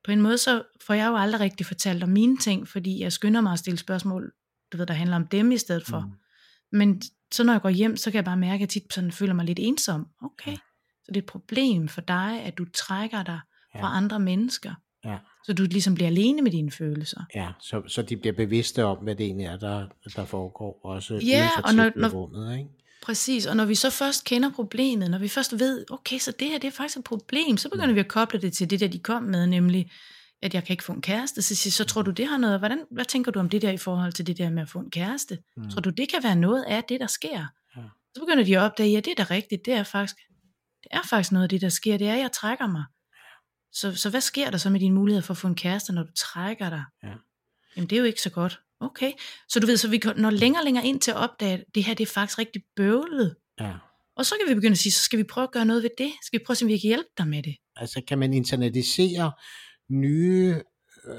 på 0.05 0.13
en 0.13 0.21
måde 0.21 0.39
så 0.39 0.63
får 0.87 0.95
jeg 0.95 1.09
jo 1.09 1.17
aldrig 1.17 1.41
rigtig 1.41 1.67
fortalt 1.67 2.03
om 2.03 2.09
mine 2.09 2.37
ting, 2.39 2.69
fordi 2.69 3.01
jeg 3.03 3.13
skynder 3.13 3.41
mig 3.41 3.53
at 3.53 3.59
stille 3.59 3.79
spørgsmål, 3.79 4.33
du 4.73 4.77
ved, 4.77 4.87
der 4.87 4.95
handler 4.95 5.17
om 5.17 5.27
dem 5.27 5.53
i 5.53 5.57
stedet 5.59 5.87
for. 5.87 6.01
Mm. 6.01 6.13
Men 6.79 7.03
så 7.33 7.45
når 7.45 7.53
jeg 7.53 7.63
går 7.63 7.69
hjem, 7.69 7.97
så 7.97 8.11
kan 8.11 8.17
jeg 8.17 8.25
bare 8.25 8.37
mærke, 8.37 8.55
at 8.55 8.61
jeg 8.61 8.69
tit 8.69 8.93
sådan 8.95 9.13
føler 9.13 9.35
mig 9.35 9.45
lidt 9.45 9.59
ensom. 9.63 10.07
Okay, 10.23 10.51
Ja. 10.51 10.57
så 11.05 11.09
det 11.09 11.17
er 11.17 11.21
et 11.21 11.27
problem 11.27 11.89
for 11.89 12.01
dig, 12.01 12.43
at 12.45 12.59
du 12.59 12.65
trækker 12.75 13.23
dig 13.23 13.41
Ja. 13.75 13.83
fra 13.83 13.97
andre 13.97 14.21
mennesker. 14.21 14.75
Ja. 15.05 15.19
Så 15.45 15.53
du 15.53 15.63
ligesom 15.63 15.95
bliver 15.95 16.09
alene 16.09 16.43
med 16.43 16.51
dine 16.53 16.71
følelser. 16.71 17.21
Ja, 17.35 17.49
så, 17.61 17.83
så 17.87 18.03
de 18.03 18.17
bliver 18.17 18.33
bevidste 18.35 18.85
om, 18.85 18.99
hvad 18.99 19.17
det 19.17 19.27
egentlig 19.27 19.47
er, 19.47 19.57
der, 19.57 19.87
der 20.17 20.25
foregår, 20.25 20.81
også 20.85 21.15
Ja, 21.15 21.19
uden 21.19 21.49
for 21.57 21.63
og 21.63 21.75
når- 21.75 21.93
når- 21.97 22.09
rummet, 22.09 22.59
ikke? 22.59 22.71
Præcis, 23.03 23.47
og 23.47 23.57
når 23.57 23.65
vi 23.65 23.75
så 23.75 23.91
først 23.91 24.25
kender 24.25 24.51
problemet, 24.51 25.11
når 25.11 25.19
vi 25.19 25.29
først 25.29 25.59
ved, 25.59 25.85
okay, 25.91 26.19
så 26.19 26.33
det 26.33 26.49
her 26.49 26.59
det 26.59 26.69
er 26.69 26.73
faktisk 26.73 26.99
et 26.99 27.05
problem, 27.05 27.57
så 27.57 27.69
begynder 27.69 27.95
vi 27.95 28.01
at 28.01 28.09
koble 28.09 28.41
det 28.41 28.53
til 28.53 28.71
det 28.71 28.81
der, 28.81 28.89
de 28.89 28.99
kom 28.99 29.23
med, 29.23 29.47
nemlig, 29.47 29.91
at 30.43 30.55
jeg 30.55 30.65
kan 30.65 30.75
ikke 30.75 30.85
få 30.85 30.93
en 30.93 31.03
kæreste. 31.03 31.43
Så, 31.43 31.55
siger, 31.55 31.73
så 31.73 31.85
tror 31.85 32.03
du, 32.03 32.11
det 32.11 32.27
har 32.27 32.37
noget, 32.37 32.59
hvordan, 32.59 32.85
hvad 32.91 33.05
tænker 33.05 33.33
du 33.33 33.41
om 33.41 33.49
det 33.49 33.63
der 33.63 33.71
i 33.71 33.77
forhold 33.77 34.13
til 34.13 34.27
det 34.27 34.39
der 34.39 34.51
med 34.51 34.63
at 34.63 34.69
få 34.69 34.79
en 34.79 34.91
kæreste? 34.91 35.39
Mm. 35.57 35.63
Mm. 35.63 35.71
Tror 35.71 35.81
du, 35.81 35.91
det 35.91 36.09
kan 36.09 36.23
være 36.23 36.37
noget 36.37 36.65
af 36.65 36.85
det, 36.85 37.01
der 37.01 37.07
sker? 37.07 37.47
Ja. 37.77 37.83
Så 38.15 38.21
begynder 38.21 38.45
de 38.45 38.59
at 38.59 38.63
opdage, 38.63 38.91
ja, 38.91 39.01
det 39.01 39.11
er 39.19 39.25
da 39.25 39.35
rigtigt, 39.35 39.65
det 39.65 39.75
er 39.75 39.83
faktisk, 39.83 40.17
det 40.83 40.89
er 40.91 41.03
faktisk 41.11 41.33
noget 41.33 41.43
af 41.43 41.49
det, 41.49 41.61
der 41.61 41.69
sker, 41.69 41.97
det 41.97 42.09
er, 42.09 42.13
at 42.13 42.21
jeg 42.21 42.33
trækker 42.33 42.67
mig. 42.67 42.85
Så, 43.73 43.97
så 43.97 44.11
hvad 44.11 44.21
sker 44.21 44.51
der 44.51 44.59
så 44.59 44.71
med 44.71 44.81
dine 44.81 44.95
muligheder 44.95 45.27
for 45.27 45.35
at 45.35 45.39
få 45.39 45.47
en 45.47 45.55
kæreste, 45.55 45.93
når 45.93 46.03
du 46.03 46.13
trækker 46.17 46.71
dig? 46.71 46.85
Ja. 47.03 47.15
Jamen, 47.77 47.91
det 47.91 47.97
er 47.97 48.01
jo 48.01 48.07
ikke 48.07 48.23
så 48.23 48.31
godt. 48.31 48.61
Okay, 48.81 49.13
så 49.49 49.61
du 49.61 49.67
ved, 49.67 49.77
så 49.77 49.89
vi 49.91 50.01
når 50.17 50.31
længere 50.31 50.61
og 50.61 50.65
længere 50.65 50.87
ind 50.87 51.01
til 51.01 51.11
at 51.11 51.17
opdage, 51.17 51.53
at 51.53 51.65
det 51.75 51.85
her, 51.85 51.95
det 51.95 52.09
er 52.09 52.13
faktisk 52.13 52.39
rigtig 52.39 52.63
bøvlet. 52.77 53.37
Ja. 53.61 53.75
Og 54.17 54.27
så 54.27 54.35
kan 54.41 54.49
vi 54.51 54.55
begynde 54.55 54.73
at 54.73 54.79
sige, 54.79 54.93
så 54.93 55.03
skal 55.03 55.19
vi 55.19 55.25
prøve 55.25 55.43
at 55.43 55.51
gøre 55.53 55.65
noget 55.65 55.83
ved 55.83 55.91
det. 55.99 56.13
Skal 56.23 56.41
vi 56.41 56.45
prøve 56.47 56.53
at 56.55 56.59
se, 56.59 56.65
om 56.65 56.69
vi 56.69 56.79
kan 56.79 56.89
hjælpe 56.89 57.09
dig 57.19 57.29
med 57.29 57.43
det? 57.43 57.57
Altså 57.77 58.03
kan 58.09 58.19
man 58.19 58.33
internalisere 58.33 59.33
nye 59.91 60.55
øh, 61.07 61.15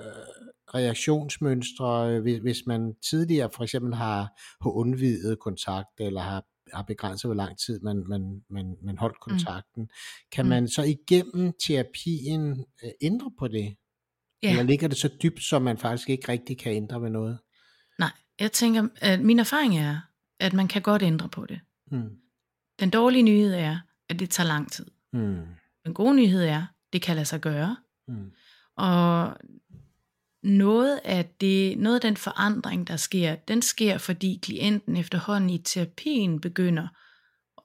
reaktionsmønstre, 0.75 2.09
øh, 2.15 2.21
hvis, 2.21 2.37
hvis 2.37 2.65
man 2.67 2.93
tidligere 3.09 3.49
for 3.55 3.63
eksempel 3.63 3.93
har, 3.93 4.19
har 4.63 4.69
undvidet 4.69 5.39
kontakt, 5.39 5.99
eller 5.99 6.21
har 6.21 6.43
har 6.73 6.83
begrænset, 6.83 7.27
hvor 7.27 7.35
lang 7.35 7.57
tid 7.59 7.79
man, 7.79 8.03
man, 8.07 8.41
man, 8.49 8.75
man 8.83 8.97
holdt 8.97 9.15
Mm. 9.27 9.31
kontakten. 9.31 9.89
Kan 10.31 10.45
Mm. 10.45 10.49
man 10.49 10.67
så 10.67 10.83
igennem 10.83 11.53
terapien 11.67 12.65
øh, 12.83 12.89
ændre 13.01 13.31
på 13.39 13.47
det? 13.47 13.75
Ja. 14.43 14.49
Eller 14.49 14.63
ligger 14.63 14.87
det 14.87 14.97
så 14.97 15.09
dybt, 15.23 15.43
så 15.43 15.59
man 15.59 15.77
faktisk 15.77 16.09
ikke 16.09 16.31
rigtig 16.31 16.57
kan 16.57 16.73
ændre 16.73 17.01
ved 17.01 17.09
noget? 17.09 17.39
Jeg 18.39 18.51
tænker, 18.51 18.87
at 18.95 19.21
min 19.21 19.39
erfaring 19.39 19.77
er, 19.77 19.99
at 20.39 20.53
man 20.53 20.67
kan 20.67 20.81
godt 20.81 21.01
ændre 21.01 21.29
på 21.29 21.45
det. 21.45 21.59
Mm. 21.91 22.09
Den 22.79 22.89
dårlige 22.89 23.23
nyhed 23.23 23.53
er, 23.53 23.79
at 24.09 24.19
det 24.19 24.29
tager 24.29 24.47
lang 24.47 24.71
tid. 24.71 24.85
Mm. 25.13 25.45
Den 25.85 25.93
gode 25.93 26.15
nyhed 26.15 26.43
er, 26.43 26.65
det 26.93 27.01
kan 27.01 27.15
lade 27.15 27.25
sig 27.25 27.41
gøre. 27.41 27.77
Mm. 28.07 28.31
Og 28.75 29.37
noget 30.43 30.99
af, 31.03 31.25
det, 31.41 31.77
noget 31.77 31.95
af 31.95 32.01
den 32.01 32.17
forandring, 32.17 32.87
der 32.87 32.95
sker, 32.95 33.35
den 33.35 33.61
sker, 33.61 33.97
fordi 33.97 34.39
klienten 34.43 34.97
efterhånden 34.97 35.49
i 35.49 35.57
terapien 35.57 36.41
begynder, 36.41 36.87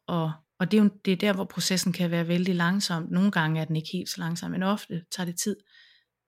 og, 0.07 0.33
og 0.59 0.71
det 0.71 0.79
er 0.79 0.83
jo 0.83 0.91
det 1.05 1.13
er 1.13 1.17
der, 1.17 1.33
hvor 1.33 1.45
processen 1.45 1.93
kan 1.93 2.11
være 2.11 2.29
vældig 2.29 2.55
langsom. 2.55 3.07
Nogle 3.11 3.31
gange 3.31 3.61
er 3.61 3.65
den 3.65 3.77
ikke 3.77 3.89
helt 3.93 4.09
så 4.09 4.21
langsom, 4.21 4.51
men 4.51 4.63
ofte 4.63 5.05
tager 5.11 5.25
det 5.25 5.37
tid, 5.37 5.57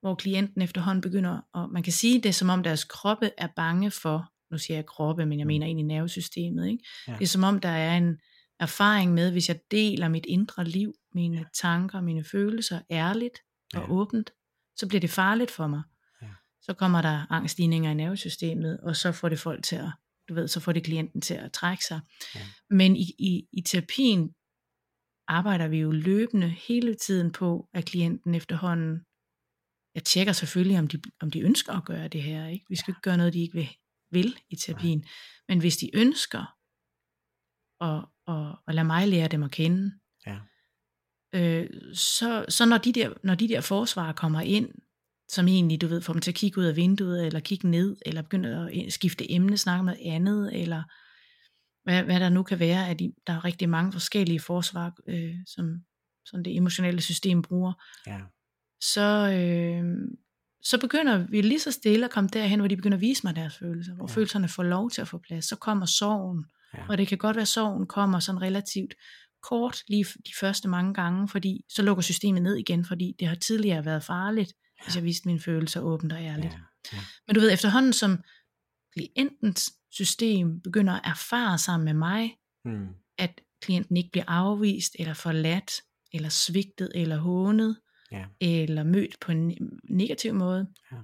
hvor 0.01 0.15
klienten 0.15 0.63
efterhånden 0.63 1.01
begynder, 1.01 1.41
og 1.53 1.71
man 1.71 1.83
kan 1.83 1.93
sige 1.93 2.23
det, 2.23 2.29
er, 2.29 2.33
som 2.33 2.49
om 2.49 2.63
deres 2.63 2.85
kroppe 2.85 3.31
er 3.39 3.49
bange 3.57 3.91
for, 3.91 4.33
nu 4.51 4.59
siger 4.59 4.77
jeg 4.77 4.87
kroppe, 4.87 5.27
men 5.27 5.39
jeg 5.39 5.47
mener 5.47 5.67
egentlig 5.67 5.87
nervesystemet, 5.87 6.69
ikke? 6.69 6.85
Ja. 7.09 7.13
Det 7.13 7.23
er 7.23 7.27
som 7.27 7.45
om, 7.45 7.61
der 7.61 7.69
er 7.69 7.97
en 7.97 8.19
erfaring 8.61 9.15
med, 9.15 9.33
hvis 9.33 9.49
jeg 9.49 9.61
deler 9.71 10.09
mit 10.09 10.27
indre 10.29 10.65
liv, 10.65 10.95
mine 11.15 11.45
tanker, 11.63 12.01
mine 12.01 12.25
følelser 12.25 12.81
ærligt 12.91 13.39
og 13.75 13.81
Ja. 13.83 13.91
åbent, 13.91 14.31
så 14.77 14.89
bliver 14.89 15.01
det 15.01 15.11
farligt 15.11 15.51
for 15.51 15.67
mig. 15.67 15.83
Ja. 16.23 16.29
Så 16.63 16.75
kommer 16.75 17.03
der 17.03 17.33
angststigninger 17.33 17.91
i 17.91 17.95
nervesystemet, 17.95 18.81
og 18.81 18.97
så 18.97 19.13
får 19.13 19.29
det 19.29 19.39
folk 19.39 19.65
til 19.65 19.77
at, 19.77 19.91
du 20.29 20.35
ved, 20.35 20.49
så 20.49 20.61
får 20.61 20.73
det 20.73 20.85
klienten 20.85 21.21
til 21.21 21.35
at 21.35 21.53
trække 21.53 21.85
sig. 21.85 22.01
Ja. 22.35 22.41
Men 22.71 22.97
i, 22.97 23.05
i, 23.19 23.47
i 23.53 23.61
terapien 23.63 24.31
arbejder 25.29 25.69
vi 25.69 25.79
jo 25.79 25.91
løbende 25.91 26.49
hele 26.49 26.95
tiden 26.95 27.33
på, 27.33 27.69
at 27.75 27.85
klienten 27.85 28.35
efterhånden, 28.35 29.01
jeg 29.95 30.05
tjekker 30.05 30.33
selvfølgelig, 30.33 30.79
om 30.79 30.89
de, 30.89 31.01
om 31.21 31.31
de 31.31 31.41
ønsker 31.41 31.73
at 31.73 31.85
gøre 31.85 32.09
det 32.09 32.23
her. 32.23 32.47
Ikke? 32.47 32.65
Vi 32.69 32.77
skal 32.77 32.91
ikke 32.93 33.01
gøre 33.01 33.17
noget, 33.17 33.33
de 33.33 33.41
ikke 33.41 33.55
vil, 33.55 33.69
vil 34.11 34.37
i 34.51 34.57
terapien. 34.57 35.05
Men 35.49 35.61
hvis 35.61 35.77
de 35.77 35.91
ønsker 35.97 36.55
at, 37.81 38.05
at, 38.29 38.59
at 38.69 38.75
lade 38.75 38.87
mig 38.87 39.09
lære 39.09 39.29
dem 39.29 39.43
at 39.43 39.51
kende, 39.51 39.93
Ja. 40.27 40.39
øh, 41.35 41.71
så, 41.95 42.45
så 42.49 42.67
når, 42.67 42.79
de 42.79 42.93
der, 42.93 43.13
når 43.25 43.35
de 43.35 43.49
der 43.49 43.61
forsvarer 43.61 44.13
kommer 44.13 44.41
ind, 44.41 44.69
som 45.29 45.49
egentlig, 45.49 45.81
du 45.81 45.87
ved, 45.87 46.01
får 46.01 46.13
dem 46.13 46.23
til 46.23 46.31
at 46.31 46.35
kigge 46.35 46.61
ud 46.61 46.65
af 46.65 46.77
vinduet, 46.77 47.27
eller 47.27 47.41
kigge 47.41 47.69
ned, 47.71 47.97
eller 48.07 48.23
begynde 48.23 48.71
at 48.87 48.93
skifte 48.93 49.33
emne, 49.33 49.59
snakke 49.59 49.79
om 49.79 49.85
noget 49.85 50.01
andet, 50.05 50.63
eller 50.63 50.83
hvad, 51.85 52.03
hvad 52.03 52.21
der 52.21 52.29
nu 52.29 52.43
kan 52.43 52.59
være, 52.59 52.89
at 52.89 52.99
de, 52.99 53.13
der 53.27 53.33
er 53.33 53.45
rigtig 53.45 53.69
mange 53.69 53.93
forskellige 53.93 54.41
forsvar, 54.41 54.97
øh, 55.09 55.35
som, 55.47 55.85
som 56.25 56.45
det 56.45 56.57
emotionelle 56.57 57.01
system 57.01 57.43
bruger, 57.43 57.73
Ja. 58.07 58.21
så, 58.83 59.31
øh, 59.33 59.85
så 60.71 60.79
begynder 60.79 61.27
vi 61.31 61.41
lige 61.43 61.61
så 61.61 61.71
stille 61.73 62.05
at 62.05 62.11
komme 62.11 62.31
derhen, 62.33 62.59
hvor 62.61 62.69
de 62.69 62.77
begynder 62.77 62.97
at 62.97 63.01
vise 63.01 63.21
mig 63.25 63.37
deres 63.37 63.57
følelser, 63.59 63.95
hvor 63.95 64.07
Ja. 64.11 64.15
følelserne 64.15 64.49
får 64.49 64.63
lov 64.63 64.91
til 64.91 65.01
at 65.01 65.09
få 65.09 65.19
plads. 65.19 65.45
Så 65.49 65.57
kommer 65.57 65.87
sorgen, 65.87 66.45
Ja. 66.75 66.79
og 66.89 66.99
det 66.99 67.09
kan 67.09 67.19
godt 67.19 67.37
være, 67.37 67.43
at 67.43 67.49
sorgen 67.49 67.87
kommer 67.87 68.19
sådan 68.21 68.43
relativt 68.43 68.95
kort 69.43 69.83
lige 69.89 70.05
de 70.05 70.33
første 70.41 70.69
mange 70.69 70.95
gange, 70.95 71.29
fordi 71.29 71.65
så 71.69 71.83
lukker 71.83 72.03
systemet 72.03 72.43
ned 72.43 72.57
igen, 72.57 72.85
fordi 72.85 73.15
det 73.19 73.29
har 73.29 73.35
tidligere 73.35 73.85
været 73.85 74.05
farligt, 74.05 74.53
ja. 74.81 74.85
hvis 74.85 74.97
jeg 74.97 75.05
viste 75.05 75.29
mine 75.29 75.41
følelser 75.41 75.81
åbent 75.81 76.13
og 76.13 76.19
ærligt. 76.23 76.53
Ja. 76.53 76.59
Ja. 76.93 76.99
Men 77.27 77.35
du 77.35 77.41
ved, 77.41 77.53
efterhånden 77.53 77.93
som 77.93 78.19
klientens 78.93 79.73
system 79.93 80.61
begynder 80.61 80.93
at 80.93 81.01
erfare 81.05 81.59
sammen 81.59 81.85
med 81.85 81.95
mig, 81.95 82.37
Mm. 82.65 82.87
at 83.19 83.41
klienten 83.63 83.97
ikke 83.97 84.11
bliver 84.13 84.25
afvist, 84.29 84.97
eller 84.99 85.15
forladt, 85.15 85.71
eller 86.13 86.29
svigtet, 86.29 86.91
eller 86.95 87.17
hånet, 87.17 87.77
Ja. 88.19 88.25
eller 88.41 88.83
mødt 88.85 89.17
på 89.21 89.33
en 89.33 89.51
ne- 89.51 89.79
negativ 89.91 90.35
måde, 90.35 90.67
Ja. 90.93 90.97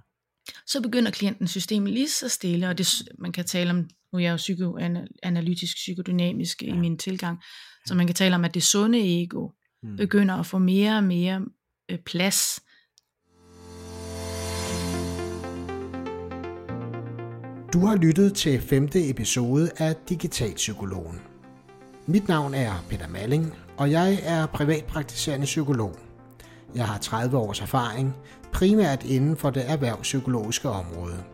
så 0.66 0.80
begynder 0.82 1.10
klientens 1.10 1.50
system 1.50 1.84
lige 1.84 2.08
så 2.08 2.28
stille, 2.28 2.68
og 2.68 2.78
det, 2.78 2.88
man 3.18 3.32
kan 3.32 3.44
tale 3.44 3.70
om, 3.70 3.76
nu 4.12 4.18
er 4.18 4.22
jeg 4.22 4.30
jo 4.32 4.36
psykoanalytisk, 4.36 5.76
psykodynamisk 5.76 6.62
ja. 6.62 6.66
Ja. 6.68 6.74
i 6.74 6.78
min 6.78 6.98
tilgang, 6.98 7.38
så 7.86 7.94
man 7.94 8.06
kan 8.06 8.14
tale 8.16 8.34
om, 8.34 8.44
at 8.44 8.54
det 8.54 8.62
sunde 8.62 9.22
ego 9.22 9.48
Mm. 9.84 9.96
begynder 9.96 10.34
at 10.34 10.46
få 10.46 10.58
mere 10.58 10.96
og 10.96 11.04
mere 11.04 11.44
øh, 11.90 11.98
plads. 11.98 12.60
Du 17.72 17.86
har 17.86 17.96
lyttet 17.96 18.34
til 18.34 18.60
femte 18.60 19.10
episode 19.10 19.70
af 19.76 19.94
Digitalpsykologen. 20.08 21.20
Mit 22.06 22.28
navn 22.28 22.54
er 22.54 22.84
Peter 22.90 23.08
Malling, 23.08 23.54
og 23.76 23.90
jeg 23.90 24.18
er 24.22 24.46
privatpraktiserende 24.46 25.44
psykolog. 25.44 25.98
Jeg 26.74 26.86
har 26.86 26.98
30 26.98 27.36
års 27.36 27.60
erfaring, 27.60 28.16
primært 28.52 29.04
inden 29.04 29.36
for 29.36 29.50
det 29.50 29.70
erhvervspsykologiske 29.70 30.68
område. 30.68 31.24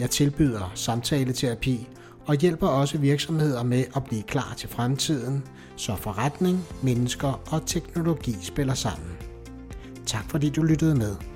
Jeg 0.00 0.10
tilbyder 0.10 0.72
samtaleterapi 0.74 1.88
og 2.26 2.34
hjælper 2.34 2.68
også 2.68 2.98
virksomheder 2.98 3.62
med 3.62 3.84
at 3.96 4.04
blive 4.04 4.22
klar 4.22 4.54
til 4.56 4.68
fremtiden, 4.68 5.44
så 5.76 5.96
forretning, 5.96 6.64
mennesker 6.82 7.40
og 7.50 7.66
teknologi 7.66 8.36
spiller 8.42 8.74
sammen. 8.74 9.16
Tak 10.06 10.30
fordi 10.30 10.50
du 10.50 10.62
lyttede 10.62 10.94
med. 10.94 11.33